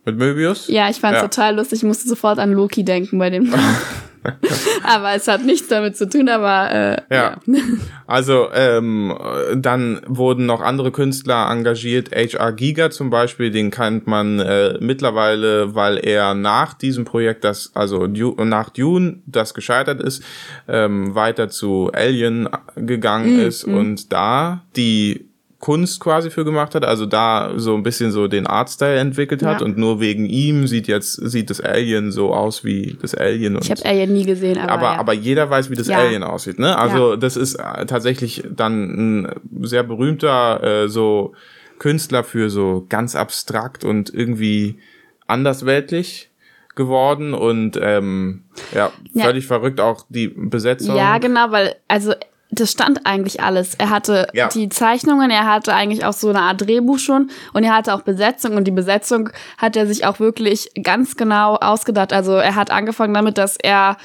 Mit 0.05 0.17
Möbius? 0.17 0.67
Ja, 0.67 0.89
ich 0.89 0.97
fand 0.97 1.15
es 1.15 1.21
ja. 1.23 1.27
total 1.27 1.55
lustig. 1.55 1.79
Ich 1.79 1.83
musste 1.83 2.07
sofort 2.07 2.37
an 2.37 2.53
Loki 2.53 2.85
denken 2.85 3.17
bei 3.17 3.29
dem. 3.29 3.53
aber 4.83 5.15
es 5.15 5.27
hat 5.27 5.43
nichts 5.45 5.67
damit 5.67 5.97
zu 5.97 6.09
tun, 6.09 6.29
aber 6.29 6.71
äh, 6.71 7.15
ja. 7.15 7.37
ja. 7.45 7.61
Also 8.07 8.49
ähm, 8.53 9.17
dann 9.55 9.99
wurden 10.05 10.45
noch 10.45 10.61
andere 10.61 10.91
Künstler 10.91 11.49
engagiert. 11.49 12.11
H.R. 12.15 12.53
Giga 12.53 12.91
zum 12.91 13.09
Beispiel, 13.09 13.49
den 13.49 13.71
kennt 13.71 14.05
man 14.05 14.39
äh, 14.39 14.77
mittlerweile, 14.79 15.73
weil 15.73 15.97
er 15.97 16.35
nach 16.35 16.75
diesem 16.75 17.03
Projekt, 17.03 17.43
das 17.43 17.71
also 17.73 18.05
nach 18.05 18.69
Dune, 18.69 19.23
das 19.25 19.55
gescheitert 19.55 20.01
ist, 20.01 20.23
ähm, 20.67 21.15
weiter 21.15 21.49
zu 21.49 21.89
Alien 21.93 22.47
gegangen 22.75 23.37
mm, 23.37 23.47
ist 23.47 23.65
mm. 23.65 23.75
und 23.75 24.13
da 24.13 24.63
die 24.75 25.29
Kunst 25.65 25.99
quasi 25.99 26.29
für 26.29 26.45
gemacht 26.45 26.75
hat, 26.75 26.85
also 26.85 27.07
da 27.07 27.53
so 27.55 27.73
ein 27.73 27.81
bisschen 27.81 28.11
so 28.11 28.27
den 28.27 28.45
Artstyle 28.45 28.99
entwickelt 28.99 29.41
hat 29.41 29.61
ja. 29.61 29.65
und 29.65 29.79
nur 29.79 29.99
wegen 29.99 30.27
ihm 30.27 30.67
sieht 30.67 30.87
jetzt 30.87 31.13
sieht 31.13 31.49
das 31.49 31.59
Alien 31.59 32.11
so 32.11 32.35
aus 32.35 32.63
wie 32.63 32.95
das 33.01 33.15
Alien. 33.15 33.57
ich 33.59 33.71
habe 33.71 33.83
Alien 33.83 34.13
nie 34.13 34.25
gesehen, 34.25 34.59
aber 34.59 34.73
aber, 34.73 34.83
ja. 34.83 34.99
aber 34.99 35.13
jeder 35.13 35.49
weiß, 35.49 35.71
wie 35.71 35.75
das 35.75 35.87
ja. 35.87 35.97
Alien 35.97 36.21
aussieht, 36.21 36.59
ne? 36.59 36.77
Also 36.77 37.15
das 37.15 37.35
ist 37.35 37.55
äh, 37.55 37.87
tatsächlich 37.87 38.43
dann 38.47 39.23
ein 39.23 39.35
sehr 39.61 39.81
berühmter 39.81 40.83
äh, 40.83 40.87
so 40.87 41.33
Künstler 41.79 42.23
für 42.23 42.51
so 42.51 42.85
ganz 42.87 43.15
abstrakt 43.15 43.83
und 43.83 44.13
irgendwie 44.13 44.77
andersweltlich 45.25 46.29
geworden 46.75 47.33
und 47.33 47.79
ähm, 47.81 48.43
ja, 48.71 48.91
völlig 49.19 49.47
verrückt 49.47 49.79
auch 49.79 50.05
die 50.09 50.27
Besetzung. 50.27 50.95
Ja, 50.95 51.17
genau, 51.17 51.49
weil 51.49 51.75
also 51.87 52.13
das 52.51 52.71
stand 52.71 53.05
eigentlich 53.05 53.41
alles. 53.41 53.75
Er 53.75 53.89
hatte 53.89 54.27
ja. 54.33 54.47
die 54.47 54.69
Zeichnungen, 54.69 55.31
er 55.31 55.45
hatte 55.45 55.73
eigentlich 55.73 56.05
auch 56.05 56.13
so 56.13 56.29
eine 56.29 56.41
Art 56.41 56.61
Drehbuch 56.61 56.99
schon 56.99 57.29
und 57.53 57.63
er 57.63 57.75
hatte 57.75 57.93
auch 57.93 58.01
Besetzung 58.01 58.55
und 58.55 58.65
die 58.65 58.71
Besetzung 58.71 59.29
hat 59.57 59.75
er 59.75 59.87
sich 59.87 60.05
auch 60.05 60.19
wirklich 60.19 60.71
ganz 60.81 61.15
genau 61.15 61.55
ausgedacht. 61.55 62.13
Also 62.13 62.33
er 62.33 62.55
hat 62.55 62.71
angefangen 62.71 63.13
damit, 63.13 63.37
dass 63.37 63.57
er 63.57 63.97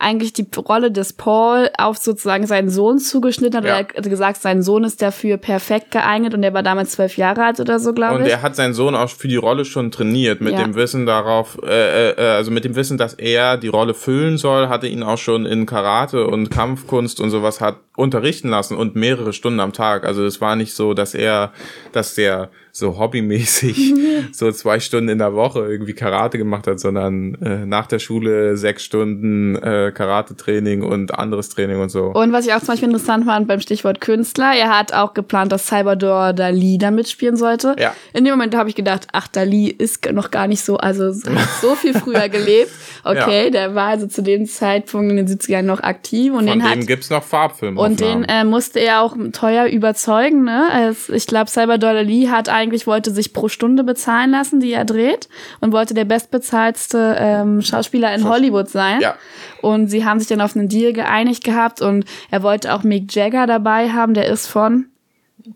eigentlich 0.00 0.32
die 0.32 0.46
Rolle 0.56 0.92
des 0.92 1.12
Paul 1.12 1.70
auf 1.76 1.96
sozusagen 1.96 2.46
seinen 2.46 2.70
Sohn 2.70 2.98
zugeschnitten 2.98 3.58
hat. 3.58 3.64
Ja. 3.64 3.78
Er 3.78 3.78
hat 3.78 4.08
gesagt, 4.08 4.40
sein 4.40 4.62
Sohn 4.62 4.84
ist 4.84 5.02
dafür 5.02 5.38
perfekt 5.38 5.90
geeignet 5.90 6.34
und 6.34 6.44
er 6.44 6.54
war 6.54 6.62
damals 6.62 6.92
zwölf 6.92 7.16
Jahre 7.16 7.44
alt 7.44 7.58
oder 7.58 7.80
so, 7.80 7.92
glaube 7.92 8.18
ich. 8.18 8.24
Und 8.24 8.30
er 8.30 8.42
hat 8.42 8.54
seinen 8.54 8.74
Sohn 8.74 8.94
auch 8.94 9.10
für 9.10 9.26
die 9.26 9.36
Rolle 9.36 9.64
schon 9.64 9.90
trainiert, 9.90 10.40
mit 10.40 10.52
ja. 10.52 10.62
dem 10.62 10.76
Wissen 10.76 11.04
darauf, 11.04 11.58
äh, 11.64 12.10
äh, 12.10 12.36
also 12.36 12.52
mit 12.52 12.64
dem 12.64 12.76
Wissen, 12.76 12.96
dass 12.96 13.14
er 13.14 13.56
die 13.56 13.66
Rolle 13.66 13.92
füllen 13.92 14.38
soll, 14.38 14.68
hatte 14.68 14.86
ihn 14.86 15.02
auch 15.02 15.18
schon 15.18 15.46
in 15.46 15.66
Karate 15.66 16.28
und 16.28 16.48
Kampfkunst 16.48 17.20
und 17.20 17.30
sowas 17.30 17.60
hat 17.60 17.78
unterrichten 17.96 18.50
lassen 18.50 18.76
und 18.76 18.94
mehrere 18.94 19.32
Stunden 19.32 19.58
am 19.58 19.72
Tag. 19.72 20.06
Also 20.06 20.24
es 20.24 20.40
war 20.40 20.54
nicht 20.54 20.74
so, 20.74 20.94
dass 20.94 21.14
er, 21.14 21.52
dass 21.90 22.14
der 22.14 22.50
so 22.78 22.98
hobbymäßig 22.98 23.94
so 24.32 24.50
zwei 24.52 24.80
Stunden 24.80 25.08
in 25.08 25.18
der 25.18 25.34
Woche 25.34 25.60
irgendwie 25.60 25.94
Karate 25.94 26.38
gemacht 26.38 26.66
hat, 26.66 26.80
sondern 26.80 27.34
äh, 27.42 27.66
nach 27.66 27.86
der 27.86 27.98
Schule 27.98 28.56
sechs 28.56 28.84
Stunden 28.84 29.56
äh, 29.56 29.92
Karate-Training 29.94 30.82
und 30.82 31.18
anderes 31.18 31.48
Training 31.48 31.80
und 31.80 31.90
so. 31.90 32.06
Und 32.06 32.32
was 32.32 32.46
ich 32.46 32.52
auch 32.52 32.60
zum 32.60 32.68
Beispiel 32.68 32.88
interessant 32.88 33.24
fand 33.26 33.48
beim 33.48 33.60
Stichwort 33.60 34.00
Künstler, 34.00 34.52
er 34.56 34.76
hat 34.76 34.92
auch 34.92 35.14
geplant, 35.14 35.52
dass 35.52 35.66
Salvador 35.66 36.32
Dali 36.32 36.78
da 36.78 36.90
mitspielen 36.90 37.36
sollte. 37.36 37.76
Ja. 37.78 37.94
In 38.12 38.24
dem 38.24 38.32
Moment 38.32 38.54
habe 38.54 38.68
ich 38.68 38.74
gedacht, 38.74 39.08
ach, 39.12 39.28
Dali 39.28 39.68
ist 39.68 40.10
noch 40.12 40.30
gar 40.30 40.46
nicht 40.46 40.62
so, 40.62 40.76
also 40.76 41.10
so 41.60 41.74
viel 41.74 41.94
früher 41.94 42.28
gelebt. 42.28 42.70
Okay, 43.04 43.44
ja. 43.44 43.50
der 43.50 43.74
war 43.74 43.88
also 43.88 44.06
zu 44.06 44.22
dem 44.22 44.46
Zeitpunkt 44.46 45.10
in 45.10 45.16
den 45.16 45.26
70ern 45.26 45.62
noch 45.62 45.80
aktiv. 45.80 46.32
Und 46.32 46.48
Von 46.48 46.58
den 46.58 46.70
dem 46.70 46.86
gibt's 46.86 47.10
noch 47.10 47.22
Farbfilme. 47.22 47.80
Und 47.80 48.00
den 48.00 48.24
äh, 48.24 48.44
musste 48.44 48.80
er 48.80 49.02
auch 49.02 49.16
teuer 49.32 49.66
überzeugen. 49.66 50.44
Ne? 50.44 50.68
Also 50.70 51.12
ich 51.12 51.26
glaube, 51.26 51.50
Salvador 51.50 51.94
Dali 51.94 52.28
hat 52.30 52.48
eigentlich 52.48 52.67
wollte 52.86 53.10
sich 53.10 53.32
pro 53.32 53.48
Stunde 53.48 53.84
bezahlen 53.84 54.30
lassen, 54.30 54.60
die 54.60 54.72
er 54.72 54.84
dreht 54.84 55.28
und 55.60 55.72
wollte 55.72 55.94
der 55.94 56.04
bestbezahlste 56.04 57.16
ähm, 57.18 57.62
Schauspieler 57.62 58.14
in 58.14 58.28
Hollywood 58.28 58.68
sein. 58.68 59.00
Ja. 59.00 59.16
Und 59.62 59.88
sie 59.88 60.04
haben 60.04 60.18
sich 60.18 60.28
dann 60.28 60.40
auf 60.40 60.56
einen 60.56 60.68
Deal 60.68 60.92
geeinigt 60.92 61.44
gehabt 61.44 61.82
und 61.82 62.04
er 62.30 62.42
wollte 62.42 62.74
auch 62.74 62.82
Mick 62.82 63.14
Jagger 63.14 63.46
dabei 63.46 63.90
haben, 63.90 64.14
der 64.14 64.26
ist 64.26 64.46
von 64.46 64.86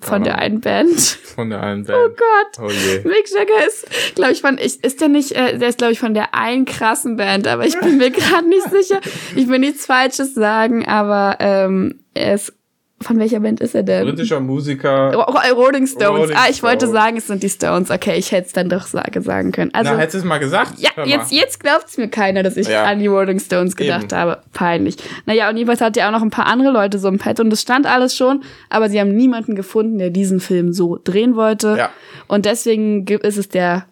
von 0.01 0.23
der 0.23 0.39
einen 0.39 0.61
Band. 0.61 0.99
Von 1.01 1.51
der 1.51 1.63
einen 1.63 1.85
Band. 1.87 1.99
Oh 1.99 2.09
Gott. 2.09 2.65
Oh 2.65 2.71
je. 2.71 3.01
Mick 3.05 3.29
Jagger 3.31 3.67
ist, 3.67 4.15
glaube 4.15 4.33
ich, 4.33 4.41
von, 4.41 4.59
ich, 4.59 4.83
ist 4.83 5.01
der 5.01 5.09
nicht, 5.09 5.33
äh, 5.33 5.59
der 5.59 5.69
ist, 5.69 5.79
glaube 5.79 5.93
ich, 5.93 6.01
von 6.01 6.15
der 6.15 6.35
einen 6.35 6.65
krassen 6.65 7.17
Band, 7.17 7.47
aber 7.47 7.67
ich 7.67 7.79
bin 7.79 7.99
mir 7.99 8.11
gerade 8.11 8.49
nicht 8.49 8.71
sicher. 8.71 9.01
Ich 9.37 9.49
will 9.49 9.59
nichts 9.59 9.87
Falsches 9.87 10.35
sagen, 10.35 10.87
aber 10.87 11.37
ähm, 11.41 12.01
er 12.15 12.35
ist 12.35 12.55
von 13.03 13.19
welcher 13.19 13.41
Band 13.41 13.61
ist 13.61 13.75
er 13.75 13.83
denn? 13.83 14.05
Britischer 14.05 14.41
Musiker. 14.41 15.13
Rolling 15.55 15.87
Stones. 15.87 16.21
Rolling 16.21 16.37
ah, 16.37 16.47
ich 16.49 16.59
Stones. 16.59 16.63
wollte 16.63 16.89
sagen, 16.89 17.17
es 17.17 17.27
sind 17.27 17.43
die 17.43 17.49
Stones. 17.49 17.91
Okay, 17.91 18.17
ich 18.17 18.33
hätte 18.33 18.47
es 18.47 18.53
dann 18.53 18.69
doch 18.69 18.87
sagen 18.87 19.53
können. 19.53 19.73
Also, 19.75 19.93
Na, 19.93 19.99
hättest 19.99 20.15
du 20.15 20.19
es 20.19 20.25
mal 20.25 20.39
gesagt? 20.39 20.75
Ja, 20.79 20.91
jetzt, 21.05 21.33
jetzt 21.33 21.61
glaubt 21.61 21.87
es 21.89 21.99
mir 21.99 22.09
keiner, 22.09 22.43
dass 22.43 22.57
ich 22.57 22.69
ja. 22.69 22.85
an 22.85 22.99
die 22.99 23.07
Rolling 23.07 23.39
Stones 23.39 23.77
gedacht 23.77 24.05
Eben. 24.05 24.17
habe. 24.17 24.39
Peinlich. 24.53 24.97
Naja, 25.27 25.49
und 25.49 25.57
jedenfalls 25.57 25.81
hat 25.81 25.97
ja 25.97 26.09
auch 26.09 26.13
noch 26.13 26.23
ein 26.23 26.31
paar 26.31 26.47
andere 26.47 26.71
Leute 26.73 26.99
so 26.99 27.09
im 27.09 27.19
Pad 27.19 27.41
und 27.41 27.53
es 27.53 27.63
stand 27.63 27.87
alles 27.87 28.17
schon, 28.17 28.43
aber 28.71 28.89
sie 28.89 29.01
haben 29.01 29.15
niemanden 29.15 29.55
gefunden, 29.55 29.99
der 29.99 30.11
diesen 30.11 30.41
Film 30.41 30.73
so 30.73 30.99
drehen 31.03 31.37
wollte. 31.37 31.77
Ja. 31.79 31.91
Und 32.29 32.47
deswegen 32.47 33.07
ist 33.07 33.39
es 33.39 33.49
der 33.49 33.87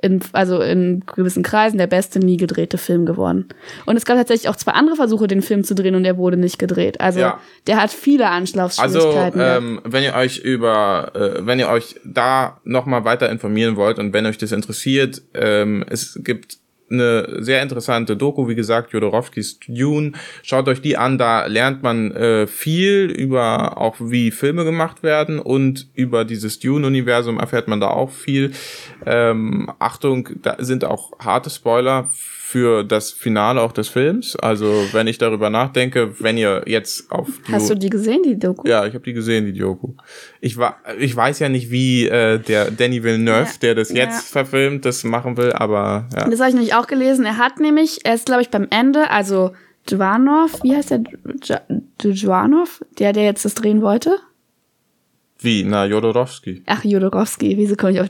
in, 0.00 0.20
also 0.32 0.60
in 0.60 1.02
gewissen 1.06 1.42
Kreisen 1.42 1.78
der 1.78 1.88
beste 1.88 2.20
nie 2.20 2.36
gedrehte 2.36 2.78
Film 2.78 3.04
geworden. 3.04 3.48
Und 3.84 3.96
es 3.96 4.04
gab 4.04 4.16
tatsächlich 4.16 4.48
auch 4.48 4.56
zwei 4.56 4.72
andere 4.72 4.96
Versuche, 4.96 5.26
den 5.26 5.42
Film 5.42 5.64
zu 5.64 5.74
drehen 5.74 5.94
und 5.96 6.04
der 6.04 6.16
wurde 6.16 6.36
nicht 6.36 6.58
gedreht. 6.58 7.00
Also 7.00 7.20
ja. 7.20 7.40
der 7.66 7.82
hat 7.82 7.90
viele 7.90 8.28
Anschlagsschwierigkeiten. 8.28 9.40
Also 9.40 9.58
ähm, 9.58 9.80
wenn 9.84 10.04
ihr 10.04 10.14
euch 10.14 10.38
über, 10.38 11.12
äh, 11.14 11.46
wenn 11.46 11.58
ihr 11.58 11.68
euch 11.68 11.96
da 12.04 12.60
nochmal 12.64 13.04
weiter 13.04 13.28
informieren 13.28 13.76
wollt 13.76 13.98
und 13.98 14.12
wenn 14.12 14.26
euch 14.26 14.38
das 14.38 14.52
interessiert, 14.52 15.22
ähm, 15.34 15.84
es 15.88 16.18
gibt 16.22 16.58
eine 16.90 17.42
sehr 17.42 17.62
interessante 17.62 18.16
Doku, 18.16 18.48
wie 18.48 18.54
gesagt, 18.54 18.92
Jodorowskis 18.92 19.60
Dune. 19.66 20.12
Schaut 20.42 20.68
euch 20.68 20.80
die 20.80 20.96
an, 20.96 21.18
da 21.18 21.46
lernt 21.46 21.82
man 21.82 22.12
äh, 22.12 22.46
viel 22.46 23.10
über 23.10 23.78
auch 23.78 23.96
wie 23.98 24.30
Filme 24.30 24.64
gemacht 24.64 25.02
werden 25.02 25.38
und 25.38 25.88
über 25.94 26.24
dieses 26.24 26.58
Dune-Universum 26.58 27.38
erfährt 27.38 27.68
man 27.68 27.80
da 27.80 27.88
auch 27.88 28.10
viel. 28.10 28.52
Ähm, 29.06 29.70
Achtung, 29.78 30.28
da 30.42 30.56
sind 30.58 30.84
auch 30.84 31.18
harte 31.18 31.50
Spoiler 31.50 32.08
für 32.48 32.82
das 32.82 33.10
Finale 33.10 33.60
auch 33.60 33.72
des 33.72 33.88
Films. 33.88 34.34
Also 34.34 34.86
wenn 34.92 35.06
ich 35.06 35.18
darüber 35.18 35.50
nachdenke, 35.50 36.18
wenn 36.18 36.38
ihr 36.38 36.62
jetzt 36.64 37.12
auf 37.12 37.28
Hast 37.52 37.68
du 37.68 37.74
die 37.74 37.90
gesehen, 37.90 38.22
die 38.22 38.38
Doku? 38.38 38.66
Ja, 38.66 38.86
ich 38.86 38.94
habe 38.94 39.04
die 39.04 39.12
gesehen, 39.12 39.44
die 39.44 39.52
Doku. 39.52 39.92
Ich 40.40 40.56
war, 40.56 40.78
ich 40.98 41.14
weiß 41.14 41.40
ja 41.40 41.50
nicht, 41.50 41.70
wie 41.70 42.08
äh, 42.08 42.38
der 42.38 42.70
Danny 42.70 43.04
Villeneuve, 43.04 43.50
ja. 43.50 43.58
der 43.60 43.74
das 43.74 43.90
jetzt 43.90 43.98
ja. 43.98 44.42
verfilmt, 44.42 44.86
das 44.86 45.04
machen 45.04 45.36
will, 45.36 45.52
aber 45.52 46.08
ja. 46.14 46.26
Das 46.26 46.40
habe 46.40 46.48
ich 46.48 46.54
nämlich 46.54 46.74
auch 46.74 46.86
gelesen. 46.86 47.26
Er 47.26 47.36
hat 47.36 47.60
nämlich, 47.60 48.00
er 48.04 48.14
ist 48.14 48.24
glaube 48.24 48.40
ich 48.40 48.48
beim 48.48 48.66
Ende, 48.70 49.10
also 49.10 49.52
Dwanov, 49.84 50.62
wie 50.62 50.74
heißt 50.74 50.90
der? 50.90 51.02
Dwanov, 51.98 52.82
der, 52.98 53.12
der 53.12 53.24
jetzt 53.24 53.44
das 53.44 53.56
drehen 53.56 53.82
wollte? 53.82 54.16
Wie? 55.40 55.62
Na, 55.62 55.84
Jodorowski. 55.84 56.62
Ach, 56.66 56.84
Jodorowski. 56.84 57.56
Wieso 57.56 57.76
komme 57.76 57.92
ich 57.92 58.00
auf? 58.00 58.08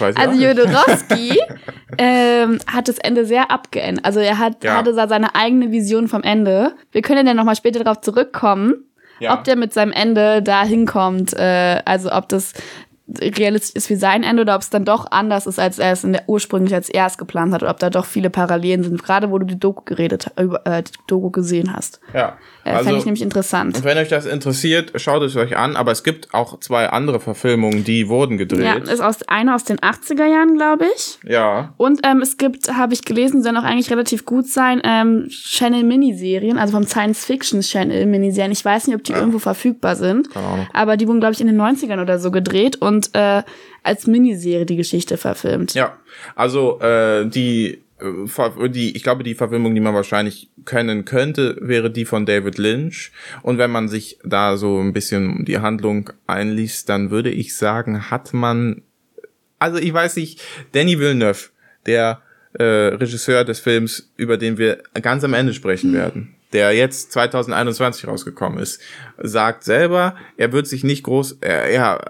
Weiß 0.00 0.16
also 0.16 0.40
Jodorowski 0.42 1.38
ähm, 1.98 2.58
hat 2.66 2.88
das 2.88 2.98
Ende 2.98 3.24
sehr 3.24 3.50
abgeändert. 3.50 4.04
Also 4.04 4.18
er 4.18 4.38
hat, 4.38 4.64
ja. 4.64 4.76
hatte 4.76 4.92
seine 4.92 5.34
eigene 5.36 5.70
Vision 5.70 6.08
vom 6.08 6.22
Ende. 6.24 6.72
Wir 6.90 7.02
können 7.02 7.26
ja 7.26 7.34
nochmal 7.34 7.54
später 7.54 7.84
darauf 7.84 8.00
zurückkommen, 8.00 8.74
ja. 9.20 9.34
ob 9.34 9.44
der 9.44 9.54
mit 9.54 9.72
seinem 9.72 9.92
Ende 9.92 10.42
da 10.42 10.64
hinkommt. 10.64 11.32
Äh, 11.34 11.80
also 11.84 12.10
ob 12.10 12.28
das 12.28 12.54
realistisch 13.06 13.74
ist 13.74 13.90
wie 13.90 13.96
sein 13.96 14.22
Ende 14.22 14.42
oder 14.42 14.54
ob 14.54 14.62
es 14.62 14.70
dann 14.70 14.84
doch 14.84 15.10
anders 15.10 15.46
ist, 15.46 15.58
als 15.58 15.78
er 15.78 15.92
es 15.92 16.04
in 16.04 16.14
der 16.14 16.22
ursprünglich 16.26 16.74
als 16.74 16.88
erst 16.88 17.18
geplant 17.18 17.52
hat 17.52 17.62
oder 17.62 17.70
ob 17.70 17.78
da 17.78 17.90
doch 17.90 18.06
viele 18.06 18.30
Parallelen 18.30 18.82
sind, 18.82 19.02
gerade 19.02 19.30
wo 19.30 19.38
du 19.38 19.44
die 19.44 19.58
Doku 19.58 19.82
geredet, 19.84 20.30
äh, 20.36 20.82
die 20.82 20.92
Doku 21.06 21.30
gesehen 21.30 21.74
hast. 21.74 22.00
Ja. 22.14 22.38
Äh, 22.64 22.70
also, 22.70 22.84
Fände 22.84 22.98
ich 22.98 23.04
nämlich 23.04 23.22
interessant. 23.22 23.76
Und 23.76 23.84
wenn 23.84 23.98
euch 23.98 24.08
das 24.08 24.24
interessiert, 24.24 24.92
schaut 24.96 25.22
es 25.22 25.36
euch 25.36 25.56
an, 25.56 25.76
aber 25.76 25.92
es 25.92 26.02
gibt 26.02 26.32
auch 26.32 26.58
zwei 26.60 26.88
andere 26.88 27.20
Verfilmungen, 27.20 27.84
die 27.84 28.08
wurden 28.08 28.38
gedreht. 28.38 28.64
Ja, 28.64 28.76
ist 28.76 29.00
aus, 29.00 29.22
eine 29.28 29.54
aus 29.54 29.64
den 29.64 29.78
80er 29.78 30.24
Jahren, 30.24 30.54
glaube 30.54 30.86
ich. 30.96 31.18
Ja. 31.24 31.74
Und 31.76 32.00
ähm, 32.04 32.22
es 32.22 32.38
gibt, 32.38 32.72
habe 32.74 32.94
ich 32.94 33.04
gelesen, 33.04 33.38
die 33.38 33.42
sollen 33.42 33.58
auch 33.58 33.64
eigentlich 33.64 33.90
relativ 33.90 34.24
gut 34.24 34.46
sein, 34.46 34.80
ähm, 34.82 35.28
Channel-Miniserien, 35.28 36.56
also 36.56 36.72
vom 36.72 36.86
Science-Fiction-Channel-Miniserien. 36.86 38.52
Ich 38.52 38.64
weiß 38.64 38.86
nicht, 38.86 38.96
ob 38.96 39.04
die 39.04 39.12
ja. 39.12 39.18
irgendwo 39.18 39.38
verfügbar 39.38 39.94
sind. 39.96 40.34
Ahnung. 40.34 40.66
Aber 40.72 40.96
die 40.96 41.06
wurden, 41.06 41.20
glaube 41.20 41.34
ich, 41.34 41.40
in 41.40 41.46
den 41.46 41.60
90ern 41.60 42.00
oder 42.00 42.18
so 42.18 42.30
gedreht 42.30 42.76
und 42.76 42.93
äh, 43.12 43.42
als 43.82 44.06
Miniserie 44.06 44.66
die 44.66 44.76
Geschichte 44.76 45.16
verfilmt. 45.16 45.74
Ja, 45.74 45.98
also 46.34 46.80
äh, 46.80 47.26
die 47.26 47.84
äh, 48.00 48.68
die, 48.68 48.96
ich 48.96 49.02
glaube, 49.02 49.22
die 49.24 49.34
Verfilmung, 49.34 49.74
die 49.74 49.80
man 49.80 49.94
wahrscheinlich 49.94 50.50
kennen 50.64 51.04
könnte, 51.04 51.56
wäre 51.60 51.90
die 51.90 52.04
von 52.04 52.26
David 52.26 52.58
Lynch. 52.58 53.12
Und 53.42 53.58
wenn 53.58 53.70
man 53.70 53.88
sich 53.88 54.18
da 54.24 54.56
so 54.56 54.80
ein 54.80 54.92
bisschen 54.92 55.44
die 55.44 55.58
Handlung 55.58 56.10
einliest, 56.26 56.88
dann 56.88 57.10
würde 57.10 57.30
ich 57.30 57.56
sagen, 57.56 58.10
hat 58.10 58.32
man, 58.34 58.82
also 59.58 59.78
ich 59.78 59.92
weiß 59.92 60.16
nicht, 60.16 60.42
Danny 60.72 60.98
Villeneuve, 60.98 61.50
der 61.86 62.22
äh, 62.54 62.64
Regisseur 62.64 63.44
des 63.44 63.60
Films, 63.60 64.12
über 64.16 64.36
den 64.36 64.58
wir 64.58 64.82
ganz 65.02 65.24
am 65.24 65.34
Ende 65.34 65.54
sprechen 65.54 65.90
mhm. 65.90 65.94
werden, 65.94 66.34
der 66.52 66.72
jetzt 66.72 67.12
2021 67.12 68.06
rausgekommen 68.06 68.58
ist, 68.58 68.80
sagt 69.18 69.64
selber, 69.64 70.16
er 70.36 70.52
wird 70.52 70.66
sich 70.66 70.84
nicht 70.84 71.02
groß, 71.02 71.38
er, 71.40 71.72
ja, 71.72 72.00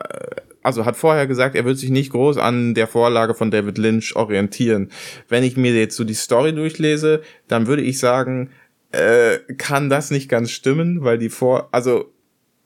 also 0.64 0.84
hat 0.84 0.96
vorher 0.96 1.26
gesagt, 1.26 1.54
er 1.54 1.64
wird 1.64 1.78
sich 1.78 1.90
nicht 1.90 2.10
groß 2.10 2.38
an 2.38 2.74
der 2.74 2.88
Vorlage 2.88 3.34
von 3.34 3.50
David 3.50 3.78
Lynch 3.78 4.16
orientieren. 4.16 4.90
Wenn 5.28 5.44
ich 5.44 5.56
mir 5.56 5.72
jetzt 5.74 5.94
so 5.94 6.04
die 6.04 6.14
Story 6.14 6.54
durchlese, 6.54 7.20
dann 7.46 7.66
würde 7.66 7.82
ich 7.82 7.98
sagen, 7.98 8.50
äh, 8.90 9.38
kann 9.58 9.90
das 9.90 10.10
nicht 10.10 10.28
ganz 10.28 10.50
stimmen, 10.50 11.04
weil 11.04 11.18
die 11.18 11.28
vor, 11.28 11.68
also 11.72 12.10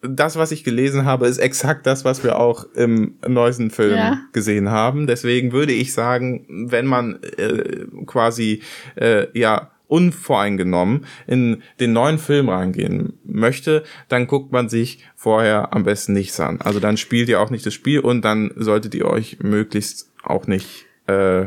das, 0.00 0.36
was 0.36 0.52
ich 0.52 0.62
gelesen 0.62 1.04
habe, 1.04 1.26
ist 1.26 1.38
exakt 1.38 1.86
das, 1.86 2.04
was 2.04 2.22
wir 2.22 2.38
auch 2.38 2.66
im 2.74 3.16
neuesten 3.26 3.70
Film 3.70 3.96
ja. 3.96 4.20
gesehen 4.32 4.70
haben. 4.70 5.08
Deswegen 5.08 5.50
würde 5.50 5.72
ich 5.72 5.92
sagen, 5.92 6.46
wenn 6.70 6.86
man 6.86 7.18
äh, 7.36 7.84
quasi 8.06 8.62
äh, 8.94 9.26
ja 9.36 9.72
unvoreingenommen 9.88 11.06
in 11.26 11.62
den 11.80 11.92
neuen 11.92 12.18
Film 12.18 12.48
reingehen 12.48 13.14
möchte, 13.24 13.82
dann 14.08 14.26
guckt 14.26 14.52
man 14.52 14.68
sich 14.68 15.04
vorher 15.16 15.72
am 15.72 15.84
besten 15.84 16.12
nichts 16.12 16.38
an. 16.38 16.60
Also 16.60 16.78
dann 16.78 16.96
spielt 16.96 17.28
ihr 17.28 17.40
auch 17.40 17.50
nicht 17.50 17.66
das 17.66 17.74
Spiel 17.74 18.00
und 18.00 18.22
dann 18.22 18.52
solltet 18.56 18.94
ihr 18.94 19.06
euch 19.06 19.38
möglichst 19.40 20.12
auch 20.22 20.46
nicht 20.46 20.86
äh, 21.06 21.46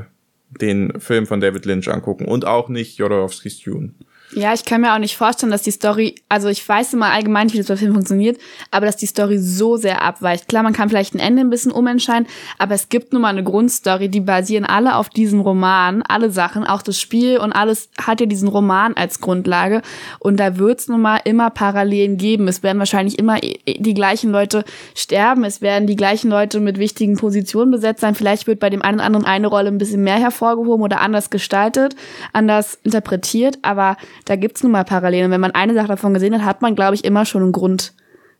den 0.50 1.00
Film 1.00 1.28
von 1.28 1.40
David 1.40 1.66
Lynch 1.66 1.90
angucken 1.90 2.26
und 2.26 2.46
auch 2.46 2.68
nicht 2.68 2.98
Jodorowskis 2.98 3.62
Dune. 3.62 3.94
Ja, 4.34 4.54
ich 4.54 4.64
kann 4.64 4.80
mir 4.80 4.94
auch 4.94 5.00
nicht 5.00 5.18
vorstellen, 5.18 5.52
dass 5.52 5.64
die 5.64 5.72
Story, 5.72 6.16
also 6.30 6.48
ich 6.48 6.68
weiß 6.68 6.94
immer 6.94 7.08
allgemein, 7.08 7.52
wie 7.52 7.58
das 7.58 7.68
bei 7.68 7.76
Filmen 7.76 7.96
funktioniert, 7.96 8.40
aber 8.72 8.86
dass 8.86 8.96
die 8.96 9.06
Story 9.06 9.38
so 9.38 9.76
sehr 9.76 10.02
abweicht. 10.02 10.48
Klar, 10.48 10.64
man 10.64 10.72
kann 10.72 10.88
vielleicht 10.88 11.14
ein 11.14 11.20
Ende 11.20 11.42
ein 11.42 11.50
bisschen 11.50 11.74
umentscheiden, 11.74 12.28
aber 12.58 12.74
es 12.74 12.88
gibt 12.88 13.12
nun 13.12 13.24
mal 13.24 13.28
eine 13.28 13.44
Grundstory, 13.44 14.08
die 14.08 14.22
basieren 14.22 14.64
alle 14.64 14.96
auf 14.96 15.10
diesem 15.10 15.42
Roman, 15.42 16.02
alle 16.04 16.32
Sachen, 16.32 16.64
auch 16.64 16.82
das 16.82 16.98
Spiel 16.98 17.40
und 17.40 17.52
alles 17.52 17.90
hat 18.02 18.22
ja 18.22 18.26
diesen 18.26 18.48
Roman 18.48 18.94
als 18.94 19.20
Grundlage 19.20 19.82
und 20.20 20.40
da 20.40 20.58
wird's 20.58 20.88
nun 20.88 21.02
mal 21.02 21.20
immer 21.26 21.50
Parallelen 21.50 22.16
geben. 22.16 22.48
Es 22.48 22.64
werden 22.64 22.80
wahrscheinlich 22.80 23.20
immer 23.20 23.38
die 23.40 23.94
gleichen 23.94 24.32
Leute 24.32 24.64
sterben, 24.96 25.44
es 25.44 25.60
werden 25.60 25.88
die 25.88 25.98
gleichen 25.98 26.30
Leute 26.30 26.62
mit 26.62 26.80
wichtigen 26.80 27.18
Positionen 27.18 27.72
besetzt 27.72 28.00
sein. 28.00 28.16
Vielleicht 28.16 28.48
wird 28.48 28.62
bei 28.62 28.70
dem 28.70 28.82
einen 28.82 29.00
oder 29.00 29.06
anderen 29.06 29.26
eine 29.26 29.48
Rolle 29.48 29.68
ein 29.68 29.78
bisschen 29.78 30.04
mehr 30.04 30.20
hervorgehoben 30.20 30.84
oder 30.84 31.02
anders 31.02 31.30
gestaltet, 31.30 31.98
anders 32.32 32.80
interpretiert, 32.84 33.60
aber 33.62 33.98
da 34.26 34.36
gibt's 34.36 34.64
nun 34.64 34.72
mal 34.72 34.84
Parallelen. 34.84 35.26
Und 35.26 35.32
wenn 35.32 35.42
man 35.42 35.52
eine 35.52 35.74
Sache 35.74 35.88
davon 35.88 36.14
gesehen 36.14 36.34
hat, 36.34 36.46
hat 36.46 36.62
man, 36.62 36.76
glaube 36.76 36.96
ich, 36.96 37.04
immer 37.04 37.26
schon 37.26 37.44
einen 37.44 37.52
Grund 37.52 37.94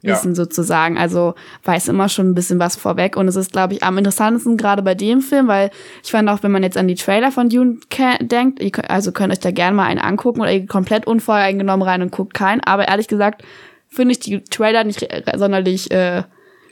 wissen 0.04 0.30
ja. 0.30 0.36
sozusagen. 0.36 0.98
Also 0.98 1.36
weiß 1.64 1.88
immer 1.88 2.10
schon 2.10 2.32
ein 2.32 2.36
bisschen 2.36 2.60
was 2.60 2.76
vorweg. 2.76 3.18
Und 3.18 3.28
es 3.28 3.36
ist, 3.36 3.52
glaube 3.52 3.74
ich, 3.74 3.84
am 3.84 3.98
interessantesten 3.98 4.58
gerade 4.58 4.82
bei 4.82 4.96
dem 4.96 5.22
Film, 5.22 5.48
weil 5.48 5.70
ich 6.04 6.12
fand 6.12 6.30
auch, 6.30 6.44
wenn 6.44 6.52
man 6.52 6.64
jetzt 6.64 6.78
an 6.78 6.88
die 6.88 6.96
Trailer 6.96 7.32
von 7.32 7.50
Dune 7.50 7.78
denkt, 8.20 8.62
ihr 8.62 8.72
könnt, 8.72 8.90
also 8.90 9.12
könnt 9.12 9.32
euch 9.32 9.40
da 9.40 9.52
gerne 9.52 9.76
mal 9.76 9.86
einen 9.86 10.00
angucken 10.00 10.42
oder 10.42 10.52
ihr 10.52 10.62
geht 10.62 10.70
komplett 10.70 11.08
unvoreingenommen 11.08 11.88
rein 11.88 12.02
und 12.02 12.12
guckt 12.12 12.34
keinen. 12.34 12.62
Aber 12.62 12.88
ehrlich 12.88 13.08
gesagt, 13.08 13.44
finde 13.88 14.14
ich 14.14 14.20
die 14.20 14.44
Trailer 14.44 14.84
nicht 14.84 15.08
sonderlich 15.36 15.92
äh, 15.92 16.24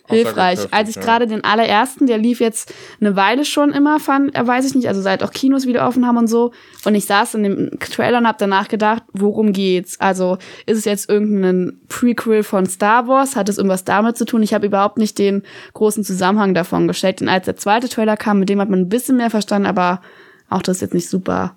hilfreich. 0.10 0.60
Als 0.72 0.90
ich 0.90 0.96
ja. 0.96 1.02
gerade 1.02 1.28
den 1.28 1.44
allerersten, 1.44 2.08
der 2.08 2.18
lief 2.18 2.40
jetzt 2.40 2.74
eine 3.00 3.16
Weile 3.16 3.46
schon 3.46 3.72
immer, 3.72 4.00
fand, 4.00 4.34
weiß 4.36 4.66
ich 4.66 4.76
nicht, 4.76 4.88
also 4.88 5.02
seit 5.02 5.24
auch 5.24 5.32
Kinos 5.32 5.66
wieder 5.66 5.88
offen 5.88 6.06
haben 6.06 6.18
und 6.18 6.28
so. 6.28 6.52
Und 6.86 6.96
ich 6.96 7.06
saß 7.06 7.36
in 7.36 7.44
dem 7.44 7.80
Trailer 7.80 8.20
und 8.20 8.28
habe 8.28 8.38
danach 8.40 8.68
gedacht, 8.68 9.04
worum 9.14 9.54
geht's? 9.54 10.00
Also 10.00 10.38
ist 10.66 10.78
es 10.78 10.86
jetzt 10.86 11.10
irgendein 11.10 11.80
Prequel 11.90 12.44
von 12.44 12.66
Star 12.66 13.08
Wars? 13.08 13.36
Hat 13.36 13.50
es 13.50 13.58
irgendwas 13.58 13.86
damit 13.86 14.18
zu 14.18 14.26
tun? 14.26 14.44
Ich 14.44 14.54
habe 14.54 14.66
überhaupt 14.66 14.98
nicht 14.98 15.18
den 15.18 15.44
großen 15.74 16.04
Zusammenhang 16.04 16.54
davon 16.54 16.88
gesteckt. 16.88 17.22
Und 17.22 17.30
als 17.30 17.46
der 17.46 17.58
zweite 17.58 17.90
Trailer 17.90 18.18
kam, 18.18 18.40
mit 18.40 18.50
dem 18.50 18.60
hat 18.62 18.70
man 18.70 18.80
ein 18.80 18.90
bisschen 18.90 19.18
mehr 19.18 19.30
verstanden, 19.30 19.68
aber 19.68 20.02
auch 20.50 20.62
das 20.62 20.78
ist 20.78 20.82
jetzt 20.82 20.94
nicht 20.94 21.10
super 21.10 21.56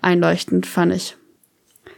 einleuchtend, 0.00 0.66
fand 0.66 0.94
ich. 0.94 1.16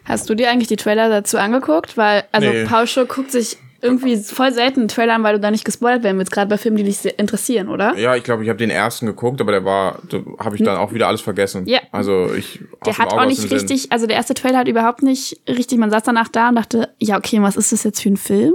Hast 0.04 0.28
du 0.28 0.34
dir 0.34 0.50
eigentlich 0.50 0.68
die 0.68 0.76
Trailer 0.76 1.08
dazu 1.08 1.38
angeguckt? 1.38 1.96
Weil, 1.96 2.24
also 2.30 2.48
nee. 2.48 2.64
Paul 2.64 2.86
Schur 2.86 3.06
guckt 3.06 3.32
sich 3.32 3.56
irgendwie 3.84 4.16
voll 4.16 4.52
selten 4.52 4.80
einen 4.80 4.88
Trailer 4.88 5.14
an, 5.14 5.22
weil 5.22 5.34
du 5.34 5.40
da 5.40 5.50
nicht 5.50 5.64
gespoilert 5.64 6.02
werden 6.02 6.18
willst, 6.18 6.32
gerade 6.32 6.48
bei 6.48 6.56
Filmen, 6.56 6.78
die 6.78 6.84
dich 6.84 7.04
interessieren, 7.18 7.68
oder? 7.68 7.96
Ja, 7.96 8.16
ich 8.16 8.24
glaube, 8.24 8.42
ich 8.42 8.48
habe 8.48 8.56
den 8.56 8.70
ersten 8.70 9.06
geguckt, 9.06 9.40
aber 9.40 9.52
der 9.52 9.64
war, 9.64 9.98
da 10.08 10.22
habe 10.42 10.56
ich 10.56 10.62
dann 10.62 10.78
auch 10.78 10.92
wieder 10.94 11.06
alles 11.06 11.20
vergessen. 11.20 11.66
Ja. 11.66 11.80
Also 11.92 12.32
ich. 12.34 12.60
Der 12.86 12.96
hat 12.96 13.12
auch 13.12 13.26
nicht 13.26 13.50
richtig, 13.50 13.92
also 13.92 14.06
der 14.06 14.16
erste 14.16 14.34
Trailer 14.34 14.58
hat 14.58 14.68
überhaupt 14.68 15.02
nicht 15.02 15.40
richtig, 15.46 15.78
man 15.78 15.90
saß 15.90 16.02
danach 16.02 16.28
da 16.28 16.48
und 16.48 16.56
dachte, 16.56 16.94
ja, 16.98 17.18
okay, 17.18 17.40
was 17.42 17.56
ist 17.56 17.72
das 17.72 17.84
jetzt 17.84 18.00
für 18.02 18.08
ein 18.08 18.16
Film? 18.16 18.54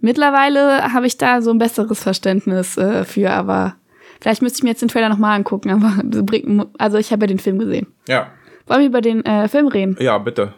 Mittlerweile 0.00 0.92
habe 0.94 1.06
ich 1.06 1.18
da 1.18 1.42
so 1.42 1.50
ein 1.50 1.58
besseres 1.58 2.02
Verständnis 2.02 2.78
äh, 2.78 3.04
für, 3.04 3.30
aber 3.30 3.76
vielleicht 4.20 4.40
müsste 4.40 4.58
ich 4.58 4.62
mir 4.62 4.70
jetzt 4.70 4.80
den 4.80 4.88
Trailer 4.88 5.10
nochmal 5.10 5.36
angucken, 5.36 5.70
aber 5.70 6.02
also 6.78 6.96
ich 6.96 7.12
habe 7.12 7.24
ja 7.24 7.26
den 7.26 7.38
Film 7.38 7.58
gesehen. 7.58 7.86
Ja. 8.08 8.32
Wollen 8.66 8.80
wir 8.80 8.86
über 8.86 9.00
den 9.02 9.24
äh, 9.26 9.46
Film 9.48 9.68
reden? 9.68 9.96
Ja, 10.00 10.16
bitte. 10.16 10.54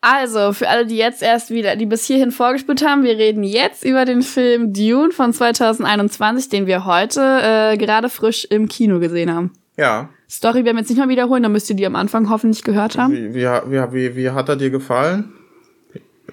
Also, 0.00 0.52
für 0.52 0.68
alle, 0.68 0.86
die 0.86 0.96
jetzt 0.96 1.22
erst 1.22 1.50
wieder, 1.50 1.74
die 1.74 1.86
bis 1.86 2.06
hierhin 2.06 2.30
vorgespielt 2.30 2.84
haben, 2.86 3.02
wir 3.02 3.18
reden 3.18 3.42
jetzt 3.42 3.84
über 3.84 4.04
den 4.04 4.22
Film 4.22 4.72
Dune 4.72 5.10
von 5.10 5.32
2021, 5.32 6.48
den 6.48 6.66
wir 6.66 6.84
heute 6.84 7.20
äh, 7.20 7.76
gerade 7.76 8.08
frisch 8.08 8.44
im 8.44 8.68
Kino 8.68 9.00
gesehen 9.00 9.34
haben. 9.34 9.52
Ja. 9.76 10.08
Story 10.30 10.64
werden 10.64 10.76
wir 10.76 10.82
jetzt 10.82 10.90
nicht 10.90 10.98
mal 10.98 11.08
wiederholen, 11.08 11.42
da 11.42 11.48
müsst 11.48 11.68
ihr 11.70 11.76
die 11.76 11.86
am 11.86 11.96
Anfang 11.96 12.30
hoffentlich 12.30 12.62
gehört 12.62 12.96
haben. 12.96 13.12
Wie, 13.12 13.34
wie, 13.34 13.44
wie, 13.44 13.92
wie, 13.92 14.16
wie 14.16 14.30
hat 14.30 14.48
er 14.48 14.56
dir 14.56 14.70
gefallen? 14.70 15.32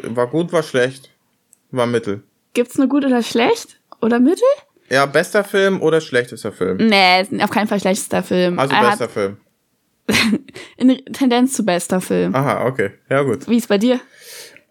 War 0.03 0.27
gut, 0.27 0.51
war 0.51 0.63
schlecht? 0.63 1.09
War 1.71 1.87
mittel? 1.87 2.21
Gibt's 2.53 2.77
nur 2.77 2.87
gut 2.87 3.03
oder 3.03 3.23
schlecht? 3.23 3.79
Oder 4.01 4.19
mittel? 4.19 4.43
Ja, 4.89 5.05
bester 5.07 5.43
Film 5.43 5.81
oder 5.81 6.01
schlechtester 6.01 6.51
Film? 6.51 6.77
Nee, 6.77 7.25
auf 7.41 7.49
keinen 7.49 7.67
Fall 7.67 7.79
schlechtester 7.79 8.21
Film. 8.21 8.59
Also 8.59 8.75
er 8.75 8.89
bester 8.89 9.09
Film. 9.09 9.37
in 10.77 10.89
Tendenz 11.13 11.53
zu 11.53 11.63
bester 11.63 12.01
Film. 12.01 12.35
Aha, 12.35 12.65
okay. 12.65 12.91
Ja, 13.09 13.23
gut. 13.23 13.47
Wie 13.47 13.57
ist 13.57 13.67
bei 13.67 13.77
dir? 13.77 13.99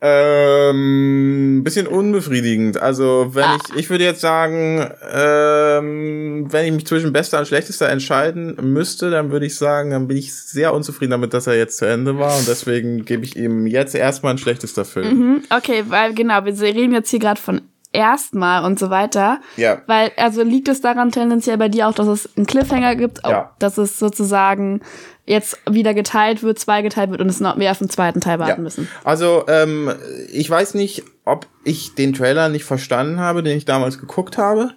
Ähm, 0.06 1.62
bisschen 1.64 1.86
unbefriedigend. 1.86 2.76
Also, 2.76 3.30
wenn 3.32 3.44
ah. 3.44 3.56
ich, 3.56 3.78
ich 3.78 3.90
würde 3.90 4.04
jetzt 4.04 4.20
sagen, 4.20 4.86
ähm, 5.10 6.46
wenn 6.52 6.66
ich 6.66 6.72
mich 6.72 6.86
zwischen 6.86 7.10
bester 7.14 7.38
und 7.38 7.48
schlechtester 7.48 7.88
entscheiden 7.88 8.54
müsste, 8.60 9.10
dann 9.10 9.30
würde 9.30 9.46
ich 9.46 9.56
sagen, 9.56 9.92
dann 9.92 10.06
bin 10.06 10.18
ich 10.18 10.34
sehr 10.34 10.74
unzufrieden 10.74 11.12
damit, 11.12 11.32
dass 11.32 11.46
er 11.46 11.56
jetzt 11.56 11.78
zu 11.78 11.86
Ende 11.86 12.18
war 12.18 12.36
und 12.36 12.46
deswegen 12.46 13.06
gebe 13.06 13.24
ich 13.24 13.34
ihm 13.34 13.66
jetzt 13.66 13.94
erstmal 13.94 14.34
ein 14.34 14.38
schlechtester 14.38 14.84
Film. 14.84 15.18
Mhm, 15.18 15.42
okay, 15.48 15.84
weil 15.88 16.12
genau, 16.12 16.44
wir 16.44 16.60
reden 16.60 16.92
jetzt 16.92 17.08
hier 17.08 17.20
gerade 17.20 17.40
von 17.40 17.62
erstmal 17.94 18.64
und 18.64 18.78
so 18.78 18.90
weiter. 18.90 19.40
Ja. 19.56 19.82
Weil, 19.86 20.12
also 20.16 20.42
liegt 20.42 20.68
es 20.68 20.80
daran 20.80 21.12
tendenziell 21.12 21.56
bei 21.56 21.68
dir 21.68 21.88
auch, 21.88 21.94
dass 21.94 22.08
es 22.08 22.28
einen 22.36 22.46
Cliffhanger 22.46 22.96
gibt, 22.96 23.20
ja. 23.26 23.54
dass 23.58 23.78
es 23.78 23.98
sozusagen 23.98 24.80
jetzt 25.26 25.58
wieder 25.70 25.94
geteilt 25.94 26.42
wird, 26.42 26.58
zweigeteilt 26.58 27.10
wird 27.10 27.20
und 27.20 27.28
es 27.28 27.40
noch 27.40 27.56
mehr 27.56 27.70
auf 27.70 27.78
den 27.78 27.88
zweiten 27.88 28.20
Teil 28.20 28.38
warten 28.38 28.60
ja. 28.60 28.62
müssen. 28.62 28.88
Also, 29.04 29.44
ähm, 29.48 29.90
ich 30.30 30.50
weiß 30.50 30.74
nicht, 30.74 31.04
ob 31.24 31.46
ich 31.64 31.94
den 31.94 32.12
Trailer 32.12 32.50
nicht 32.50 32.64
verstanden 32.64 33.20
habe, 33.20 33.42
den 33.42 33.56
ich 33.56 33.64
damals 33.64 33.98
geguckt 33.98 34.36
habe, 34.36 34.72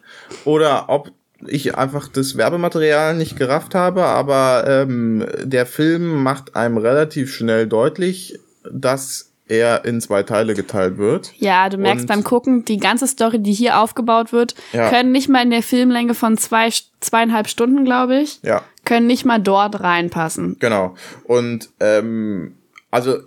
oder 0.45 0.85
ob 0.87 1.11
ich 1.45 1.75
einfach 1.75 2.07
das 2.07 2.37
Werbematerial 2.37 3.15
nicht 3.15 3.37
gerafft 3.37 3.75
habe, 3.75 4.05
aber 4.05 4.63
ähm, 4.67 5.25
der 5.43 5.65
Film 5.65 6.23
macht 6.23 6.55
einem 6.55 6.77
relativ 6.77 7.33
schnell 7.33 7.67
deutlich, 7.67 8.39
dass 8.71 9.26
er 9.47 9.85
in 9.85 10.01
zwei 10.01 10.23
Teile 10.23 10.53
geteilt 10.53 10.97
wird. 10.97 11.33
Ja, 11.37 11.69
du 11.69 11.77
merkst 11.77 12.03
und 12.03 12.07
beim 12.07 12.23
Gucken, 12.23 12.65
die 12.65 12.77
ganze 12.77 13.07
Story, 13.07 13.39
die 13.39 13.53
hier 13.53 13.79
aufgebaut 13.79 14.31
wird, 14.31 14.55
ja. 14.73 14.89
können 14.89 15.11
nicht 15.11 15.29
mal 15.29 15.43
in 15.43 15.51
der 15.51 15.63
Filmlänge 15.63 16.13
von 16.13 16.37
zwei, 16.37 16.69
zweieinhalb 16.99 17.47
Stunden, 17.47 17.85
glaube 17.85 18.17
ich, 18.19 18.39
ja. 18.43 18.61
können 18.85 19.07
nicht 19.07 19.25
mal 19.25 19.39
dort 19.39 19.79
reinpassen. 19.79 20.57
Genau. 20.59 20.95
Und 21.23 21.69
ähm, 21.79 22.55
also 22.91 23.17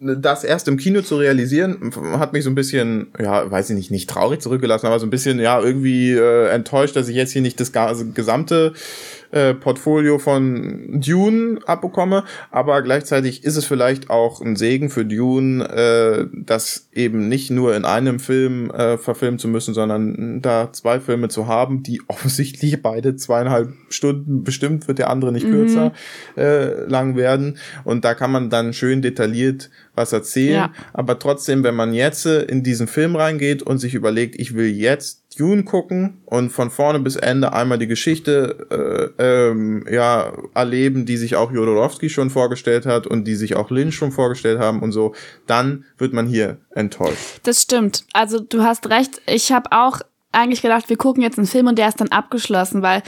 das 0.00 0.44
erst 0.44 0.68
im 0.68 0.76
Kino 0.76 1.00
zu 1.00 1.16
realisieren, 1.16 1.92
hat 2.18 2.32
mich 2.32 2.44
so 2.44 2.50
ein 2.50 2.54
bisschen, 2.54 3.08
ja, 3.18 3.50
weiß 3.50 3.70
ich 3.70 3.76
nicht, 3.76 3.90
nicht 3.90 4.10
traurig 4.10 4.40
zurückgelassen, 4.40 4.86
aber 4.86 4.98
so 4.98 5.06
ein 5.06 5.10
bisschen, 5.10 5.38
ja, 5.38 5.60
irgendwie 5.60 6.12
äh, 6.12 6.48
enttäuscht, 6.48 6.96
dass 6.96 7.08
ich 7.08 7.16
jetzt 7.16 7.32
hier 7.32 7.42
nicht 7.42 7.58
das 7.60 7.72
gesamte 7.72 8.74
äh, 9.34 9.52
Portfolio 9.52 10.18
von 10.18 11.00
Dune 11.00 11.58
abbekomme, 11.66 12.22
aber 12.52 12.82
gleichzeitig 12.82 13.42
ist 13.42 13.56
es 13.56 13.64
vielleicht 13.64 14.08
auch 14.08 14.40
ein 14.40 14.54
Segen 14.54 14.90
für 14.90 15.04
Dune, 15.04 15.64
äh, 15.64 16.26
das 16.32 16.88
eben 16.92 17.28
nicht 17.28 17.50
nur 17.50 17.74
in 17.74 17.84
einem 17.84 18.20
Film 18.20 18.70
äh, 18.70 18.96
verfilmen 18.96 19.40
zu 19.40 19.48
müssen, 19.48 19.74
sondern 19.74 20.40
da 20.40 20.72
zwei 20.72 21.00
Filme 21.00 21.28
zu 21.28 21.48
haben, 21.48 21.82
die 21.82 22.00
offensichtlich 22.08 22.80
beide 22.80 23.16
zweieinhalb 23.16 23.72
Stunden, 23.88 24.44
bestimmt 24.44 24.86
wird 24.86 24.98
der 24.98 25.10
andere 25.10 25.32
nicht 25.32 25.48
mhm. 25.48 25.50
kürzer, 25.50 25.92
äh, 26.36 26.84
lang 26.86 27.16
werden. 27.16 27.58
Und 27.82 28.04
da 28.04 28.14
kann 28.14 28.30
man 28.30 28.50
dann 28.50 28.72
schön 28.72 29.02
detailliert 29.02 29.70
was 29.96 30.12
erzählen. 30.12 30.54
Ja. 30.54 30.72
Aber 30.92 31.18
trotzdem, 31.18 31.64
wenn 31.64 31.74
man 31.74 31.92
jetzt 31.92 32.26
in 32.26 32.62
diesen 32.62 32.86
Film 32.86 33.16
reingeht 33.16 33.62
und 33.62 33.78
sich 33.78 33.94
überlegt, 33.94 34.36
ich 34.38 34.54
will 34.54 34.68
jetzt 34.68 35.23
Dune 35.34 35.64
gucken 35.64 36.22
und 36.26 36.50
von 36.50 36.70
vorne 36.70 37.00
bis 37.00 37.16
Ende 37.16 37.52
einmal 37.52 37.78
die 37.78 37.86
Geschichte 37.86 39.12
äh, 39.18 39.22
ähm, 39.22 39.84
ja 39.90 40.32
erleben, 40.54 41.06
die 41.06 41.16
sich 41.16 41.36
auch 41.36 41.52
Jodorowsky 41.52 42.08
schon 42.08 42.30
vorgestellt 42.30 42.86
hat 42.86 43.06
und 43.06 43.24
die 43.24 43.34
sich 43.34 43.56
auch 43.56 43.70
Lynch 43.70 43.94
schon 43.94 44.12
vorgestellt 44.12 44.58
haben 44.58 44.80
und 44.80 44.92
so, 44.92 45.14
dann 45.46 45.84
wird 45.98 46.12
man 46.12 46.26
hier 46.26 46.58
enttäuscht. 46.70 47.40
Das 47.42 47.62
stimmt. 47.62 48.04
Also 48.12 48.40
du 48.40 48.62
hast 48.62 48.88
recht. 48.90 49.20
Ich 49.26 49.52
habe 49.52 49.72
auch 49.72 50.00
eigentlich 50.32 50.62
gedacht, 50.62 50.88
wir 50.88 50.96
gucken 50.96 51.22
jetzt 51.22 51.38
einen 51.38 51.46
Film 51.46 51.68
und 51.68 51.78
der 51.78 51.88
ist 51.88 52.00
dann 52.00 52.08
abgeschlossen, 52.08 52.82
weil 52.82 53.02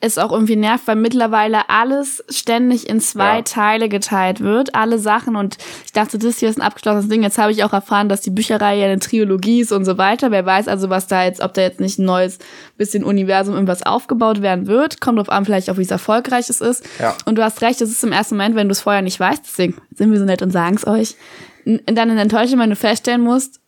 es 0.00 0.16
auch 0.16 0.30
irgendwie 0.30 0.54
nervt, 0.54 0.86
weil 0.86 0.94
mittlerweile 0.94 1.68
alles 1.68 2.22
ständig 2.28 2.88
in 2.88 3.00
zwei 3.00 3.38
ja. 3.38 3.42
Teile 3.42 3.88
geteilt 3.88 4.40
wird, 4.40 4.76
alle 4.76 4.98
Sachen. 4.98 5.34
Und 5.34 5.58
ich 5.84 5.92
dachte, 5.92 6.18
das 6.18 6.38
hier 6.38 6.48
ist 6.48 6.58
ein 6.58 6.62
abgeschlossenes 6.62 7.08
Ding. 7.08 7.24
Jetzt 7.24 7.36
habe 7.36 7.50
ich 7.50 7.64
auch 7.64 7.72
erfahren, 7.72 8.08
dass 8.08 8.20
die 8.20 8.30
Bücherei 8.30 8.78
ja 8.78 8.86
eine 8.86 9.00
Trilogie 9.00 9.60
ist 9.60 9.72
und 9.72 9.84
so 9.84 9.98
weiter. 9.98 10.30
Wer 10.30 10.46
weiß 10.46 10.68
also, 10.68 10.88
was 10.88 11.08
da 11.08 11.24
jetzt, 11.24 11.40
ob 11.40 11.52
da 11.54 11.62
jetzt 11.62 11.80
nicht 11.80 11.98
ein 11.98 12.04
neues 12.04 12.38
bisschen 12.76 13.02
Universum 13.02 13.54
irgendwas 13.54 13.82
aufgebaut 13.82 14.40
werden 14.40 14.68
wird. 14.68 15.00
Kommt 15.00 15.18
drauf 15.18 15.30
an, 15.30 15.44
vielleicht 15.44 15.68
auch, 15.68 15.78
wie 15.78 15.82
es 15.82 15.90
erfolgreich 15.90 16.48
es 16.48 16.60
ist. 16.60 16.84
Ja. 17.00 17.16
Und 17.24 17.36
du 17.36 17.42
hast 17.42 17.60
recht, 17.62 17.80
das 17.80 17.90
ist 17.90 18.04
im 18.04 18.12
ersten 18.12 18.36
Moment, 18.36 18.54
wenn 18.54 18.68
du 18.68 18.72
es 18.72 18.80
vorher 18.80 19.02
nicht 19.02 19.18
weißt, 19.18 19.42
deswegen 19.44 19.74
sind 19.96 20.12
wir 20.12 20.18
so 20.20 20.24
nett 20.24 20.42
und 20.42 20.52
sagen 20.52 20.76
es 20.76 20.86
euch, 20.86 21.16
dann 21.64 22.10
eine 22.10 22.20
Enttäuschung, 22.20 22.60
wenn 22.60 22.70
du 22.70 22.76
feststellen 22.76 23.20
musst, 23.20 23.60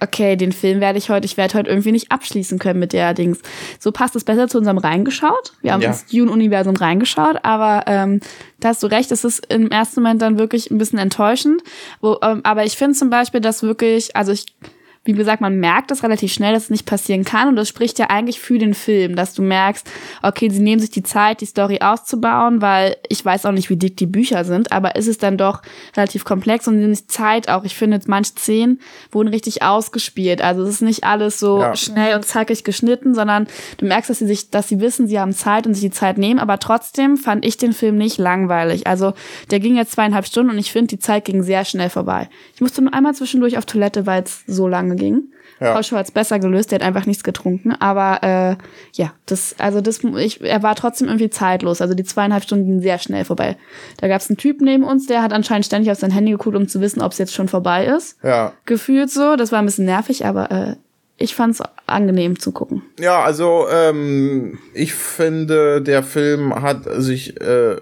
okay, 0.00 0.36
den 0.36 0.52
Film 0.52 0.80
werde 0.80 0.98
ich 0.98 1.10
heute, 1.10 1.24
ich 1.24 1.36
werde 1.36 1.54
heute 1.54 1.70
irgendwie 1.70 1.92
nicht 1.92 2.12
abschließen 2.12 2.58
können 2.58 2.80
mit 2.80 2.92
der 2.92 3.14
Dings. 3.14 3.40
So 3.78 3.92
passt 3.92 4.16
es 4.16 4.24
besser 4.24 4.48
zu 4.48 4.58
unserem 4.58 4.78
Reingeschaut. 4.78 5.52
Wir 5.62 5.72
haben 5.72 5.82
ja. 5.82 5.88
ins 5.88 6.06
Dune-Universum 6.06 6.76
reingeschaut, 6.76 7.38
aber 7.42 7.84
ähm, 7.86 8.20
da 8.60 8.68
hast 8.68 8.82
du 8.82 8.86
recht, 8.86 9.10
es 9.12 9.24
ist 9.24 9.46
im 9.46 9.70
ersten 9.70 10.02
Moment 10.02 10.22
dann 10.22 10.38
wirklich 10.38 10.70
ein 10.70 10.78
bisschen 10.78 10.98
enttäuschend. 10.98 11.62
Wo, 12.00 12.18
ähm, 12.22 12.40
aber 12.44 12.64
ich 12.64 12.76
finde 12.76 12.94
zum 12.94 13.10
Beispiel, 13.10 13.40
dass 13.40 13.62
wirklich, 13.62 14.14
also 14.16 14.32
ich 14.32 14.46
wie 15.06 15.12
gesagt, 15.12 15.40
man 15.40 15.56
merkt 15.56 15.90
das 15.90 16.02
relativ 16.02 16.32
schnell, 16.32 16.52
dass 16.52 16.64
es 16.64 16.70
nicht 16.70 16.86
passieren 16.86 17.24
kann. 17.24 17.48
Und 17.48 17.56
das 17.56 17.68
spricht 17.68 17.98
ja 17.98 18.10
eigentlich 18.10 18.40
für 18.40 18.58
den 18.58 18.74
Film, 18.74 19.16
dass 19.16 19.34
du 19.34 19.42
merkst, 19.42 19.88
okay, 20.22 20.48
sie 20.50 20.60
nehmen 20.60 20.80
sich 20.80 20.90
die 20.90 21.02
Zeit, 21.02 21.40
die 21.40 21.46
Story 21.46 21.78
auszubauen, 21.80 22.60
weil 22.60 22.96
ich 23.08 23.24
weiß 23.24 23.46
auch 23.46 23.52
nicht, 23.52 23.70
wie 23.70 23.76
dick 23.76 23.96
die 23.96 24.06
Bücher 24.06 24.44
sind, 24.44 24.72
aber 24.72 24.96
ist 24.96 25.06
es 25.06 25.18
dann 25.18 25.38
doch 25.38 25.62
relativ 25.96 26.24
komplex 26.24 26.66
und 26.66 26.80
die 26.80 27.06
Zeit 27.06 27.48
auch. 27.48 27.64
Ich 27.64 27.76
finde, 27.76 28.00
manche 28.06 28.32
Szenen 28.32 28.80
wurden 29.10 29.28
richtig 29.28 29.62
ausgespielt. 29.62 30.42
Also 30.42 30.62
es 30.62 30.70
ist 30.70 30.82
nicht 30.82 31.04
alles 31.04 31.38
so 31.38 31.60
ja. 31.60 31.76
schnell 31.76 32.16
und 32.16 32.24
zackig 32.24 32.64
geschnitten, 32.64 33.14
sondern 33.14 33.46
du 33.78 33.86
merkst, 33.86 34.10
dass 34.10 34.18
sie 34.18 34.26
sich, 34.26 34.50
dass 34.50 34.68
sie 34.68 34.80
wissen, 34.80 35.06
sie 35.06 35.20
haben 35.20 35.32
Zeit 35.32 35.66
und 35.66 35.74
sich 35.74 35.82
die 35.82 35.90
Zeit 35.90 36.18
nehmen. 36.18 36.40
Aber 36.40 36.58
trotzdem 36.58 37.16
fand 37.16 37.44
ich 37.44 37.56
den 37.56 37.72
Film 37.72 37.96
nicht 37.96 38.18
langweilig. 38.18 38.86
Also 38.86 39.14
der 39.50 39.60
ging 39.60 39.76
jetzt 39.76 39.92
zweieinhalb 39.92 40.26
Stunden 40.26 40.50
und 40.50 40.58
ich 40.58 40.72
finde, 40.72 40.88
die 40.88 40.98
Zeit 40.98 41.24
ging 41.24 41.42
sehr 41.42 41.64
schnell 41.64 41.90
vorbei. 41.90 42.28
Ich 42.54 42.60
musste 42.60 42.82
nur 42.82 42.92
einmal 42.92 43.14
zwischendurch 43.14 43.58
auf 43.58 43.66
Toilette, 43.66 44.06
weil 44.06 44.22
es 44.22 44.42
so 44.46 44.66
lange 44.66 44.95
ging. 44.96 45.32
Ja. 45.60 45.72
Pauschal 45.72 46.00
hat 46.00 46.06
es 46.06 46.12
besser 46.12 46.38
gelöst, 46.38 46.70
der 46.70 46.80
hat 46.80 46.86
einfach 46.86 47.06
nichts 47.06 47.24
getrunken. 47.24 47.72
Aber 47.72 48.22
äh, 48.22 48.56
ja, 48.92 49.12
das, 49.26 49.54
also 49.58 49.80
das, 49.80 50.02
ich, 50.04 50.42
er 50.42 50.62
war 50.62 50.74
trotzdem 50.74 51.08
irgendwie 51.08 51.30
zeitlos. 51.30 51.80
Also 51.80 51.94
die 51.94 52.04
zweieinhalb 52.04 52.44
Stunden 52.44 52.66
gingen 52.66 52.80
sehr 52.80 52.98
schnell 52.98 53.24
vorbei. 53.24 53.56
Da 53.98 54.08
gab 54.08 54.20
es 54.20 54.28
einen 54.28 54.36
Typ 54.36 54.60
neben 54.60 54.84
uns, 54.84 55.06
der 55.06 55.22
hat 55.22 55.32
anscheinend 55.32 55.66
ständig 55.66 55.90
auf 55.90 55.98
sein 55.98 56.10
Handy 56.10 56.32
geguckt, 56.32 56.56
um 56.56 56.68
zu 56.68 56.80
wissen, 56.80 57.00
ob 57.00 57.12
es 57.12 57.18
jetzt 57.18 57.34
schon 57.34 57.48
vorbei 57.48 57.86
ist. 57.86 58.18
Ja. 58.22 58.52
Gefühlt 58.66 59.10
so. 59.10 59.36
Das 59.36 59.52
war 59.52 59.60
ein 59.60 59.66
bisschen 59.66 59.86
nervig, 59.86 60.26
aber 60.26 60.50
äh, 60.50 60.76
ich 61.18 61.34
fand's 61.34 61.62
angenehm 61.86 62.38
zu 62.38 62.52
gucken. 62.52 62.82
Ja, 63.00 63.22
also 63.22 63.66
ähm, 63.70 64.58
ich 64.74 64.94
finde, 64.94 65.80
der 65.80 66.02
Film 66.02 66.54
hat 66.54 66.84
sich 66.98 67.40
äh, 67.40 67.76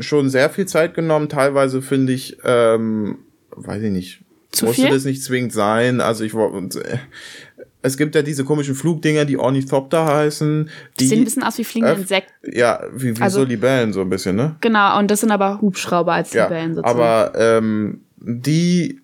schon 0.00 0.28
sehr 0.28 0.50
viel 0.50 0.66
Zeit 0.66 0.94
genommen. 0.94 1.28
Teilweise 1.28 1.80
finde 1.80 2.12
ich, 2.12 2.38
ähm, 2.44 3.18
weiß 3.50 3.82
ich 3.82 3.92
nicht, 3.92 4.20
zu 4.56 4.66
musste 4.66 4.82
viel? 4.82 4.90
das 4.90 5.04
nicht 5.04 5.22
zwingend 5.22 5.52
sein. 5.52 6.00
Also 6.00 6.24
ich 6.24 6.34
äh, 6.34 6.98
es 7.82 7.96
gibt 7.96 8.14
ja 8.14 8.22
diese 8.22 8.44
komischen 8.44 8.74
Flugdinger, 8.74 9.24
die 9.24 9.38
Ornithopter 9.38 10.06
heißen. 10.06 10.64
Die, 10.64 10.70
die 10.98 11.06
sehen 11.06 11.20
ein 11.20 11.24
bisschen 11.24 11.44
aus 11.44 11.56
wie 11.58 11.64
fliegende 11.64 12.00
Insekten. 12.00 12.32
Ja, 12.52 12.80
wie, 12.92 13.16
wie 13.16 13.22
also, 13.22 13.40
so 13.40 13.44
Libellen 13.46 13.92
so 13.92 14.00
ein 14.00 14.10
bisschen, 14.10 14.34
ne? 14.34 14.56
Genau, 14.60 14.98
und 14.98 15.10
das 15.10 15.20
sind 15.20 15.30
aber 15.30 15.60
Hubschrauber 15.60 16.14
als 16.14 16.32
Libellen 16.34 16.70
ja, 16.70 16.74
sozusagen. 16.74 17.00
Aber 17.00 17.32
ähm, 17.36 18.00
die 18.16 19.00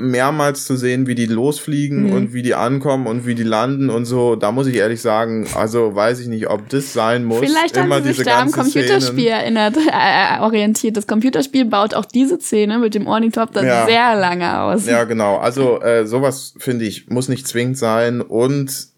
mehrmals 0.00 0.66
zu 0.66 0.76
sehen, 0.76 1.06
wie 1.06 1.14
die 1.14 1.26
losfliegen 1.26 2.08
mhm. 2.08 2.12
und 2.12 2.34
wie 2.34 2.42
die 2.42 2.54
ankommen 2.54 3.06
und 3.06 3.26
wie 3.26 3.34
die 3.34 3.42
landen 3.42 3.88
und 3.88 4.04
so, 4.04 4.36
da 4.36 4.52
muss 4.52 4.66
ich 4.66 4.76
ehrlich 4.76 5.00
sagen, 5.00 5.46
also 5.54 5.94
weiß 5.94 6.20
ich 6.20 6.28
nicht, 6.28 6.48
ob 6.48 6.68
das 6.68 6.92
sein 6.92 7.24
muss. 7.24 7.40
Vielleicht 7.40 7.76
Immer 7.76 7.96
haben 7.96 8.04
sie 8.04 8.12
sich 8.12 8.24
da 8.24 8.42
am 8.42 8.52
Computerspiel 8.52 9.28
Szenen. 9.28 9.56
erinnert, 9.56 9.76
äh, 9.76 10.38
äh, 10.38 10.40
orientiert. 10.40 10.96
Das 10.96 11.06
Computerspiel 11.06 11.64
baut 11.64 11.94
auch 11.94 12.04
diese 12.04 12.38
Szene 12.38 12.78
mit 12.78 12.94
dem 12.94 13.06
Ornithopter 13.06 13.64
ja. 13.64 13.86
sehr 13.86 14.14
lange 14.16 14.60
aus. 14.60 14.86
Ja, 14.86 15.04
genau. 15.04 15.38
Also 15.38 15.80
äh, 15.80 16.06
sowas 16.06 16.54
finde 16.58 16.84
ich 16.84 17.08
muss 17.08 17.28
nicht 17.28 17.46
zwingend 17.46 17.78
sein 17.78 18.20
und 18.20 18.88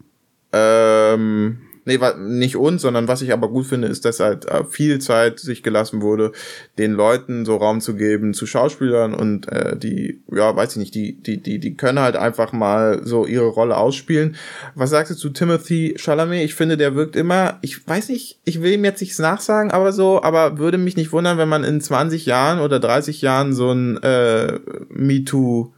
ähm, 0.53 1.59
Nee, 1.90 1.98
nicht 2.18 2.57
uns, 2.57 2.83
sondern 2.83 3.09
was 3.09 3.20
ich 3.20 3.33
aber 3.33 3.48
gut 3.48 3.66
finde, 3.66 3.88
ist, 3.88 4.05
dass 4.05 4.20
halt 4.20 4.44
äh, 4.44 4.62
viel 4.64 5.00
Zeit 5.00 5.40
sich 5.40 5.64
gelassen 5.64 6.03
wurde, 6.03 6.31
den 6.79 6.92
Leuten 6.92 7.44
so 7.44 7.57
Raum 7.57 7.81
zu 7.81 7.96
geben, 7.96 8.33
zu 8.33 8.46
Schauspielern 8.46 9.12
und 9.12 9.50
äh, 9.50 9.76
die, 9.76 10.22
ja, 10.31 10.55
weiß 10.55 10.72
ich 10.72 10.76
nicht, 10.76 10.94
die, 10.94 11.20
die, 11.20 11.38
die, 11.38 11.59
die 11.59 11.76
können 11.76 11.98
halt 11.98 12.14
einfach 12.14 12.53
mal 12.53 13.00
so 13.05 13.26
ihre 13.26 13.48
Rolle 13.48 13.76
ausspielen. 13.76 14.37
Was 14.76 14.90
sagst 14.90 15.11
du 15.11 15.16
zu 15.16 15.31
Timothy 15.31 15.96
Chalamet? 15.98 16.44
Ich 16.44 16.55
finde, 16.55 16.76
der 16.76 16.94
wirkt 16.94 17.16
immer, 17.16 17.59
ich 17.61 17.88
weiß 17.88 18.09
nicht, 18.11 18.38
ich 18.44 18.62
will 18.62 18.74
ihm 18.74 18.85
jetzt 18.85 19.00
nichts 19.00 19.18
nachsagen, 19.18 19.72
aber 19.72 19.90
so, 19.90 20.22
aber 20.22 20.59
würde 20.59 20.79
mich 20.79 20.96
nicht 20.96 21.11
wundern, 21.11 21.38
wenn 21.38 21.48
man 21.48 21.64
in 21.64 21.81
20 21.81 22.24
Jahren 22.24 22.61
oder 22.61 22.79
30 22.79 23.20
Jahren 23.20 23.53
so 23.53 23.72
ein 23.72 24.00
äh, 24.05 24.61
MeToo 24.90 25.72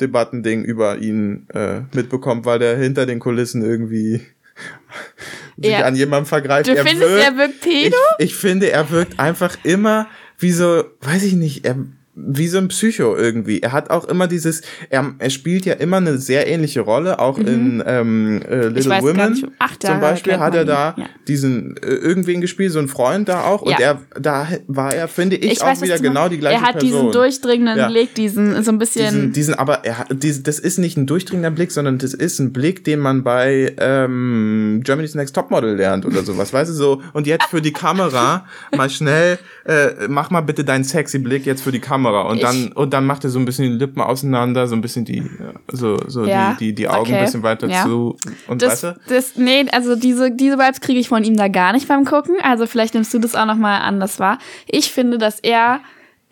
Debattending 0.00 0.62
über 0.62 0.98
ihn 0.98 1.46
äh, 1.52 1.80
mitbekommt, 1.92 2.44
weil 2.44 2.60
der 2.60 2.76
hinter 2.76 3.06
den 3.06 3.18
Kulissen 3.18 3.64
irgendwie 3.64 4.20
sich 5.56 5.72
er, 5.72 5.86
an 5.86 5.96
jemandem 5.96 6.26
vergreift. 6.26 6.68
Du 6.68 6.74
er 6.74 6.84
findest, 6.84 7.10
wirkt, 7.10 7.24
er 7.24 7.36
wirkt 7.36 7.60
pedo? 7.60 7.96
Ich, 8.18 8.26
ich 8.26 8.34
finde, 8.34 8.70
er 8.70 8.90
wirkt 8.90 9.18
einfach 9.18 9.56
immer 9.64 10.08
wie 10.38 10.52
so, 10.52 10.84
weiß 11.00 11.22
ich 11.22 11.34
nicht, 11.34 11.64
er 11.64 11.76
wie 12.14 12.46
so 12.46 12.58
ein 12.58 12.68
Psycho 12.68 13.16
irgendwie. 13.16 13.60
Er 13.60 13.72
hat 13.72 13.88
auch 13.88 14.04
immer 14.04 14.26
dieses, 14.26 14.60
er, 14.90 15.14
er 15.18 15.30
spielt 15.30 15.64
ja 15.64 15.74
immer 15.74 15.96
eine 15.96 16.18
sehr 16.18 16.46
ähnliche 16.46 16.82
Rolle, 16.82 17.18
auch 17.18 17.38
mhm. 17.38 17.46
in 17.46 17.82
ähm, 17.86 18.42
äh, 18.42 18.66
Little 18.66 19.02
Women 19.02 19.30
nicht, 19.30 19.46
ach, 19.58 19.78
zum 19.78 19.98
Beispiel 20.00 20.38
hat 20.38 20.54
er 20.54 20.66
da 20.66 20.94
ja. 20.98 21.06
diesen 21.26 21.78
äh, 21.78 21.86
irgendwen 21.86 22.42
gespielt, 22.42 22.70
so 22.72 22.80
ein 22.80 22.88
Freund 22.88 23.30
da 23.30 23.44
auch 23.44 23.62
und 23.62 23.70
ja. 23.72 23.78
er 23.78 24.00
da 24.20 24.46
war 24.66 24.94
er, 24.94 25.08
finde 25.08 25.36
ich, 25.36 25.52
ich 25.52 25.62
auch 25.62 25.68
weiß, 25.68 25.80
wieder 25.80 25.98
genau 25.98 26.28
die 26.28 26.36
gleiche 26.36 26.58
Person. 26.58 26.64
Er 26.64 26.74
hat 26.74 26.80
Person. 26.80 27.00
diesen 27.00 27.12
durchdringenden 27.12 27.78
ja. 27.78 27.88
Blick, 27.88 28.14
diesen 28.14 28.62
so 28.62 28.72
ein 28.72 28.78
bisschen. 28.78 29.14
Diesen, 29.14 29.32
diesen 29.32 29.54
aber 29.54 29.84
er 29.84 30.00
hat, 30.00 30.08
diesen, 30.10 30.42
das 30.42 30.58
ist 30.58 30.78
nicht 30.78 30.98
ein 30.98 31.06
durchdringender 31.06 31.50
Blick, 31.50 31.72
sondern 31.72 31.96
das 31.96 32.12
ist 32.12 32.38
ein 32.40 32.52
Blick, 32.52 32.84
den 32.84 33.00
man 33.00 33.22
bei 33.22 33.74
ähm, 33.78 34.82
Germany's 34.84 35.14
Next 35.14 35.34
Topmodel 35.34 35.76
lernt 35.76 36.04
oder 36.04 36.22
sowas, 36.24 36.52
weißt 36.52 36.70
du 36.70 36.74
so. 36.74 37.02
Und 37.14 37.26
jetzt 37.26 37.46
für 37.46 37.62
die 37.62 37.72
Kamera 37.72 38.44
mal 38.76 38.90
schnell, 38.90 39.38
äh, 39.64 40.08
mach 40.08 40.28
mal 40.28 40.42
bitte 40.42 40.62
deinen 40.62 40.84
sexy 40.84 41.18
Blick 41.18 41.46
jetzt 41.46 41.62
für 41.62 41.72
die 41.72 41.80
Kamera 41.80 42.01
Kamera 42.02 42.22
und 42.22 42.36
ich, 42.36 42.42
dann 42.42 42.72
und 42.72 42.92
dann 42.92 43.06
macht 43.06 43.24
er 43.24 43.30
so 43.30 43.38
ein 43.38 43.44
bisschen 43.44 43.70
die 43.70 43.78
Lippen 43.78 44.00
auseinander, 44.00 44.66
so 44.66 44.74
ein 44.74 44.80
bisschen 44.80 45.04
die 45.04 45.22
so 45.70 45.98
so 46.06 46.24
ja, 46.24 46.54
die, 46.54 46.66
die 46.66 46.74
die 46.74 46.88
Augen 46.88 47.02
okay. 47.02 47.16
ein 47.16 47.24
bisschen 47.24 47.42
weiter 47.42 47.68
ja. 47.68 47.84
zu 47.84 48.16
und 48.48 48.62
das, 48.62 48.82
weißt 48.82 48.84
du? 48.84 49.00
das 49.08 49.36
nee, 49.36 49.66
also 49.72 49.96
diese 49.96 50.30
diese 50.30 50.58
Vibes 50.58 50.80
kriege 50.80 50.98
ich 50.98 51.08
von 51.08 51.24
ihm 51.24 51.36
da 51.36 51.48
gar 51.48 51.72
nicht 51.72 51.88
beim 51.88 52.04
gucken, 52.04 52.36
also 52.42 52.66
vielleicht 52.66 52.94
nimmst 52.94 53.14
du 53.14 53.18
das 53.18 53.34
auch 53.34 53.46
noch 53.46 53.56
mal 53.56 53.78
anders 53.78 54.18
wahr. 54.18 54.38
Ich 54.66 54.92
finde, 54.92 55.18
dass 55.18 55.38
er 55.40 55.80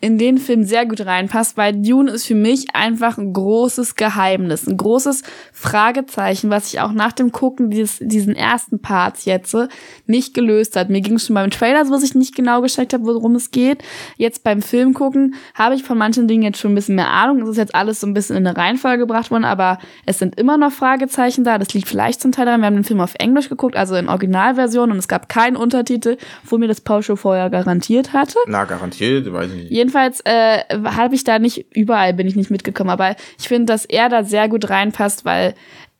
in 0.01 0.17
den 0.17 0.39
Film 0.39 0.63
sehr 0.63 0.87
gut 0.87 1.05
reinpasst, 1.05 1.57
weil 1.57 1.73
Dune 1.79 2.11
ist 2.11 2.25
für 2.25 2.35
mich 2.35 2.73
einfach 2.73 3.19
ein 3.19 3.33
großes 3.33 3.95
Geheimnis, 3.95 4.67
ein 4.67 4.75
großes 4.75 5.21
Fragezeichen, 5.53 6.49
was 6.49 6.73
ich 6.73 6.79
auch 6.79 6.91
nach 6.91 7.11
dem 7.11 7.31
Gucken 7.31 7.69
dieses, 7.69 7.99
diesen 8.01 8.35
ersten 8.35 8.81
Parts 8.81 9.25
jetzt 9.25 9.55
nicht 10.07 10.33
gelöst 10.33 10.75
hat. 10.75 10.89
Mir 10.89 11.01
ging 11.01 11.15
es 11.15 11.27
schon 11.27 11.35
beim 11.35 11.51
Trailer, 11.51 11.87
wo 11.87 11.95
ich 11.95 12.15
nicht 12.15 12.35
genau 12.35 12.61
gecheckt 12.61 12.93
habe, 12.93 13.05
worum 13.05 13.35
es 13.35 13.51
geht. 13.51 13.83
Jetzt 14.17 14.43
beim 14.43 14.63
Film 14.63 14.95
gucken 14.95 15.35
habe 15.53 15.75
ich 15.75 15.83
von 15.83 15.99
manchen 15.99 16.27
Dingen 16.27 16.43
jetzt 16.43 16.59
schon 16.59 16.71
ein 16.71 16.75
bisschen 16.75 16.95
mehr 16.95 17.11
Ahnung. 17.11 17.41
Es 17.43 17.49
ist 17.49 17.57
jetzt 17.57 17.75
alles 17.75 17.99
so 17.99 18.07
ein 18.07 18.15
bisschen 18.15 18.35
in 18.37 18.47
eine 18.47 18.57
Reihenfolge 18.57 18.99
gebracht 18.99 19.29
worden, 19.29 19.45
aber 19.45 19.77
es 20.07 20.17
sind 20.17 20.39
immer 20.39 20.57
noch 20.57 20.71
Fragezeichen 20.71 21.43
da. 21.43 21.59
Das 21.59 21.73
liegt 21.75 21.87
vielleicht 21.87 22.21
zum 22.21 22.31
Teil 22.31 22.45
daran, 22.45 22.61
wir 22.61 22.67
haben 22.67 22.75
den 22.75 22.83
Film 22.83 23.01
auf 23.01 23.13
Englisch 23.19 23.49
geguckt, 23.49 23.75
also 23.75 23.95
in 23.95 24.09
Originalversion 24.09 24.89
und 24.91 24.97
es 24.97 25.07
gab 25.07 25.29
keinen 25.29 25.55
Untertitel, 25.55 26.17
wo 26.43 26.57
mir 26.57 26.67
das 26.67 26.81
Paul 26.81 27.03
Show 27.03 27.15
vorher 27.15 27.51
garantiert 27.51 28.13
hatte. 28.13 28.39
Na, 28.47 28.63
garantiert, 28.63 29.31
weiß 29.31 29.51
ich 29.51 29.69
nicht 29.69 29.90
jedenfalls 29.91 30.21
äh, 30.25 30.63
habe 30.85 31.15
ich 31.15 31.23
da 31.23 31.39
nicht, 31.39 31.65
überall 31.75 32.13
bin 32.13 32.27
ich 32.27 32.35
nicht 32.35 32.51
mitgekommen, 32.51 32.89
aber 32.89 33.15
ich 33.37 33.47
finde, 33.47 33.65
dass 33.65 33.85
er 33.85 34.09
da 34.09 34.23
sehr 34.23 34.47
gut 34.47 34.69
reinpasst, 34.69 35.25
weil 35.25 35.53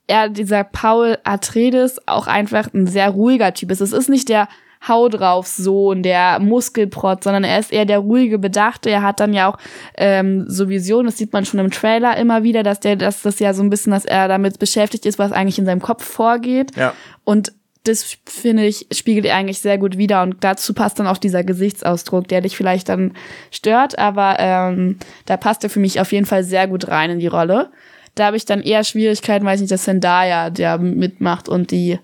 er, 0.07 0.29
dieser 0.29 0.63
Paul 0.63 1.17
Atreides, 1.23 2.07
auch 2.07 2.27
einfach 2.27 2.73
ein 2.73 2.87
sehr 2.87 3.09
ruhiger 3.09 3.53
Typ 3.53 3.71
ist. 3.71 3.81
Es 3.81 3.93
ist 3.93 4.09
nicht 4.09 4.29
der 4.29 4.47
Hau 4.87 5.09
drauf 5.09 5.45
Sohn, 5.45 6.01
der 6.01 6.39
Muskelprotz, 6.39 7.25
sondern 7.25 7.43
er 7.43 7.59
ist 7.59 7.71
eher 7.71 7.85
der 7.85 7.99
ruhige, 7.99 8.39
bedachte. 8.39 8.89
Er 8.89 9.03
hat 9.03 9.19
dann 9.19 9.31
ja 9.31 9.47
auch 9.47 9.57
ähm, 9.95 10.45
so 10.47 10.69
Visionen, 10.69 11.05
das 11.05 11.17
sieht 11.17 11.33
man 11.33 11.45
schon 11.45 11.59
im 11.59 11.69
Trailer 11.69 12.17
immer 12.17 12.41
wieder, 12.41 12.63
dass 12.63 12.79
der, 12.79 12.95
dass 12.95 13.21
das 13.21 13.37
ja 13.39 13.53
so 13.53 13.61
ein 13.61 13.69
bisschen, 13.69 13.91
dass 13.91 14.05
er 14.05 14.27
damit 14.27 14.57
beschäftigt 14.57 15.05
ist, 15.05 15.19
was 15.19 15.31
eigentlich 15.31 15.59
in 15.59 15.67
seinem 15.67 15.81
Kopf 15.81 16.03
vorgeht. 16.03 16.75
Ja. 16.75 16.93
Und 17.23 17.53
das 17.83 18.17
finde 18.25 18.65
ich, 18.65 18.87
spiegelt 18.91 19.25
er 19.25 19.35
eigentlich 19.35 19.59
sehr 19.59 19.77
gut 19.77 19.97
wider 19.97 20.21
und 20.21 20.43
dazu 20.43 20.73
passt 20.73 20.99
dann 20.99 21.07
auch 21.07 21.17
dieser 21.17 21.43
Gesichtsausdruck, 21.43 22.27
der 22.27 22.41
dich 22.41 22.55
vielleicht 22.55 22.89
dann 22.89 23.13
stört, 23.49 23.97
aber 23.97 24.35
ähm, 24.39 24.97
da 25.25 25.37
passt 25.37 25.63
er 25.63 25.69
für 25.69 25.79
mich 25.79 25.99
auf 25.99 26.11
jeden 26.11 26.27
Fall 26.27 26.43
sehr 26.43 26.67
gut 26.67 26.87
rein 26.87 27.09
in 27.09 27.19
die 27.19 27.27
Rolle. 27.27 27.71
Da 28.13 28.25
habe 28.27 28.37
ich 28.37 28.45
dann 28.45 28.61
eher 28.61 28.83
Schwierigkeiten, 28.83 29.47
ich 29.47 29.61
nicht, 29.61 29.71
dass 29.71 29.83
Zendaya 29.83 30.49
der 30.49 30.77
mitmacht 30.77 31.49
und 31.49 31.71
die 31.71 31.97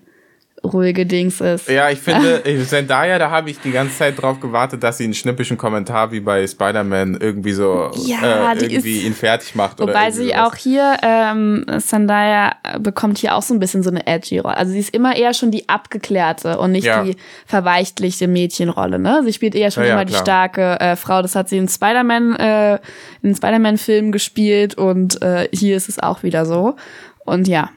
ruhige 0.64 1.06
Dings 1.06 1.40
ist. 1.40 1.68
Ja, 1.68 1.90
ich 1.90 1.98
finde, 1.98 2.42
Zendaya, 2.66 3.18
da 3.18 3.30
habe 3.30 3.50
ich 3.50 3.60
die 3.60 3.70
ganze 3.70 3.96
Zeit 3.96 4.20
drauf 4.20 4.40
gewartet, 4.40 4.82
dass 4.82 4.98
sie 4.98 5.04
einen 5.04 5.14
schnippischen 5.14 5.56
Kommentar 5.56 6.12
wie 6.12 6.20
bei 6.20 6.46
Spider-Man 6.46 7.18
irgendwie 7.20 7.52
so 7.52 7.90
ja, 7.94 8.52
äh, 8.52 8.58
irgendwie 8.58 8.98
ist, 8.98 9.04
ihn 9.04 9.14
fertig 9.14 9.54
macht. 9.54 9.80
Wobei 9.80 10.10
sie 10.10 10.34
auch 10.34 10.54
hier, 10.54 10.96
ähm, 11.02 11.64
Zendaya 11.78 12.56
bekommt 12.80 13.18
hier 13.18 13.34
auch 13.34 13.42
so 13.42 13.54
ein 13.54 13.60
bisschen 13.60 13.82
so 13.82 13.90
eine 13.90 14.06
edgy 14.06 14.38
Rolle. 14.38 14.56
Also 14.56 14.72
sie 14.72 14.80
ist 14.80 14.94
immer 14.94 15.16
eher 15.16 15.34
schon 15.34 15.50
die 15.50 15.68
abgeklärte 15.68 16.58
und 16.58 16.72
nicht 16.72 16.84
ja. 16.84 17.04
die 17.04 17.16
verweichtlichte 17.46 18.28
Mädchenrolle. 18.28 18.98
Ne? 18.98 19.22
Sie 19.24 19.32
spielt 19.32 19.54
eher 19.54 19.70
schon 19.70 19.84
ja, 19.84 19.92
immer 19.92 20.04
die 20.04 20.14
starke 20.14 20.80
äh, 20.80 20.96
Frau. 20.96 21.22
Das 21.22 21.34
hat 21.34 21.48
sie 21.48 21.58
in 21.58 21.68
Spider-Man, 21.68 22.36
äh, 22.36 22.78
in 23.22 23.34
Spider-Man-Filmen 23.34 24.12
gespielt 24.12 24.76
und 24.76 25.22
äh, 25.22 25.48
hier 25.52 25.76
ist 25.76 25.88
es 25.88 25.98
auch 25.98 26.22
wieder 26.22 26.46
so. 26.46 26.76
Und 27.24 27.46
ja, 27.46 27.70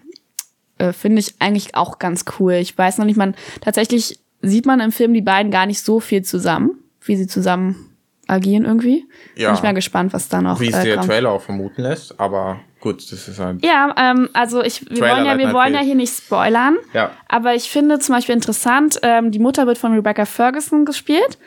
äh, 0.81 0.93
finde 0.93 1.19
ich 1.19 1.35
eigentlich 1.39 1.75
auch 1.75 1.99
ganz 1.99 2.25
cool. 2.39 2.53
Ich 2.53 2.77
weiß 2.77 2.97
noch 2.97 3.05
nicht, 3.05 3.17
man 3.17 3.35
tatsächlich 3.61 4.19
sieht 4.41 4.65
man 4.65 4.79
im 4.79 4.91
Film 4.91 5.13
die 5.13 5.21
beiden 5.21 5.51
gar 5.51 5.65
nicht 5.65 5.81
so 5.81 5.99
viel 5.99 6.23
zusammen, 6.23 6.71
wie 7.01 7.15
sie 7.15 7.27
zusammen 7.27 7.87
agieren 8.27 8.65
irgendwie. 8.65 9.05
Ja. 9.35 9.49
Bin 9.49 9.57
ich 9.57 9.63
mal 9.63 9.73
gespannt, 9.73 10.13
was 10.13 10.29
da 10.29 10.41
noch 10.41 10.59
Wie 10.59 10.69
es 10.69 10.75
äh, 10.75 10.83
der 10.85 10.95
kommt. 10.97 11.09
Trailer 11.09 11.31
auch 11.31 11.41
vermuten 11.41 11.83
lässt, 11.83 12.19
aber 12.19 12.59
gut, 12.79 13.11
das 13.11 13.27
ist 13.27 13.39
halt. 13.39 13.63
Ja, 13.63 13.93
ähm, 13.97 14.29
also 14.33 14.63
ich, 14.63 14.89
wir 14.89 14.97
Trailer 14.97 15.15
wollen 15.15 15.25
ja, 15.25 15.37
wir 15.37 15.53
wollen 15.53 15.73
ja 15.73 15.81
hier 15.81 15.95
nicht 15.95 16.15
spoilern. 16.15 16.77
Ja. 16.93 17.11
Aber 17.27 17.53
ich 17.53 17.69
finde 17.69 17.99
zum 17.99 18.15
Beispiel 18.15 18.33
interessant, 18.33 18.99
ähm, 19.03 19.31
die 19.31 19.39
Mutter 19.39 19.67
wird 19.67 19.77
von 19.77 19.93
Rebecca 19.93 20.25
Ferguson 20.25 20.85
gespielt. 20.85 21.37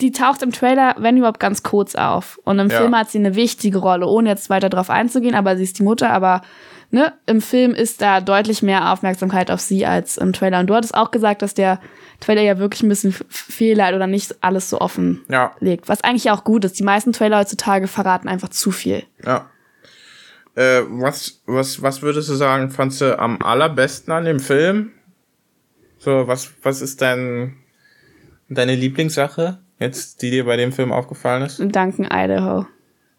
Die 0.00 0.12
taucht 0.12 0.42
im 0.42 0.52
Trailer, 0.52 0.96
wenn 0.98 1.16
überhaupt, 1.16 1.38
ganz 1.38 1.62
kurz 1.62 1.94
auf. 1.94 2.40
Und 2.44 2.58
im 2.58 2.70
ja. 2.70 2.78
Film 2.78 2.96
hat 2.96 3.10
sie 3.10 3.18
eine 3.18 3.34
wichtige 3.34 3.78
Rolle, 3.78 4.06
ohne 4.06 4.30
jetzt 4.30 4.48
weiter 4.48 4.68
drauf 4.68 4.90
einzugehen, 4.90 5.34
aber 5.34 5.56
sie 5.56 5.64
ist 5.64 5.78
die 5.78 5.82
Mutter, 5.82 6.10
aber 6.10 6.42
ne, 6.92 7.14
im 7.26 7.40
Film 7.40 7.74
ist 7.74 8.00
da 8.00 8.20
deutlich 8.20 8.62
mehr 8.62 8.92
Aufmerksamkeit 8.92 9.50
auf 9.50 9.60
sie 9.60 9.84
als 9.84 10.18
im 10.18 10.32
Trailer. 10.32 10.60
Und 10.60 10.68
du 10.68 10.74
hattest 10.74 10.94
auch 10.94 11.10
gesagt, 11.10 11.42
dass 11.42 11.54
der 11.54 11.80
Trailer 12.20 12.42
ja 12.42 12.58
wirklich 12.58 12.82
ein 12.82 12.88
bisschen 12.88 13.14
Fehler 13.28 13.94
oder 13.96 14.06
nicht 14.06 14.36
alles 14.44 14.70
so 14.70 14.80
offen 14.80 15.24
ja. 15.28 15.56
legt. 15.58 15.88
Was 15.88 16.04
eigentlich 16.04 16.30
auch 16.30 16.44
gut 16.44 16.64
ist. 16.64 16.78
Die 16.78 16.84
meisten 16.84 17.12
Trailer 17.12 17.40
heutzutage 17.40 17.88
verraten 17.88 18.28
einfach 18.28 18.50
zu 18.50 18.70
viel. 18.70 19.02
Ja. 19.24 19.50
Äh, 20.54 20.82
was, 20.88 21.42
was, 21.46 21.82
was 21.82 22.02
würdest 22.02 22.28
du 22.28 22.34
sagen, 22.34 22.70
fandst 22.70 23.00
du 23.00 23.18
am 23.18 23.40
allerbesten 23.42 24.12
an 24.12 24.26
dem 24.26 24.38
Film? 24.38 24.92
So, 25.98 26.28
was, 26.28 26.52
was 26.62 26.82
ist 26.82 27.00
dein, 27.00 27.56
deine 28.48 28.74
Lieblingssache 28.74 29.60
jetzt, 29.78 30.20
die 30.20 30.30
dir 30.30 30.44
bei 30.44 30.58
dem 30.58 30.72
Film 30.72 30.92
aufgefallen 30.92 31.42
ist? 31.42 31.58
Danken 31.58 32.04
Idaho. 32.04 32.66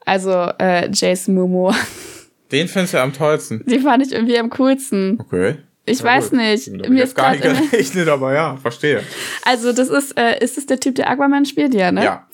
Also, 0.06 0.32
äh, 0.60 0.90
Jason 0.92 1.34
Momoa. 1.34 1.76
Den 2.54 2.68
findest 2.70 2.94
du 2.94 3.02
am 3.02 3.12
tollsten. 3.12 3.66
Den 3.66 3.82
fand 3.82 4.06
ich 4.06 4.14
irgendwie 4.14 4.38
am 4.40 4.50
coolsten. 4.52 5.20
Okay. 5.20 5.56
Ich 5.86 6.00
Ja, 6.00 6.06
weiß 6.06 6.30
gut. 6.30 6.40
nicht. 6.40 6.68
Damit 6.68 6.90
Mir 6.90 7.04
ist 7.04 7.10
ich 7.10 7.16
gar 7.16 7.32
nicht 7.32 7.44
gerechnet, 7.44 8.08
aber 8.08 8.34
ja, 8.34 8.56
verstehe. 8.56 9.02
Also, 9.44 9.74
das 9.74 9.90
ist, 9.90 10.18
äh, 10.18 10.42
ist 10.42 10.58
es 10.58 10.66
der 10.66 10.80
Typ, 10.80 10.96
der 10.96 11.10
Aquaman 11.10 11.46
spielt, 11.46 11.74
ja, 11.74 11.92
ne? 11.92 12.04
Ja. 12.06 12.28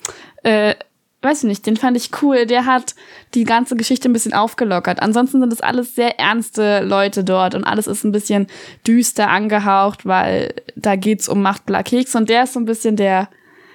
Äh, 0.44 0.74
weiß 1.22 1.38
ich 1.38 1.48
nicht, 1.48 1.66
den 1.66 1.76
fand 1.76 1.96
ich 1.96 2.10
cool. 2.22 2.46
Der 2.46 2.64
hat 2.64 2.94
die 3.34 3.44
ganze 3.44 3.76
Geschichte 3.76 4.08
ein 4.08 4.12
bisschen 4.12 4.32
aufgelockert. 4.32 5.02
Ansonsten 5.02 5.40
sind 5.40 5.52
es 5.52 5.60
alles 5.60 5.94
sehr 5.94 6.18
ernste 6.18 6.80
Leute 6.80 7.24
dort 7.24 7.54
und 7.54 7.64
alles 7.64 7.86
ist 7.88 8.04
ein 8.04 8.12
bisschen 8.12 8.46
düster 8.86 9.28
angehaucht, 9.28 10.06
weil 10.06 10.54
da 10.76 10.96
geht's 10.96 11.28
um 11.28 11.42
Machtbla 11.42 11.82
Keks 11.82 12.14
und 12.14 12.30
der 12.30 12.44
ist 12.44 12.54
so 12.54 12.60
ein 12.60 12.64
bisschen 12.64 12.96
der, 12.96 13.28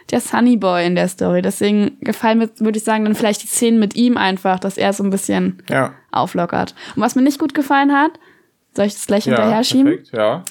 der 0.10 0.22
Sunny 0.22 0.58
Boy 0.58 0.88
in 0.88 0.96
der 0.96 1.08
Story. 1.08 1.42
Deswegen 1.44 1.98
gefallen 2.02 2.40
mir, 2.40 2.50
würde 2.60 2.78
ich 2.80 2.84
sagen, 2.84 3.06
dann 3.06 3.14
vielleicht 3.16 3.44
die 3.44 3.48
Szenen 3.48 3.78
mit 3.78 3.96
ihm 3.96 4.18
einfach, 4.18 4.60
dass 4.60 4.78
er 4.80 4.94
so 4.94 5.04
ein 5.04 5.10
bisschen 5.12 5.62
Ja. 5.70 5.94
Auflockert. 6.16 6.74
Und 6.96 7.02
was 7.02 7.16
mir 7.16 7.22
nicht 7.22 7.40
gut 7.40 7.54
gefallen 7.54 7.94
hat, 7.94 8.12
soll 8.76 8.86
ich 8.86 8.94
das 8.94 9.08
gleich 9.08 9.26
Ja, 9.26 9.36
hinterher 9.36 9.64
schieben? 9.64 9.86
perfekt, 9.86 10.12
ja. 10.14 10.44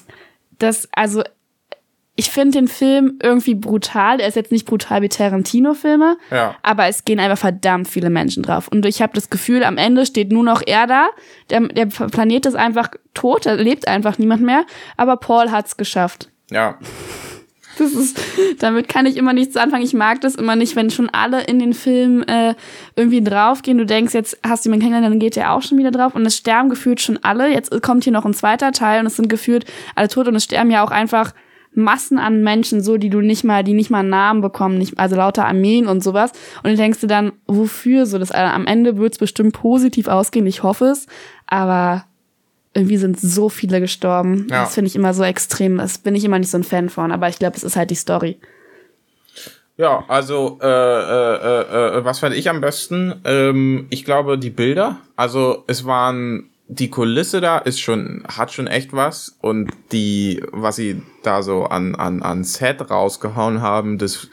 das, 0.59 0.87
also, 0.93 1.21
ich 2.17 2.31
finde 2.31 2.59
den 2.59 2.69
Film 2.69 3.19
irgendwie 3.21 3.55
brutal. 3.55 4.21
Er 4.21 4.27
ist 4.29 4.35
jetzt 4.35 4.51
nicht 4.53 4.65
brutal 4.65 5.01
wie 5.01 5.09
Tarantino-Filme, 5.09 6.15
Ja. 6.31 6.55
aber 6.63 6.85
es 6.87 7.03
gehen 7.03 7.19
einfach 7.19 7.37
verdammt 7.37 7.89
viele 7.89 8.09
Menschen 8.09 8.41
drauf. 8.41 8.69
Und 8.69 8.85
ich 8.85 9.01
habe 9.01 9.11
das 9.13 9.29
Gefühl, 9.29 9.65
am 9.65 9.77
Ende 9.77 10.05
steht 10.05 10.31
nur 10.31 10.43
noch 10.43 10.61
er 10.65 10.87
da. 10.87 11.09
Der, 11.49 11.59
der 11.67 11.87
Planet 11.87 12.45
ist 12.45 12.55
einfach 12.55 12.89
tot, 13.13 13.45
da 13.45 13.53
lebt 13.53 13.89
einfach 13.89 14.17
niemand 14.17 14.43
mehr. 14.43 14.63
Aber 14.95 15.17
Paul 15.17 15.51
hat's 15.51 15.75
geschafft. 15.75 16.29
Ja. 16.51 16.79
Das 17.77 17.93
ist, 17.93 18.19
damit 18.59 18.87
kann 18.87 19.05
ich 19.05 19.17
immer 19.17 19.33
nichts 19.33 19.57
anfangen. 19.57 19.83
Ich 19.83 19.93
mag 19.93 20.21
das 20.21 20.35
immer 20.35 20.55
nicht, 20.55 20.75
wenn 20.75 20.89
schon 20.89 21.09
alle 21.09 21.43
in 21.43 21.59
den 21.59 21.73
Film 21.73 22.23
äh, 22.23 22.55
irgendwie 22.95 23.23
draufgehen. 23.23 23.77
Du 23.77 23.85
denkst, 23.85 24.13
jetzt 24.13 24.39
hast 24.45 24.65
du 24.65 24.69
jemanden 24.69 24.85
kennengelernt, 24.85 25.13
dann 25.13 25.19
geht 25.19 25.35
der 25.35 25.53
auch 25.53 25.61
schon 25.61 25.77
wieder 25.77 25.91
drauf. 25.91 26.15
Und 26.15 26.25
es 26.25 26.37
sterben 26.37 26.69
gefühlt 26.69 27.01
schon 27.01 27.19
alle. 27.23 27.51
Jetzt 27.51 27.81
kommt 27.81 28.03
hier 28.03 28.13
noch 28.13 28.25
ein 28.25 28.33
zweiter 28.33 28.71
Teil 28.71 29.01
und 29.01 29.07
es 29.07 29.15
sind 29.15 29.29
gefühlt 29.29 29.65
alle 29.95 30.07
tot. 30.07 30.27
Und 30.27 30.35
es 30.35 30.45
sterben 30.45 30.71
ja 30.71 30.83
auch 30.83 30.91
einfach 30.91 31.33
Massen 31.75 32.17
an 32.17 32.41
Menschen, 32.41 32.81
so 32.81 32.97
die 32.97 33.09
du 33.09 33.21
nicht 33.21 33.43
mal, 33.43 33.63
die 33.63 33.73
nicht 33.73 33.89
mal 33.89 33.99
einen 33.99 34.09
Namen 34.09 34.41
bekommen, 34.41 34.77
nicht, 34.77 34.97
also 34.97 35.15
lauter 35.15 35.45
Armeen 35.45 35.87
und 35.87 36.03
sowas. 36.03 36.31
Und 36.63 36.71
du 36.71 36.75
denkst 36.77 37.01
dir 37.01 37.07
dann, 37.07 37.33
wofür 37.47 38.05
so? 38.05 38.17
Das 38.17 38.31
äh, 38.31 38.35
am 38.35 38.65
Ende 38.65 38.97
wird's 38.97 39.17
bestimmt 39.17 39.53
positiv 39.53 40.07
ausgehen. 40.07 40.47
Ich 40.47 40.63
hoffe 40.63 40.85
es. 40.85 41.07
Aber 41.47 42.05
irgendwie 42.75 42.97
sind 42.97 43.19
so 43.19 43.49
viele 43.49 43.79
gestorben. 43.79 44.47
Ja. 44.49 44.63
Das 44.63 44.75
finde 44.75 44.89
ich 44.89 44.95
immer 44.95 45.13
so 45.13 45.23
extrem. 45.23 45.77
Das 45.77 45.97
bin 45.97 46.13
ich 46.13 46.23
immer 46.23 46.37
nicht 46.37 46.51
so 46.51 46.57
ein 46.57 46.63
Fan 46.63 46.89
von. 46.89 47.11
Aber 47.11 47.29
ich 47.29 47.39
glaube, 47.39 47.55
es 47.55 47.63
ist 47.63 47.75
halt 47.75 47.89
die 47.89 47.95
Story. 47.95 48.37
Ja, 49.77 50.05
also 50.07 50.59
äh, 50.61 50.67
äh, 50.67 51.35
äh, 51.35 51.97
äh, 51.97 52.05
was 52.05 52.19
fand 52.19 52.35
ich 52.35 52.49
am 52.49 52.61
besten? 52.61 53.15
Ähm, 53.25 53.87
ich 53.89 54.05
glaube 54.05 54.37
die 54.37 54.49
Bilder. 54.49 54.99
Also 55.15 55.63
es 55.67 55.85
waren 55.85 56.49
die 56.67 56.89
Kulisse 56.89 57.41
da 57.41 57.59
ist 57.59 57.79
schon 57.79 58.23
hat 58.27 58.51
schon 58.51 58.65
echt 58.65 58.91
was 58.91 59.37
und 59.41 59.69
die 59.91 60.41
was 60.51 60.77
sie 60.77 61.03
da 61.21 61.43
so 61.43 61.65
an 61.65 61.93
an 61.93 62.23
an 62.23 62.43
Set 62.43 62.89
rausgehauen 62.89 63.61
haben, 63.61 63.99
das 63.99 64.29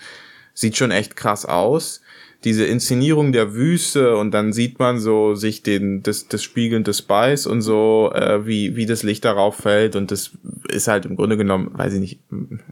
sieht 0.54 0.76
schon 0.76 0.90
echt 0.90 1.16
krass 1.16 1.44
aus. 1.44 2.01
Diese 2.44 2.64
Inszenierung 2.64 3.32
der 3.32 3.54
Wüste 3.54 4.16
und 4.16 4.32
dann 4.32 4.52
sieht 4.52 4.78
man 4.78 4.98
so 4.98 5.34
sich 5.34 5.62
den 5.62 6.02
das 6.02 6.28
das 6.28 6.42
Spiegeln 6.42 6.84
des 6.84 6.98
Spice 6.98 7.46
und 7.46 7.62
so 7.62 8.10
äh, 8.14 8.46
wie 8.46 8.74
wie 8.76 8.86
das 8.86 9.02
Licht 9.02 9.24
darauf 9.24 9.56
fällt 9.56 9.94
und 9.94 10.10
das 10.10 10.32
ist 10.68 10.88
halt 10.88 11.06
im 11.06 11.16
Grunde 11.16 11.36
genommen, 11.36 11.70
weiß 11.72 11.94
ich 11.94 12.00
nicht, 12.00 12.20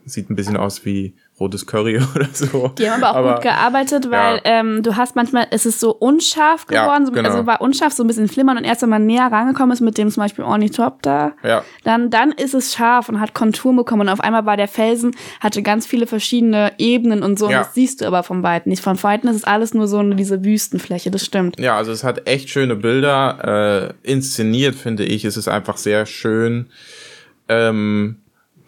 sieht 0.05 0.31
ein 0.31 0.37
bisschen 0.37 0.57
aus 0.57 0.85
wie 0.85 1.15
rotes 1.41 1.67
Curry 1.67 1.99
oder 2.15 2.29
so. 2.33 2.69
Die 2.79 2.89
haben 2.91 3.03
aber 3.03 3.19
auch 3.31 3.35
gut 3.35 3.43
gearbeitet, 3.43 4.11
weil 4.11 4.37
ja. 4.37 4.41
ähm, 4.45 4.83
du 4.83 4.97
hast 4.97 5.17
manchmal, 5.17 5.47
es 5.51 5.67
ist 5.67 5.81
so 5.81 5.91
unscharf 5.93 6.67
Ja, 6.71 6.85
geworden, 6.85 7.07
so, 7.07 7.13
genau. 7.13 7.29
also 7.31 7.47
war 7.47 7.61
unscharf, 7.63 7.93
so 7.93 8.05
ein 8.05 8.07
bisschen 8.07 8.29
flimmern 8.29 8.59
und 8.59 8.65
erst 8.65 8.83
wenn 8.83 8.91
man 8.91 9.07
näher 9.07 9.27
rangekommen 9.33 9.73
ist 9.73 9.81
mit 9.81 9.97
dem 9.99 10.11
zum 10.11 10.23
Beispiel 10.23 10.45
Ornithopter, 10.45 11.33
Ja. 11.43 11.65
dann, 11.85 12.11
dann 12.11 12.33
ist 12.33 12.55
es 12.55 12.75
scharf 12.75 13.09
und 13.09 13.21
hat 13.21 13.35
Konturen 13.35 13.77
bekommen 13.77 14.03
und 14.03 14.09
auf 14.11 14.21
einmal 14.21 14.45
war 14.47 14.57
der 14.57 14.69
Felsen, 14.69 15.13
hatte 15.41 15.63
ganz 15.63 15.87
viele 15.87 16.07
verschiedene 16.07 16.73
Ebenen 16.79 17.23
und 17.23 17.39
so 17.39 17.49
Ja. 17.51 17.59
und 17.61 17.67
das 17.67 17.75
siehst 17.75 18.01
du 18.03 18.07
aber 18.07 18.23
vom 18.23 18.43
Weiten 18.43 18.69
nicht. 18.69 18.83
Von 18.83 19.03
Weitem 19.03 19.31
ist 19.31 19.37
es 19.37 19.45
alles 19.45 19.75
nur 19.75 19.89
so 19.89 19.99
eine, 19.99 20.15
diese 20.17 20.45
Wüstenfläche, 20.45 21.11
das 21.11 21.25
stimmt. 21.25 21.59
Ja, 21.59 21.77
also 21.77 21.91
es 21.91 22.05
hat 22.05 22.29
echt 22.29 22.51
schöne 22.51 22.77
Bilder. 22.77 23.95
Äh, 24.05 24.11
inszeniert, 24.11 24.75
finde 24.75 25.05
ich. 25.05 25.25
Es 25.25 25.37
ist 25.37 25.49
einfach 25.49 25.77
sehr 25.77 26.07
schön. 26.07 26.67
Ähm, 27.49 28.20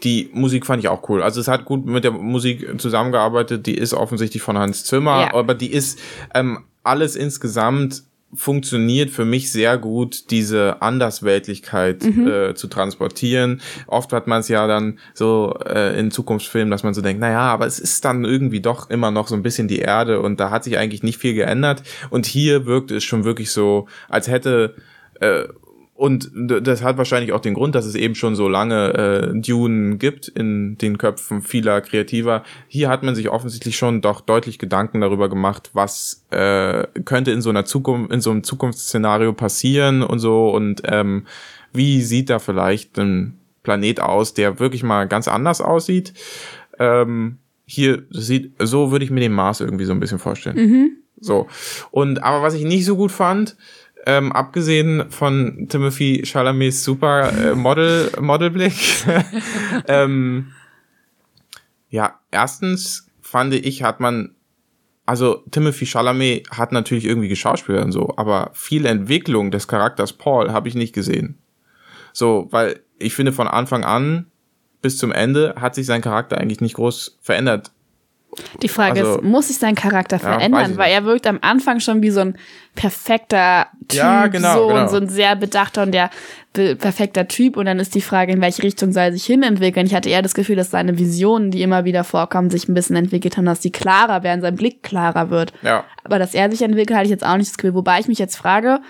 die 0.05 0.31
Musik 0.33 0.67
fand 0.67 0.83
ich 0.83 0.89
auch 0.89 1.09
cool. 1.09 1.23
Also 1.23 1.41
es 1.41 1.49
hat 1.49 1.65
gut 1.65 1.87
mit 1.87 2.05
der 2.05 2.11
Musik 2.13 2.81
zusammengearbeitet. 2.81 3.67
Die 3.67 3.77
ist 3.77 3.95
offensichtlich 3.95 4.43
von 4.43 4.59
Hans 4.59 4.85
Zimmer, 4.85 5.21
Ja. 5.23 5.35
aber 5.35 5.55
die 5.55 5.73
ist 5.73 5.99
ähm, 6.35 6.65
alles 6.83 7.17
insgesamt 7.17 8.03
funktioniert 8.35 9.11
für 9.11 9.27
mich 9.27 9.53
sehr 9.53 9.77
gut, 9.77 10.31
diese 10.31 10.81
Andersweltlichkeit 10.81 12.03
äh, 12.03 12.55
zu 12.55 12.67
transportieren. 12.67 13.61
Oft 13.87 14.13
hat 14.15 14.27
man 14.27 14.41
es 14.41 14.49
ja 14.49 14.67
dann 14.67 14.99
so 15.13 15.55
äh, 15.67 15.99
in 16.01 16.11
Zukunftsfilmen, 16.11 16.71
dass 16.71 16.83
man 16.83 16.95
so 16.95 17.03
denkt, 17.03 17.21
naja, 17.21 17.41
aber 17.41 17.67
es 17.67 17.79
ist 17.79 18.05
dann 18.07 18.25
irgendwie 18.25 18.61
doch 18.61 18.89
immer 18.91 19.11
noch 19.11 19.29
so 19.29 19.35
ein 19.35 19.43
bisschen 19.43 19.69
die 19.69 19.81
Erde 19.81 20.21
und 20.21 20.41
da 20.41 20.51
hat 20.51 20.65
sich 20.65 20.79
eigentlich 20.79 21.03
nicht 21.03 21.19
viel 21.19 21.35
geändert. 21.35 21.83
Und 22.09 22.25
hier 22.25 22.65
wirkt 22.65 22.91
es 22.91 23.05
schon 23.05 23.25
wirklich 23.25 23.51
so, 23.51 23.87
als 24.09 24.29
hätte 24.29 24.77
äh, 25.21 25.45
und 26.03 26.33
das 26.35 26.83
hat 26.83 26.99
wahrscheinlich 26.99 27.33
auch 27.33 27.39
den 27.39 27.55
Grund, 27.55 27.77
dass 27.77 27.87
es 27.87 27.95
eben 27.95 28.17
schon 28.17 28.35
so 28.35 28.49
lange 28.49 28.93
äh, 28.93 29.41
Dune 29.41 29.99
gibt 29.99 30.27
in 30.27 30.77
den 30.77 30.99
Köpfen 30.99 31.43
vieler 31.43 31.81
Kreativer. 31.81 32.43
Hier 32.67 32.89
hat 32.89 33.05
man 33.05 33.15
sich 33.15 33.29
offensichtlich 33.29 33.77
schon 33.77 34.01
doch 34.01 34.21
deutlich 34.21 34.59
Gedanken 34.59 35.01
darüber 35.01 35.29
gemacht, 35.29 35.71
was 35.75 36.27
äh, 36.31 36.89
könnte 37.05 37.31
in 37.31 37.41
so 37.41 37.51
einer 37.51 37.67
Zukunft, 37.67 38.11
in 38.13 38.21
so 38.21 38.33
einem 38.33 38.43
Zukunftsszenario 38.43 39.33
passieren 39.33 40.03
und 40.03 40.19
so 40.19 40.51
und 40.51 40.83
ähm, 40.87 41.29
wie 41.73 42.03
sieht 42.03 42.31
da 42.31 42.41
vielleicht 42.41 42.99
ein 42.99 43.39
Planet 43.63 44.01
aus, 44.01 44.35
der 44.35 44.59
wirklich 44.59 44.83
mal 44.83 45.07
ganz 45.07 45.29
anders 45.29 45.61
aussieht. 45.61 46.15
Ähm, 46.81 47.39
hier 47.65 48.03
sieht, 48.11 48.55
so 48.59 48.91
würde 48.91 49.05
ich 49.05 49.13
mir 49.13 49.21
den 49.21 49.31
Mars 49.31 49.61
irgendwie 49.61 49.85
so 49.85 49.93
ein 49.93 50.01
bisschen 50.01 50.19
vorstellen. 50.19 50.59
So. 51.21 51.47
Und 51.93 52.25
aber 52.25 52.43
was 52.43 52.55
ich 52.55 52.65
nicht 52.65 52.85
so 52.85 52.97
gut 52.97 53.13
fand, 53.13 53.57
ähm, 54.07 54.33
abgesehen 54.33 55.11
von 55.11 55.67
Timothy 55.69 56.23
Chalamets 56.25 56.85
super 56.85 57.33
äh, 57.33 57.55
Model 57.55 58.11
Modelblick, 58.21 58.75
ähm, 59.89 60.53
ja, 61.89 62.21
erstens 62.31 63.09
fand 63.21 63.55
ich, 63.55 63.83
hat 63.83 64.01
man 64.01 64.35
also 65.05 65.43
Timothy 65.51 65.85
Chalamet 65.87 66.49
hat 66.51 66.73
natürlich 66.73 67.05
irgendwie 67.05 67.29
geschauspielert 67.29 67.85
und 67.85 67.93
so, 67.93 68.15
aber 68.17 68.51
viel 68.55 68.87
Entwicklung 68.87 69.51
des 69.51 69.67
Charakters 69.67 70.13
Paul 70.13 70.53
habe 70.53 70.69
ich 70.69 70.75
nicht 70.75 70.95
gesehen. 70.95 71.39
So, 72.13 72.49
weil 72.51 72.81
ich 72.99 73.15
finde 73.15 73.33
von 73.33 73.49
Anfang 73.49 73.85
an 73.85 74.27
bis 74.81 74.99
zum 74.99 75.13
Ende 75.13 75.55
hat 75.59 75.75
sich 75.75 75.87
sein 75.87 76.03
Charakter 76.03 76.39
eigentlich 76.39 76.61
nicht 76.61 76.75
groß 76.75 77.19
verändert. 77.21 77.73
Die 78.63 78.69
Frage 78.69 79.01
Also- 79.01 79.17
ist, 79.17 79.23
muss 79.25 79.49
sich 79.49 79.59
sein 79.59 79.75
Charakter 79.75 80.17
Ja, 80.17 80.23
verändern? 80.23 80.77
Weil 80.79 80.91
er 80.93 81.05
wirkt 81.05 81.27
am 81.27 81.39
Anfang 81.43 81.81
schon 81.81 82.01
wie 82.03 82.11
so 82.11 82.21
ein 82.21 82.39
perfekter 82.75 83.67
Typ, 83.89 83.99
Ja, 83.99 84.27
genau, 84.29 84.55
so, 84.55 84.69
genau. 84.69 84.89
so 84.89 84.97
ein 84.97 85.09
sehr 85.09 85.37
bedachter 85.37 85.83
und 85.83 85.93
der 85.93 86.11
perfekter 86.55 87.29
Typ. 87.29 87.57
Und 87.57 87.67
dann 87.67 87.79
ist 87.79 87.95
die 87.95 88.01
Frage, 88.01 88.33
in 88.33 88.41
welche 88.41 88.63
Richtung 88.63 88.93
soll 88.93 89.05
er 89.05 89.13
sich 89.13 89.25
hinentwickeln? 89.25 89.87
Ich 89.87 89.95
hatte 89.95 90.09
eher 90.09 90.23
das 90.23 90.35
Gefühl, 90.35 90.57
dass 90.57 90.71
seine 90.71 90.99
Visionen, 90.99 91.51
die 91.51 91.63
immer 91.63 91.85
wieder 91.85 92.05
vorkommen, 92.05 92.51
sich 92.51 92.69
ein 92.69 92.75
bisschen 92.75 92.97
entwickelt 92.97 93.37
haben, 93.37 93.45
dass 93.47 93.61
die 93.61 93.71
klarer 93.73 94.23
werden, 94.23 94.41
sein 94.41 94.55
Blick 94.57 94.83
klarer 94.83 95.31
wird. 95.31 95.53
Ja. 95.63 95.85
Aber 96.05 96.19
dass 96.19 96.35
er 96.35 96.51
sich 96.51 96.63
entwickelt, 96.63 96.97
hatte 96.97 97.05
ich 97.07 97.11
jetzt 97.11 97.25
auch 97.27 97.37
nicht 97.37 97.51
das 97.51 97.59
Gefühl. 97.59 97.75
Wobei 97.75 98.01
ich 98.01 98.09
mich 98.09 98.19
jetzt 98.19 98.37
frage, 98.37 98.81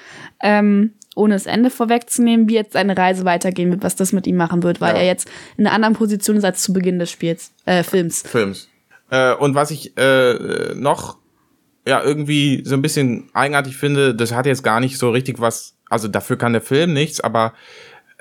ähm, 0.41 0.93
ohne 1.15 1.35
das 1.35 1.47
Ende 1.47 1.69
vorwegzunehmen, 1.71 2.49
wie 2.49 2.55
jetzt 2.55 2.73
seine 2.73 2.97
Reise 2.97 3.25
weitergehen 3.25 3.71
wird, 3.71 3.83
was 3.83 3.97
das 3.97 4.13
mit 4.13 4.27
ihm 4.27 4.37
machen 4.37 4.63
wird, 4.63 4.81
weil 4.81 4.95
Ja. 4.95 5.01
er 5.01 5.07
jetzt 5.07 5.29
in 5.57 5.67
einer 5.67 5.75
anderen 5.75 5.95
Position 5.95 6.37
ist 6.37 6.45
als 6.45 6.63
zu 6.63 6.73
Beginn 6.73 6.99
des 6.99 7.11
Spiels, 7.11 7.53
äh, 7.67 7.83
Films. 7.83 8.23
Films. 8.27 8.69
Äh, 9.13 9.35
und 9.35 9.55
was 9.55 9.71
ich 9.71 9.97
äh, 9.99 10.75
noch 10.75 11.19
ja 11.87 12.03
irgendwie 12.03 12.63
so 12.65 12.75
ein 12.75 12.83
bisschen 12.83 13.29
eigenartig 13.35 13.77
finde, 13.77 14.15
das 14.15 14.33
hat 14.33 14.47
jetzt 14.47 14.65
gar 14.65 14.81
nicht 14.81 14.99
so 14.99 15.11
richtig 15.11 15.39
was, 15.39 15.77
also 15.91 16.09
dafür 16.09 16.39
kann 16.39 16.55
der 16.55 16.63
Film 16.63 16.95
nichts, 16.95 17.21
aber 17.21 17.53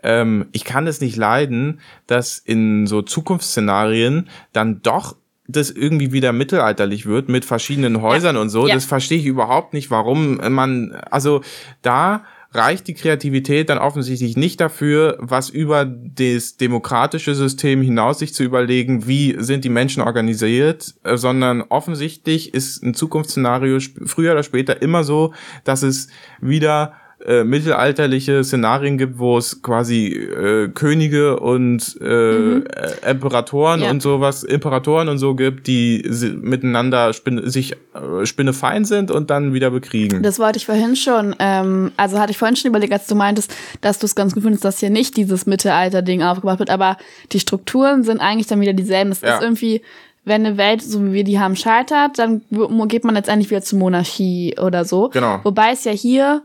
ähm, 0.03 0.47
ich 0.51 0.65
kann 0.65 0.87
es 0.87 0.99
nicht 0.99 1.15
leiden, 1.15 1.79
dass 2.07 2.37
in 2.37 2.87
so 2.87 3.01
Zukunftsszenarien 3.01 4.29
dann 4.51 4.81
doch 4.81 5.15
das 5.47 5.69
irgendwie 5.71 6.11
wieder 6.11 6.33
mittelalterlich 6.33 7.05
wird 7.05 7.29
mit 7.29 7.45
verschiedenen 7.45 8.01
Häusern 8.01 8.35
und 8.35 8.49
so. 8.49 8.67
Ja. 8.67 8.73
Das 8.73 8.85
verstehe 8.85 9.19
ich 9.19 9.25
überhaupt 9.25 9.73
nicht, 9.73 9.91
warum 9.91 10.37
man, 10.53 10.91
also 11.09 11.41
da 11.81 12.25
reicht 12.53 12.87
die 12.87 12.93
Kreativität 12.93 13.69
dann 13.69 13.77
offensichtlich 13.77 14.35
nicht 14.35 14.59
dafür, 14.59 15.17
was 15.19 15.49
über 15.49 15.85
das 15.85 16.57
demokratische 16.57 17.33
System 17.33 17.81
hinaus 17.81 18.19
sich 18.19 18.33
zu 18.33 18.43
überlegen, 18.43 19.07
wie 19.07 19.35
sind 19.39 19.63
die 19.63 19.69
Menschen 19.69 20.03
organisiert, 20.03 20.93
äh, 21.03 21.15
sondern 21.17 21.61
offensichtlich 21.61 22.53
ist 22.53 22.83
ein 22.83 22.93
Zukunftsszenario 22.93 23.79
früher 24.05 24.33
oder 24.33 24.43
später 24.43 24.81
immer 24.81 25.03
so, 25.03 25.33
dass 25.63 25.83
es 25.83 26.09
wieder 26.41 26.93
äh, 27.25 27.43
mittelalterliche 27.43 28.43
Szenarien 28.43 28.97
gibt, 28.97 29.19
wo 29.19 29.37
es 29.37 29.61
quasi 29.61 30.07
äh, 30.07 30.69
Könige 30.69 31.39
und 31.39 31.97
äh, 32.01 32.31
mhm. 32.33 32.63
Imperatoren 33.07 33.81
ja. 33.81 33.89
und 33.89 34.01
sowas, 34.01 34.43
Imperatoren 34.43 35.09
und 35.09 35.17
so 35.17 35.35
gibt, 35.35 35.67
die 35.67 36.09
miteinander 36.41 37.13
spinne, 37.13 37.49
sich 37.49 37.73
äh, 37.73 38.25
spinnefeind 38.25 38.87
sind 38.87 39.11
und 39.11 39.29
dann 39.29 39.53
wieder 39.53 39.71
bekriegen. 39.71 40.23
Das 40.23 40.39
wollte 40.39 40.57
ich 40.57 40.65
vorhin 40.65 40.95
schon, 40.95 41.35
ähm, 41.39 41.91
also 41.97 42.19
hatte 42.19 42.31
ich 42.31 42.37
vorhin 42.37 42.55
schon 42.55 42.69
überlegt, 42.69 42.93
als 42.93 43.07
du 43.07 43.15
meintest, 43.15 43.53
dass 43.81 43.99
du 43.99 44.05
es 44.05 44.15
ganz 44.15 44.33
gut 44.33 44.43
findest, 44.43 44.65
dass 44.65 44.79
hier 44.79 44.89
nicht 44.89 45.17
dieses 45.17 45.45
Mittelalter-Ding 45.45 46.23
aufgebaut 46.23 46.59
wird, 46.59 46.69
aber 46.69 46.97
die 47.31 47.39
Strukturen 47.39 48.03
sind 48.03 48.19
eigentlich 48.19 48.47
dann 48.47 48.61
wieder 48.61 48.73
dieselben. 48.73 49.11
Es 49.11 49.21
ja. 49.21 49.35
ist 49.35 49.43
irgendwie 49.43 49.81
wenn 50.23 50.45
eine 50.45 50.57
Welt, 50.57 50.83
so 50.83 51.03
wie 51.03 51.13
wir 51.13 51.23
die 51.23 51.39
haben, 51.39 51.55
scheitert, 51.55 52.19
dann 52.19 52.41
geht 52.87 53.03
man 53.03 53.15
letztendlich 53.15 53.49
wieder 53.49 53.63
zur 53.63 53.79
Monarchie 53.79 54.55
oder 54.61 54.85
so. 54.85 55.09
Genau. 55.09 55.39
Wobei 55.43 55.71
es 55.71 55.83
ja 55.83 55.91
hier 55.91 56.43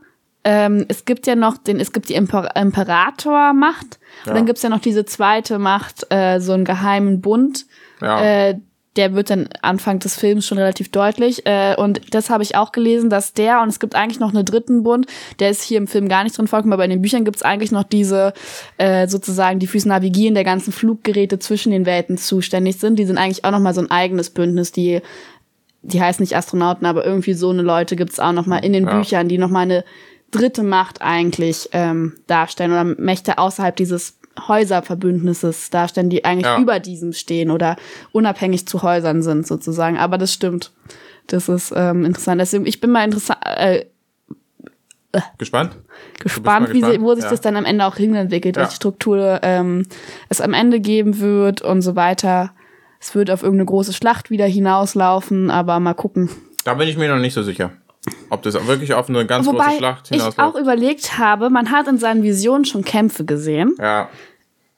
ähm, 0.48 0.84
es 0.86 1.04
gibt 1.04 1.26
ja 1.26 1.34
noch 1.34 1.58
den, 1.58 1.80
es 1.80 1.92
gibt 1.92 2.08
die 2.08 2.14
Imper 2.14 2.54
Imperatormacht 2.54 3.98
ja. 4.24 4.30
und 4.30 4.36
dann 4.36 4.46
gibt's 4.46 4.62
ja 4.62 4.68
noch 4.68 4.78
diese 4.78 5.04
zweite 5.04 5.58
Macht, 5.58 6.06
äh, 6.10 6.38
so 6.38 6.52
einen 6.52 6.64
geheimen 6.64 7.20
Bund. 7.20 7.66
Ja. 8.00 8.22
Äh, 8.22 8.60
der 8.94 9.14
wird 9.14 9.28
dann 9.28 9.48
Anfang 9.60 9.98
des 9.98 10.16
Films 10.16 10.46
schon 10.46 10.56
relativ 10.56 10.90
deutlich. 10.90 11.44
Äh, 11.44 11.74
und 11.76 12.14
das 12.14 12.30
habe 12.30 12.44
ich 12.44 12.54
auch 12.56 12.70
gelesen, 12.70 13.10
dass 13.10 13.32
der, 13.32 13.60
und 13.60 13.68
es 13.68 13.80
gibt 13.80 13.96
eigentlich 13.96 14.20
noch 14.20 14.32
einen 14.32 14.44
dritten 14.44 14.84
Bund, 14.84 15.06
der 15.40 15.50
ist 15.50 15.62
hier 15.62 15.78
im 15.78 15.88
Film 15.88 16.08
gar 16.08 16.22
nicht 16.22 16.38
drin 16.38 16.46
vorgekommen, 16.46 16.72
aber 16.72 16.84
in 16.84 16.90
den 16.90 17.02
Büchern 17.02 17.24
gibt 17.24 17.36
es 17.36 17.42
eigentlich 17.42 17.72
noch 17.72 17.82
diese, 17.82 18.32
äh, 18.78 19.08
sozusagen, 19.08 19.58
die 19.58 19.66
fürs 19.66 19.84
Navigieren 19.84 20.34
der 20.34 20.44
ganzen 20.44 20.72
Fluggeräte 20.72 21.40
zwischen 21.40 21.72
den 21.72 21.84
Welten 21.86 22.18
zuständig 22.18 22.78
sind. 22.78 22.98
Die 22.98 23.04
sind 23.04 23.18
eigentlich 23.18 23.44
auch 23.44 23.50
nochmal 23.50 23.74
so 23.74 23.80
ein 23.80 23.90
eigenes 23.90 24.30
Bündnis, 24.30 24.70
die 24.70 25.02
die 25.82 26.00
heißen 26.00 26.22
nicht 26.22 26.36
Astronauten, 26.36 26.86
aber 26.86 27.04
irgendwie 27.04 27.34
so 27.34 27.50
eine 27.50 27.62
Leute 27.62 27.94
gibt's 27.94 28.18
auch 28.18 28.32
noch 28.32 28.46
mal 28.46 28.58
in 28.58 28.72
den 28.72 28.86
ja. 28.86 28.96
Büchern, 28.96 29.28
die 29.28 29.38
noch 29.38 29.50
mal 29.50 29.60
eine 29.60 29.84
dritte 30.30 30.62
Macht 30.62 31.02
eigentlich 31.02 31.68
ähm, 31.72 32.14
darstellen 32.26 32.72
oder 32.72 32.84
Mächte 32.84 33.38
außerhalb 33.38 33.76
dieses 33.76 34.18
Häuserverbündnisses 34.48 35.70
darstellen, 35.70 36.10
die 36.10 36.24
eigentlich 36.24 36.46
ja. 36.46 36.58
über 36.58 36.78
diesem 36.80 37.12
stehen 37.12 37.50
oder 37.50 37.76
unabhängig 38.12 38.66
zu 38.66 38.82
Häusern 38.82 39.22
sind 39.22 39.46
sozusagen. 39.46 39.96
Aber 39.96 40.18
das 40.18 40.32
stimmt. 40.32 40.72
Das 41.26 41.48
ist 41.48 41.72
ähm, 41.74 42.04
interessant. 42.04 42.40
Deswegen, 42.40 42.66
ich 42.66 42.80
bin 42.80 42.90
mal 42.90 43.04
interessant. 43.04 43.38
Äh, 43.44 43.86
äh, 45.12 45.20
gespannt? 45.38 45.76
Gespannt, 46.20 46.72
wie 46.72 46.80
gespannt? 46.80 47.02
wo 47.02 47.14
sich 47.14 47.24
ja. 47.24 47.30
das 47.30 47.40
dann 47.40 47.56
am 47.56 47.64
Ende 47.64 47.86
auch 47.86 47.96
hinentwickelt, 47.96 48.56
ja. 48.56 48.62
welche 48.62 48.76
Struktur 48.76 49.40
ähm, 49.42 49.86
es 50.28 50.40
am 50.40 50.52
Ende 50.52 50.80
geben 50.80 51.20
wird 51.20 51.62
und 51.62 51.82
so 51.82 51.96
weiter. 51.96 52.52
Es 53.00 53.14
wird 53.14 53.30
auf 53.30 53.42
irgendeine 53.42 53.66
große 53.66 53.92
Schlacht 53.92 54.30
wieder 54.30 54.46
hinauslaufen, 54.46 55.50
aber 55.50 55.80
mal 55.80 55.94
gucken. 55.94 56.30
Da 56.64 56.74
bin 56.74 56.88
ich 56.88 56.96
mir 56.96 57.08
noch 57.08 57.20
nicht 57.20 57.34
so 57.34 57.42
sicher. 57.42 57.72
Ob 58.30 58.42
das 58.42 58.54
wirklich 58.66 58.94
auf 58.94 59.08
eine 59.08 59.26
ganz 59.26 59.46
Wobei 59.46 59.64
große 59.64 59.76
Schlacht 59.78 60.08
hinausläuft. 60.08 60.38
ich 60.38 60.42
auch 60.42 60.54
überlegt 60.54 61.18
habe, 61.18 61.50
man 61.50 61.70
hat 61.70 61.86
in 61.88 61.98
seinen 61.98 62.22
Visionen 62.22 62.64
schon 62.64 62.84
Kämpfe 62.84 63.24
gesehen. 63.24 63.74
Ja 63.78 64.08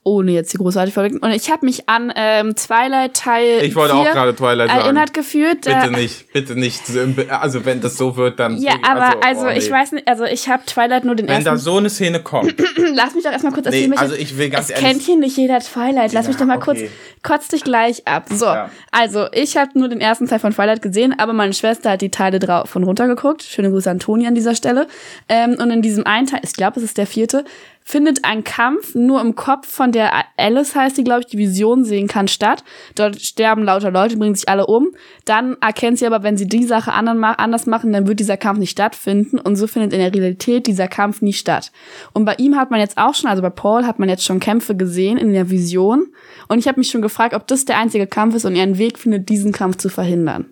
ohne 0.09 0.31
jetzt 0.31 0.53
die 0.53 0.57
großartig 0.57 0.93
verrückten. 0.93 1.19
Und 1.19 1.31
ich 1.31 1.51
habe 1.51 1.65
mich 1.65 1.87
an 1.87 2.11
ähm, 2.15 2.55
Twilight 2.55 3.13
Teil 3.13 3.63
Ich 3.63 3.75
wollte 3.75 3.93
auch 3.93 4.05
gerade 4.05 4.35
Twilight 4.35 4.69
sagen. 4.69 4.81
erinnert 4.81 5.13
gefühlt. 5.13 5.61
Bitte 5.61 5.77
äh, 5.77 5.89
nicht, 5.89 6.33
bitte 6.33 6.55
nicht. 6.55 6.81
Also 7.29 7.65
wenn 7.65 7.81
das 7.81 7.97
so 7.97 8.17
wird, 8.17 8.39
dann. 8.39 8.57
Ja, 8.57 8.73
aber 8.81 9.23
also, 9.23 9.27
also 9.27 9.41
oh, 9.41 9.49
nee. 9.49 9.57
ich 9.57 9.71
weiß 9.71 9.91
nicht, 9.93 10.07
also 10.07 10.25
ich 10.25 10.49
habe 10.49 10.65
Twilight 10.65 11.05
nur 11.05 11.15
den 11.15 11.27
wenn 11.27 11.35
ersten. 11.35 11.45
Wenn 11.45 11.53
da 11.53 11.57
so 11.57 11.77
eine 11.77 11.89
Szene 11.89 12.21
kommt. 12.21 12.55
Lass 12.93 13.15
mich 13.15 13.23
doch 13.23 13.31
erstmal 13.31 13.53
kurz 13.53 13.67
erzählen. 13.67 13.91
Nee, 13.91 13.97
also 13.97 14.15
ich 14.15 14.37
will 14.37 14.49
ganz 14.49 14.65
es 14.65 14.71
ehrlich. 14.71 14.87
kennt 14.87 15.01
hier 15.03 15.17
nicht 15.17 15.37
jeder 15.37 15.59
Twilight. 15.59 16.13
Lass 16.13 16.25
ja, 16.25 16.29
mich 16.29 16.37
doch 16.37 16.45
mal 16.45 16.57
okay. 16.57 16.65
kurz, 16.65 16.79
kotz 17.23 17.47
dich 17.49 17.63
gleich 17.63 18.07
ab. 18.07 18.25
So, 18.29 18.45
ja. 18.45 18.69
also 18.91 19.27
ich 19.31 19.57
habe 19.57 19.77
nur 19.77 19.89
den 19.89 20.01
ersten 20.01 20.27
Teil 20.27 20.39
von 20.39 20.53
Twilight 20.53 20.81
gesehen, 20.81 21.15
aber 21.17 21.33
meine 21.33 21.53
Schwester 21.53 21.91
hat 21.91 22.01
die 22.01 22.11
Teile 22.11 22.39
drauf 22.39 22.69
von 22.69 22.83
runtergeguckt. 22.83 23.43
Schöne 23.43 23.69
Grüße 23.69 23.89
an 23.89 23.99
Toni 23.99 24.27
an 24.27 24.35
dieser 24.35 24.55
Stelle. 24.55 24.87
Ähm, 25.27 25.57
und 25.59 25.71
in 25.71 25.81
diesem 25.81 26.05
einen 26.05 26.27
Teil, 26.27 26.41
ich 26.43 26.53
glaube, 26.53 26.79
es 26.79 26.83
ist 26.83 26.97
der 26.97 27.07
vierte, 27.07 27.45
findet 27.89 28.23
ein 28.23 28.43
Kampf 28.43 28.93
nur 28.93 29.19
im 29.19 29.33
Kopf 29.33 29.67
von 29.67 29.91
der 29.91 30.11
Alice 30.37 30.75
heißt 30.75 30.95
die, 30.95 31.03
glaube 31.03 31.21
ich, 31.21 31.25
die 31.25 31.39
Vision 31.39 31.83
sehen 31.83 32.07
kann 32.07 32.27
statt. 32.27 32.63
Dort 32.93 33.19
sterben 33.19 33.63
lauter 33.63 33.89
Leute, 33.89 34.15
bringen 34.15 34.35
sich 34.35 34.47
alle 34.47 34.67
um. 34.67 34.89
Dann 35.25 35.57
erkennt 35.59 35.97
sie 35.97 36.05
aber, 36.05 36.21
wenn 36.21 36.37
sie 36.37 36.47
die 36.47 36.65
Sache 36.65 36.93
anders 36.93 37.65
machen, 37.65 37.91
dann 37.91 38.05
wird 38.05 38.19
dieser 38.19 38.37
Kampf 38.37 38.59
nicht 38.59 38.69
stattfinden. 38.69 39.39
Und 39.39 39.55
so 39.55 39.65
findet 39.65 39.91
in 39.93 39.99
der 40.01 40.13
Realität 40.13 40.67
dieser 40.67 40.87
Kampf 40.87 41.23
nie 41.23 41.33
statt. 41.33 41.71
Und 42.13 42.25
bei 42.25 42.35
ihm 42.35 42.57
hat 42.57 42.69
man 42.69 42.79
jetzt 42.79 42.99
auch 42.99 43.15
schon, 43.15 43.27
also 43.27 43.41
bei 43.41 43.49
Paul 43.49 43.87
hat 43.87 43.97
man 43.97 44.07
jetzt 44.07 44.23
schon 44.23 44.39
Kämpfe 44.39 44.75
gesehen 44.75 45.17
in 45.17 45.33
der 45.33 45.49
Vision. 45.49 46.09
Und 46.47 46.59
ich 46.59 46.67
habe 46.67 46.79
mich 46.79 46.91
schon 46.91 47.01
gefragt, 47.01 47.33
ob 47.33 47.47
das 47.47 47.65
der 47.65 47.79
einzige 47.79 48.05
Kampf 48.05 48.35
ist 48.35 48.45
und 48.45 48.55
er 48.55 48.61
einen 48.61 48.77
Weg 48.77 48.99
findet, 48.99 49.29
diesen 49.29 49.51
Kampf 49.51 49.77
zu 49.77 49.89
verhindern. 49.89 50.45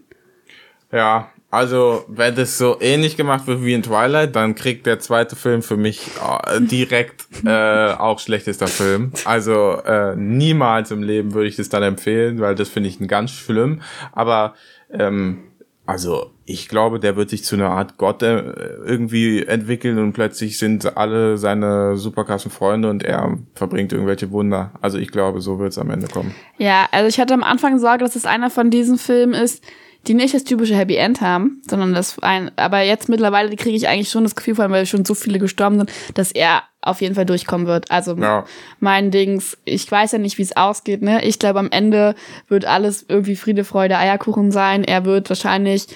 Ja, 0.91 1.29
also, 1.49 2.03
wenn 2.09 2.35
das 2.35 2.57
so 2.57 2.77
ähnlich 2.81 3.15
gemacht 3.15 3.47
wird 3.47 3.63
wie 3.63 3.73
in 3.73 3.81
Twilight, 3.81 4.35
dann 4.35 4.53
kriegt 4.53 4.85
der 4.85 4.99
zweite 4.99 5.37
Film 5.37 5.61
für 5.61 5.77
mich 5.77 6.01
äh, 6.45 6.59
direkt 6.59 7.25
äh, 7.45 7.93
auch 7.93 8.19
schlechtester 8.19 8.67
Film. 8.67 9.13
Also 9.23 9.81
äh, 9.85 10.15
niemals 10.17 10.91
im 10.91 11.03
Leben 11.03 11.33
würde 11.33 11.47
ich 11.47 11.55
das 11.55 11.69
dann 11.69 11.83
empfehlen, 11.83 12.41
weil 12.41 12.55
das 12.55 12.67
finde 12.67 12.89
ich 12.89 12.99
ganz 13.07 13.31
schlimm. 13.31 13.81
Aber 14.11 14.55
ähm, 14.91 15.39
also 15.85 16.31
ich 16.43 16.67
glaube, 16.67 16.99
der 16.99 17.15
wird 17.15 17.29
sich 17.29 17.45
zu 17.45 17.55
einer 17.55 17.69
Art 17.69 17.97
Gott 17.97 18.21
äh, 18.21 18.41
irgendwie 18.85 19.45
entwickeln 19.45 19.99
und 19.99 20.11
plötzlich 20.11 20.59
sind 20.59 20.97
alle 20.97 21.37
seine 21.37 21.95
superkrassen 21.95 22.51
Freunde 22.51 22.89
und 22.89 23.03
er 23.03 23.37
verbringt 23.55 23.93
irgendwelche 23.93 24.31
Wunder. 24.31 24.71
Also 24.81 24.97
ich 24.97 25.11
glaube, 25.11 25.39
so 25.39 25.59
wird 25.59 25.71
es 25.71 25.77
am 25.77 25.89
Ende 25.91 26.07
kommen. 26.07 26.35
Ja, 26.57 26.87
also 26.91 27.07
ich 27.07 27.21
hatte 27.21 27.33
am 27.33 27.43
Anfang 27.43 27.79
Sorge, 27.79 28.03
dass 28.03 28.17
es 28.17 28.25
einer 28.25 28.49
von 28.49 28.69
diesen 28.69 28.97
Filmen 28.97 29.33
ist, 29.33 29.63
die 30.05 30.13
nicht 30.13 30.33
das 30.33 30.43
typische 30.43 30.75
Happy 30.75 30.95
End 30.95 31.21
haben, 31.21 31.61
sondern 31.69 31.93
das 31.93 32.19
ein, 32.19 32.51
aber 32.55 32.81
jetzt 32.81 33.09
mittlerweile 33.09 33.55
kriege 33.55 33.75
ich 33.75 33.87
eigentlich 33.87 34.09
schon 34.09 34.23
das 34.23 34.35
Gefühl, 34.35 34.55
vor 34.55 34.63
allem, 34.63 34.71
weil 34.71 34.85
schon 34.85 35.05
so 35.05 35.15
viele 35.15 35.39
gestorben 35.39 35.77
sind, 35.77 35.91
dass 36.13 36.31
er 36.31 36.63
auf 36.81 37.01
jeden 37.01 37.15
Fall 37.15 37.25
durchkommen 37.25 37.67
wird. 37.67 37.91
Also 37.91 38.15
ja. 38.15 38.45
mein 38.79 39.11
Dings, 39.11 39.57
ich 39.65 39.91
weiß 39.91 40.13
ja 40.13 40.19
nicht, 40.19 40.37
wie 40.37 40.43
es 40.43 40.55
ausgeht, 40.55 41.01
ne? 41.01 41.23
Ich 41.25 41.39
glaube, 41.39 41.59
am 41.59 41.71
Ende 41.71 42.15
wird 42.47 42.65
alles 42.65 43.05
irgendwie 43.07 43.35
Friede, 43.35 43.63
Freude, 43.63 43.97
Eierkuchen 43.97 44.51
sein. 44.51 44.83
Er 44.83 45.03
wird 45.03 45.29
wahrscheinlich 45.29 45.87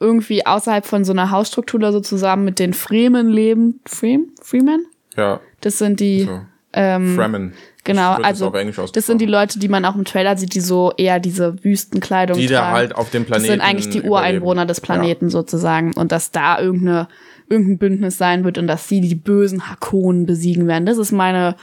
irgendwie 0.00 0.46
außerhalb 0.46 0.86
von 0.86 1.04
so 1.04 1.12
einer 1.12 1.30
Hausstruktur 1.30 1.78
oder 1.78 1.92
so 1.92 2.00
zusammen 2.00 2.44
mit 2.44 2.58
den 2.58 2.72
Fremen 2.72 3.28
leben. 3.28 3.80
Freem? 3.86 4.32
Freeman? 4.42 4.80
Ja. 5.16 5.40
Das 5.60 5.78
sind 5.78 6.00
die. 6.00 6.22
So. 6.22 6.40
Ähm, 6.72 7.14
Fremen. 7.16 7.52
Genau, 7.84 8.12
also 8.12 8.52
das 8.92 9.06
sind 9.06 9.20
die 9.20 9.26
Leute, 9.26 9.58
die 9.58 9.68
man 9.68 9.84
auch 9.84 9.94
im 9.94 10.04
Trailer 10.04 10.36
sieht, 10.36 10.54
die 10.54 10.60
so 10.60 10.92
eher 10.96 11.18
diese 11.18 11.64
Wüstenkleidung 11.64 12.36
die 12.36 12.46
tragen. 12.46 12.66
Die 12.66 12.70
da 12.70 12.72
halt 12.72 12.94
auf 12.94 13.10
dem 13.10 13.24
Planeten 13.24 13.46
Das 13.46 13.52
sind 13.52 13.60
eigentlich 13.62 13.88
die 13.88 14.02
Ureinwohner 14.02 14.66
des 14.66 14.80
Planeten 14.80 15.26
ja. 15.26 15.30
sozusagen 15.30 15.94
und 15.94 16.12
dass 16.12 16.30
da 16.30 16.60
irgendeine 16.60 17.08
irgendein 17.48 17.78
Bündnis 17.78 18.16
sein 18.16 18.44
wird 18.44 18.58
und 18.58 18.68
dass 18.68 18.88
sie 18.88 19.00
die 19.00 19.16
bösen 19.16 19.68
Hakonen 19.68 20.24
besiegen 20.24 20.68
werden. 20.68 20.86
Das 20.86 20.98
ist 20.98 21.10
meine 21.10 21.56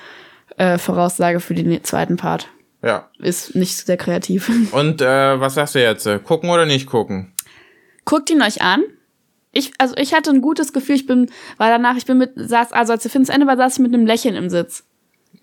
äh, 0.58 0.78
Voraussage 0.78 1.40
für 1.40 1.54
den 1.54 1.84
zweiten 1.84 2.18
Part. 2.18 2.50
Ja. 2.84 3.10
Ist 3.20 3.56
nicht 3.56 3.76
sehr 3.78 3.98
kreativ. 3.98 4.52
Und 4.72 5.02
äh, 5.02 5.40
was 5.40 5.56
sagst 5.56 5.76
du 5.76 5.82
jetzt? 5.82 6.08
Gucken 6.24 6.50
oder 6.50 6.66
nicht 6.66 6.86
gucken? 6.86 7.34
Guckt 8.06 8.30
ihn 8.30 8.42
euch 8.42 8.62
an. 8.62 8.84
Ich, 9.52 9.72
also 9.80 9.96
ich 9.98 10.14
hatte 10.14 10.30
ein 10.30 10.42
gutes 10.42 10.74
Gefühl, 10.74 10.96
ich 10.96 11.08
bin, 11.08 11.32
war 11.58 11.70
danach, 11.70 11.98
ich 11.98 12.06
bin 12.06 12.20
mit, 12.20 12.34
saß, 12.36 12.74
also 12.74 12.94
als 12.94 13.04
der 13.04 13.16
Ende 13.16 13.48
war, 13.48 13.58
saß 13.58 13.74
ich 13.74 13.80
mit 13.80 13.94
einem 13.94 14.06
Lächeln 14.06 14.36
im 14.36 14.50
Sitz. 14.50 14.86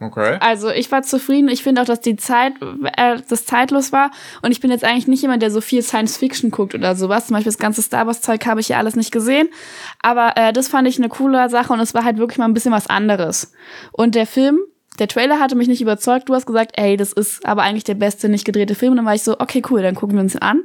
Okay. 0.05 0.37
Also 0.41 0.69
ich 0.71 0.93
war 0.93 1.03
zufrieden. 1.03 1.49
Ich 1.49 1.63
finde 1.63 1.81
auch, 1.81 1.87
dass 1.87 2.01
die 2.01 2.17
Zeit, 2.17 2.53
äh, 2.97 3.17
das 3.29 3.47
zeitlos 3.47 3.91
war. 3.91 4.11
Und 4.43 4.53
ich 4.53 4.61
bin 4.61 4.71
jetzt 4.71 4.85
eigentlich 4.85 5.09
nicht 5.09 5.23
jemand, 5.23 5.43
der 5.43 5.51
so 5.51 5.61
viel 5.61 5.83
Science 5.83 6.19
Fiction 6.19 6.51
guckt 6.51 6.75
oder 6.75 6.95
sowas. 6.95 7.29
Zum 7.29 7.35
Beispiel 7.35 7.53
das 7.53 7.59
ganze 7.59 7.81
Star 7.83 8.07
Wars 8.07 8.21
Zeug 8.21 8.45
habe 8.47 8.61
ich 8.61 8.69
ja 8.69 8.79
alles 8.79 8.97
nicht 8.97 9.13
gesehen. 9.13 9.49
Aber 10.03 10.37
äh, 10.37 10.53
das 10.53 10.69
fand 10.69 10.87
ich 10.87 10.99
eine 10.99 11.09
coole 11.09 11.49
Sache 11.49 11.73
und 11.73 11.81
es 11.81 11.95
war 11.95 12.05
halt 12.05 12.19
wirklich 12.19 12.39
mal 12.39 12.45
ein 12.45 12.55
bisschen 12.55 12.73
was 12.73 12.89
anderes. 12.89 13.53
Und 13.93 14.15
der 14.15 14.27
Film, 14.27 14.61
der 14.99 15.09
Trailer 15.09 15.41
hatte 15.41 15.57
mich 15.57 15.69
nicht 15.69 15.81
überzeugt. 15.81 16.29
Du 16.29 16.35
hast 16.35 16.47
gesagt, 16.47 16.73
ey, 16.75 16.97
das 16.97 17.13
ist 17.13 17.47
aber 17.47 17.63
eigentlich 17.63 17.85
der 17.85 17.95
beste 17.95 18.29
nicht 18.29 18.45
gedrehte 18.45 18.75
Film. 18.75 18.93
Und 18.93 18.99
dann 18.99 19.07
war 19.07 19.15
ich 19.15 19.23
so, 19.23 19.41
okay, 19.41 19.63
cool, 19.71 19.83
dann 19.83 19.95
gucken 19.95 20.17
wir 20.17 20.23
uns 20.23 20.35
ihn 20.35 20.43
an. 20.43 20.65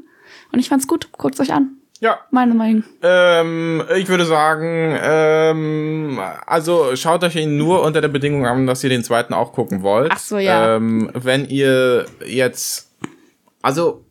Und 0.52 0.60
ich 0.60 0.70
fand's 0.70 0.88
gut. 0.88 1.10
Guckt's 1.14 1.40
euch 1.40 1.54
an. 1.54 1.79
Ja. 2.02 2.20
Meine 2.32 2.54
Meinung. 2.54 2.84
Ähm, 3.02 3.84
ich 3.97 4.08
würde 4.08 4.26
sagen, 4.26 4.97
ähm, 5.02 6.20
also 6.45 6.95
schaut 6.95 7.24
euch 7.24 7.36
ihn 7.36 7.58
nur 7.58 7.84
unter 7.84 8.00
der 8.00 8.08
Bedingung 8.08 8.45
an, 8.45 8.68
dass 8.68 8.84
ihr 8.84 8.89
den 8.89 9.04
zweiten 9.04 9.34
auch 9.34 9.52
gucken 9.52 9.84
wollt. 9.84 10.12
Ach 10.14 10.20
so, 10.20 10.38
ja. 10.38 10.76
Ähm, 10.76 11.12
wenn 11.14 11.45
ihr 11.45 12.06
jetzt, 12.26 12.89
also 13.62 14.06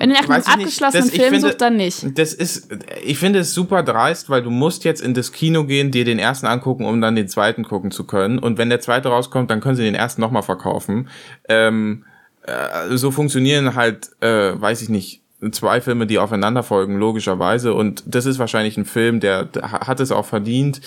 wenn 0.00 0.10
ihr 0.10 0.16
nach 0.16 0.28
einem 0.30 0.42
abgeschlossenen 0.44 1.08
das, 1.08 1.14
Film 1.14 1.34
finde, 1.34 1.48
sucht, 1.48 1.60
dann 1.60 1.76
nicht. 1.76 2.18
Das 2.18 2.32
ist, 2.32 2.74
ich 3.04 3.18
finde 3.18 3.40
es 3.40 3.52
super 3.52 3.82
dreist, 3.82 4.30
weil 4.30 4.42
du 4.42 4.50
musst 4.50 4.82
jetzt 4.84 5.02
in 5.02 5.12
das 5.12 5.30
Kino 5.30 5.64
gehen, 5.64 5.90
dir 5.90 6.06
den 6.06 6.18
ersten 6.18 6.46
angucken, 6.46 6.86
um 6.86 7.00
dann 7.02 7.14
den 7.14 7.28
zweiten 7.28 7.64
gucken 7.64 7.90
zu 7.90 8.04
können. 8.04 8.38
Und 8.38 8.56
wenn 8.56 8.70
der 8.70 8.80
zweite 8.80 9.10
rauskommt, 9.10 9.50
dann 9.50 9.60
können 9.60 9.76
sie 9.76 9.84
den 9.84 9.94
ersten 9.94 10.22
nochmal 10.22 10.42
verkaufen. 10.42 11.08
Ähm, 11.48 12.04
äh, 12.44 12.96
so 12.96 13.10
funktionieren 13.10 13.74
halt, 13.74 14.10
äh, 14.20 14.58
weiß 14.58 14.80
ich 14.80 14.88
nicht, 14.88 15.22
zwei 15.52 15.80
Filme, 15.80 16.06
die 16.06 16.18
aufeinander 16.18 16.62
folgen, 16.62 16.98
logischerweise. 16.98 17.74
Und 17.74 18.02
das 18.06 18.26
ist 18.26 18.38
wahrscheinlich 18.38 18.76
ein 18.76 18.84
Film, 18.84 19.20
der, 19.20 19.44
der 19.44 19.72
hat 19.72 20.00
es 20.00 20.12
auch 20.12 20.26
verdient. 20.26 20.80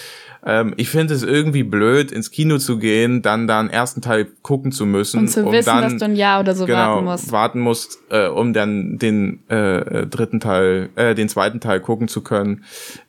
Ähm, 0.45 0.73
ich 0.77 0.89
finde 0.89 1.13
es 1.13 1.23
irgendwie 1.23 1.63
blöd, 1.63 2.11
ins 2.11 2.29
Kino 2.29 2.57
zu 2.57 2.77
gehen, 2.77 3.21
dann 3.21 3.47
da 3.47 3.59
einen 3.59 3.69
ersten 3.69 4.01
Teil 4.01 4.27
gucken 4.41 4.71
zu 4.71 4.85
müssen. 4.85 5.21
Und 5.21 5.27
zu 5.29 5.45
um 5.45 5.51
wissen, 5.53 5.65
dann, 5.65 5.81
dass 5.83 5.97
du 5.97 6.05
ein 6.05 6.15
Jahr 6.15 6.41
oder 6.41 6.53
so 6.53 6.65
genau, 6.65 6.77
warten 6.77 7.05
musst. 7.05 7.31
warten 7.31 7.59
musst, 7.61 7.99
äh, 8.09 8.27
um 8.27 8.53
dann 8.53 8.97
den 8.97 9.47
äh, 9.49 10.05
dritten 10.05 10.39
Teil, 10.39 10.89
äh, 10.95 11.15
den 11.15 11.29
zweiten 11.29 11.59
Teil 11.59 11.79
gucken 11.79 12.07
zu 12.07 12.21
können. 12.21 12.65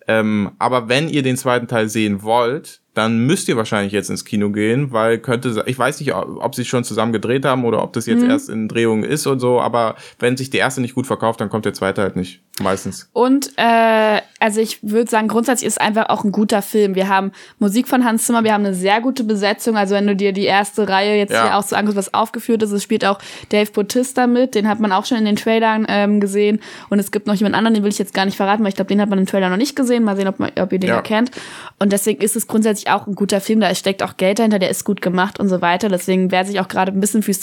Ähm, 0.07 0.53
aber 0.59 0.89
wenn 0.89 1.09
ihr 1.09 1.23
den 1.23 1.37
zweiten 1.37 1.67
Teil 1.67 1.89
sehen 1.89 2.23
wollt, 2.23 2.81
dann 2.95 3.27
müsst 3.27 3.49
ihr 3.49 3.57
wahrscheinlich 3.57 3.93
jetzt 3.93 4.09
ins 4.09 4.25
Kino 4.25 4.51
gehen, 4.51 4.93
weil 4.93 5.19
könnte, 5.19 5.65
ich 5.67 5.79
weiß 5.79 5.99
nicht, 5.99 6.15
ob 6.15 6.55
sie 6.55 6.65
schon 6.65 6.85
zusammen 6.85 7.13
gedreht 7.13 7.45
haben 7.45 7.65
oder 7.65 7.83
ob 7.83 7.93
das 7.93 8.07
jetzt 8.07 8.23
mhm. 8.23 8.31
erst 8.31 8.49
in 8.49 8.69
Drehungen 8.69 9.03
ist 9.03 9.27
und 9.27 9.41
so, 9.41 9.61
aber 9.61 9.97
wenn 10.21 10.37
sich 10.37 10.51
der 10.51 10.61
erste 10.61 10.81
nicht 10.81 10.95
gut 10.95 11.07
verkauft, 11.07 11.41
dann 11.41 11.49
kommt 11.49 11.65
der 11.65 11.75
zweite 11.75 12.03
halt 12.03 12.15
nicht, 12.17 12.41
meistens. 12.61 13.09
Und, 13.13 13.51
äh, 13.57 14.21
also 14.39 14.61
ich 14.61 14.79
würde 14.83 15.11
sagen, 15.11 15.27
grundsätzlich 15.27 15.67
ist 15.67 15.81
einfach 15.81 16.09
auch 16.09 16.23
ein 16.23 16.31
guter 16.31 16.63
Film. 16.63 16.95
Wir 16.95 17.09
haben 17.09 17.33
Musik 17.59 17.89
von 17.89 18.05
Hans 18.05 18.27
Zimmer, 18.27 18.45
wir 18.45 18.53
haben 18.53 18.65
eine 18.65 18.75
sehr 18.75 19.01
gute 19.01 19.25
Besetzung, 19.25 19.77
also 19.77 19.95
wenn 19.95 20.07
du 20.07 20.15
dir 20.15 20.33
die 20.33 20.45
erste 20.45 20.89
Reihe 20.89 21.17
jetzt 21.17 21.33
ja. 21.33 21.45
hier 21.45 21.57
auch 21.57 21.63
so 21.63 21.75
anguckst, 21.75 21.97
was 21.97 22.15
aufgeführt 22.15 22.63
ist, 22.63 22.71
es 22.71 22.83
spielt 22.83 23.05
auch 23.05 23.19
Dave 23.49 23.71
Bautista 23.73 24.27
mit, 24.27 24.55
den 24.55 24.69
hat 24.69 24.79
man 24.79 24.93
auch 24.93 25.05
schon 25.05 25.19
in 25.19 25.25
den 25.25 25.37
Trailern 25.37 25.87
ähm, 25.89 26.21
gesehen 26.21 26.61
und 26.91 26.99
es 26.99 27.11
gibt 27.11 27.27
noch 27.27 27.35
jemand 27.35 27.57
anderen, 27.57 27.75
den 27.75 27.83
will 27.83 27.91
ich 27.91 27.99
jetzt 27.99 28.15
gar 28.15 28.25
nicht 28.25 28.37
verraten, 28.37 28.63
weil 28.63 28.69
ich 28.69 28.77
glaube, 28.77 28.89
den 28.89 29.01
hat 29.01 29.09
man 29.09 29.19
im 29.19 29.27
Trailer 29.27 29.49
noch 29.49 29.57
nicht 29.57 29.75
gesehen, 29.75 30.05
mal 30.05 30.17
sehen, 30.17 30.29
ob, 30.29 30.39
man, 30.39 30.53
ob 30.61 30.73
ihr 30.73 30.79
den 30.79 30.91
ja. 30.91 30.97
erkennt. 30.97 31.33
Und 31.81 31.93
deswegen 31.93 32.23
ist 32.23 32.37
es 32.37 32.47
grundsätzlich 32.47 32.91
auch 32.91 33.07
ein 33.07 33.15
guter 33.15 33.41
Film, 33.41 33.61
da 33.61 33.75
steckt 33.75 34.03
auch 34.03 34.17
Geld 34.17 34.39
dahinter, 34.39 34.59
der 34.59 34.71
ist 34.71 34.85
gut 34.85 35.03
gemacht 35.03 35.41
und 35.41 35.49
so 35.49 35.61
weiter. 35.61 35.89
Deswegen, 35.89 36.31
wer 36.31 36.45
sich 36.45 36.61
auch 36.61 36.69
gerade 36.69 36.93
ein 36.93 37.01
bisschen 37.01 37.23
für 37.23 37.35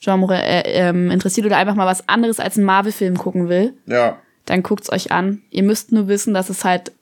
Science-Fiction-Genre 0.00 0.42
äh, 0.42 0.88
ähm, 0.88 1.10
interessiert 1.10 1.46
oder 1.46 1.56
einfach 1.56 1.74
mal 1.74 1.86
was 1.86 2.08
anderes 2.08 2.40
als 2.40 2.56
einen 2.56 2.66
Marvel-Film 2.66 3.16
gucken 3.16 3.48
will, 3.48 3.74
ja. 3.86 4.18
dann 4.46 4.62
guckt's 4.62 4.90
euch 4.90 5.12
an. 5.12 5.42
Ihr 5.50 5.62
müsst 5.62 5.92
nur 5.92 6.08
wissen, 6.08 6.34
dass 6.34 6.50
es 6.50 6.64
halt 6.64 6.92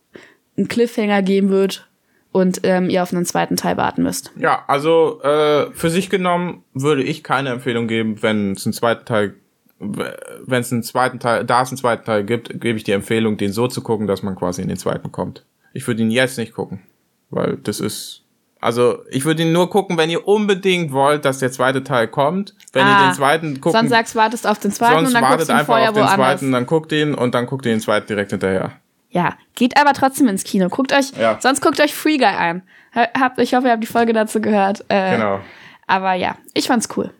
einen 0.57 0.68
Cliffhanger 0.68 1.22
geben 1.22 1.51
wird 1.51 1.88
und 2.32 2.61
ähm, 2.64 2.90
ihr 2.90 3.03
auf 3.03 3.12
einen 3.12 3.24
zweiten 3.24 3.57
Teil 3.57 3.76
warten 3.76 4.03
müsst. 4.03 4.32
Ja, 4.36 4.64
also 4.66 5.20
äh, 5.22 5.70
für 5.72 5.90
sich 5.90 6.11
genommen 6.11 6.64
würde 6.74 7.03
ich 7.03 7.22
keine 7.22 7.51
Empfehlung 7.51 7.86
geben, 7.86 8.22
wenn 8.22 8.53
es 8.53 8.66
einen 8.66 8.72
zweiten 8.72 9.05
Teil 9.05 9.34
wenn 9.78 10.62
es 10.62 10.72
einen 10.72 10.82
zweiten 10.82 11.20
Teil, 11.20 11.44
da 11.44 11.61
es 11.61 11.68
einen 11.68 11.76
zweiten 11.76 12.07
Teil 12.07 12.24
gibt, 12.24 12.49
gebe 12.62 12.78
ich 12.78 12.84
die 12.84 12.92
Empfehlung, 12.92 13.36
den 13.36 13.53
so 13.53 13.68
zu 13.68 13.82
gucken, 13.82 14.07
dass 14.07 14.22
man 14.22 14.34
quasi 14.34 14.62
in 14.62 14.68
den 14.68 14.78
zweiten 14.78 15.12
kommt. 15.12 15.44
Ich 15.74 15.86
würde 15.86 16.01
ihn 16.01 16.11
jetzt 16.11 16.38
nicht 16.38 16.55
gucken. 16.55 16.80
Weil 17.28 17.59
das 17.59 17.80
ist. 17.80 18.22
Also, 18.61 19.05
ich 19.11 19.25
würde 19.25 19.43
ihn 19.43 19.53
nur 19.53 19.69
gucken, 19.71 19.99
wenn 19.99 20.11
ihr 20.11 20.27
unbedingt 20.27 20.93
wollt, 20.93 21.25
dass 21.25 21.39
der 21.39 21.53
zweite 21.53 21.85
Teil 21.85 22.09
kommt. 22.09 22.55
Wenn 22.73 22.85
ah, 22.85 23.01
ihr 23.01 23.09
den 23.09 23.15
zweiten 23.15 23.61
gucken. 23.61 23.79
Sonst 23.79 23.91
sagst 23.91 24.17
wartest 24.17 24.47
auf 24.47 24.59
den 24.59 24.73
zweiten 24.73 24.95
sonst 24.95 25.09
und 25.09 25.15
dann 25.15 25.23
wartet 25.23 25.51
einfach 25.51 25.77
auf 25.77 25.85
den 25.87 25.97
woanders. 25.97 26.15
zweiten, 26.15 26.53
dann 26.53 26.67
guckt 26.67 26.93
ihn 26.93 27.15
und 27.15 27.35
dann 27.35 27.47
guckt 27.47 27.67
ihr 27.67 27.73
den 27.73 27.81
zweiten 27.81 28.07
direkt 28.07 28.31
hinterher. 28.31 28.73
Ja, 29.11 29.35
geht 29.55 29.79
aber 29.81 29.93
trotzdem 29.93 30.29
ins 30.29 30.45
Kino. 30.45 30.69
Guckt 30.69 30.93
euch, 30.93 31.13
ja. 31.19 31.39
sonst 31.41 31.61
guckt 31.61 31.81
euch 31.81 31.95
Free 31.95 32.19
Guy 32.19 32.27
an. 32.27 32.63
Hab, 32.93 33.39
ich 33.39 33.55
hoffe, 33.55 33.67
ihr 33.67 33.73
habt 33.73 33.83
die 33.83 33.89
Folge 33.89 34.13
dazu 34.13 34.41
gehört. 34.41 34.85
Äh, 34.89 35.17
genau. 35.17 35.41
Aber 35.87 36.15
ja, 36.15 36.37
ich 36.55 36.67
fand's 36.67 36.89
cool. 36.97 37.11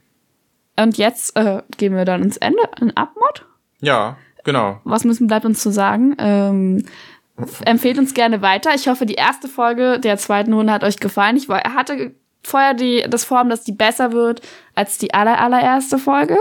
Und 0.79 0.99
jetzt 0.99 1.37
äh, 1.37 1.63
gehen 1.77 1.95
wir 1.95 2.05
dann 2.05 2.23
ins 2.23 2.37
Ende, 2.37 2.63
in 2.81 2.97
Abmod. 2.97 3.47
Ja, 3.81 4.17
genau. 4.45 4.81
Was 4.85 5.05
müssen 5.05 5.27
bleibt 5.27 5.47
uns 5.47 5.63
zu 5.63 5.71
sagen? 5.71 6.15
Ähm, 6.19 6.85
Empfehlt 7.65 7.99
uns 7.99 8.15
gerne 8.15 8.41
weiter. 8.41 8.71
Ich 8.75 8.89
hoffe, 8.89 9.05
die 9.05 9.15
erste 9.15 9.49
Folge 9.49 10.01
der 10.01 10.17
zweiten 10.17 10.53
Runde 10.53 10.73
hat 10.73 10.85
euch 10.85 10.99
gefallen. 10.99 11.37
Ich 11.37 11.49
hatte 11.49 12.13
vorher 12.43 12.75
die, 12.75 13.05
das 13.09 13.25
Form, 13.25 13.51
dass 13.51 13.65
die 13.65 13.73
besser 13.73 14.13
wird 14.13 14.41
als 14.75 14.99
die 14.99 15.13
aller, 15.13 15.39
allererste 15.41 15.99
Folge. 15.99 16.39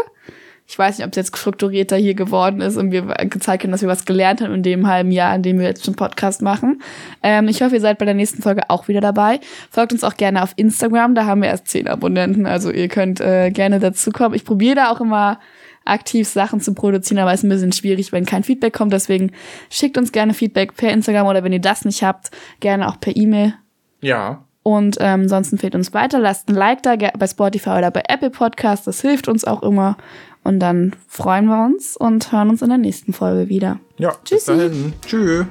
Ich 0.68 0.80
weiß 0.80 0.98
nicht, 0.98 1.06
ob 1.06 1.12
es 1.12 1.18
jetzt 1.18 1.38
strukturierter 1.38 1.96
hier 1.96 2.16
geworden 2.16 2.60
ist 2.60 2.76
und 2.76 2.92
wir 2.92 3.04
gezeigt 3.04 3.64
haben, 3.64 3.72
dass 3.72 3.82
wir 3.82 3.90
was 3.90 4.06
gelernt 4.06 4.42
haben 4.42 4.54
in 4.54 4.64
dem 4.64 4.88
halben 4.88 5.12
Jahr, 5.12 5.36
in 5.36 5.44
dem 5.44 5.60
wir 5.60 5.68
jetzt 5.68 5.86
schon 5.86 5.96
Podcast 5.96 6.42
machen. 6.42 6.82
Ähm, 7.22 7.48
ich 7.48 7.62
hoffe, 7.62 7.76
ihr 7.76 7.82
seid 7.82 8.00
bei 8.00 8.06
der 8.06 8.16
nächsten 8.16 8.42
Folge 8.42 8.64
auch 8.70 8.88
wieder 8.88 9.02
dabei. 9.02 9.40
Folgt 9.70 9.94
uns 9.94 10.04
auch 10.04 10.18
gerne 10.18 10.42
auf 10.42 10.54
Instagram, 10.56 11.14
da 11.14 11.26
haben 11.26 11.44
wir 11.44 11.50
erst 11.50 11.68
zehn 11.68 11.88
Abonnenten, 11.88 12.48
also 12.48 12.72
ihr 12.72 12.88
könnt 12.88 13.22
äh, 13.22 13.52
gerne 13.52 13.80
dazukommen. 13.80 14.34
Ich 14.34 14.44
probiere 14.44 14.76
da 14.76 14.92
auch 14.92 15.02
immer 15.02 15.40
aktiv 15.86 16.28
Sachen 16.28 16.60
zu 16.60 16.74
produzieren, 16.74 17.20
aber 17.20 17.32
es 17.32 17.40
ist 17.40 17.46
ein 17.46 17.50
bisschen 17.50 17.72
schwierig, 17.72 18.12
wenn 18.12 18.26
kein 18.26 18.44
Feedback 18.44 18.74
kommt. 18.74 18.94
Deswegen 18.94 19.32
schickt 19.70 19.98
uns 19.98 20.12
gerne 20.12 20.34
Feedback 20.34 20.76
per 20.76 20.92
Instagram 20.92 21.28
oder 21.28 21.44
wenn 21.44 21.54
ihr 21.54 21.62
das 21.62 21.86
nicht 21.86 22.04
habt, 22.04 22.32
gerne 22.60 22.88
auch 22.88 23.00
per 23.00 23.16
E-Mail. 23.16 23.54
Ja. 24.02 24.44
Und 24.64 24.98
ähm, 25.00 25.22
ansonsten 25.22 25.60
fehlt 25.60 25.76
uns 25.76 25.94
weiter. 25.94 26.20
Lasst 26.20 26.50
ein 26.50 26.56
Like 26.56 26.82
da 26.82 26.96
bei 26.96 27.28
Spotify 27.28 27.70
oder 27.70 27.92
bei 27.92 28.04
Apple 28.08 28.32
Podcasts. 28.32 28.86
Das 28.86 29.02
hilft 29.02 29.28
uns 29.28 29.46
auch 29.46 29.62
immer. 29.62 29.96
Und 30.44 30.60
dann 30.60 30.96
freuen 31.08 31.46
wir 31.46 31.66
uns 31.66 31.96
und 31.96 32.32
hören 32.32 32.50
uns 32.50 32.62
in 32.62 32.70
der 32.70 32.78
nächsten 32.78 33.14
Folge 33.14 33.50
wieder. 33.50 33.80
Ja, 33.98 34.16
Tschüssi. 34.24 34.52
Bis 34.52 34.72
dahin. 34.72 34.94
Tschüss. 35.06 35.46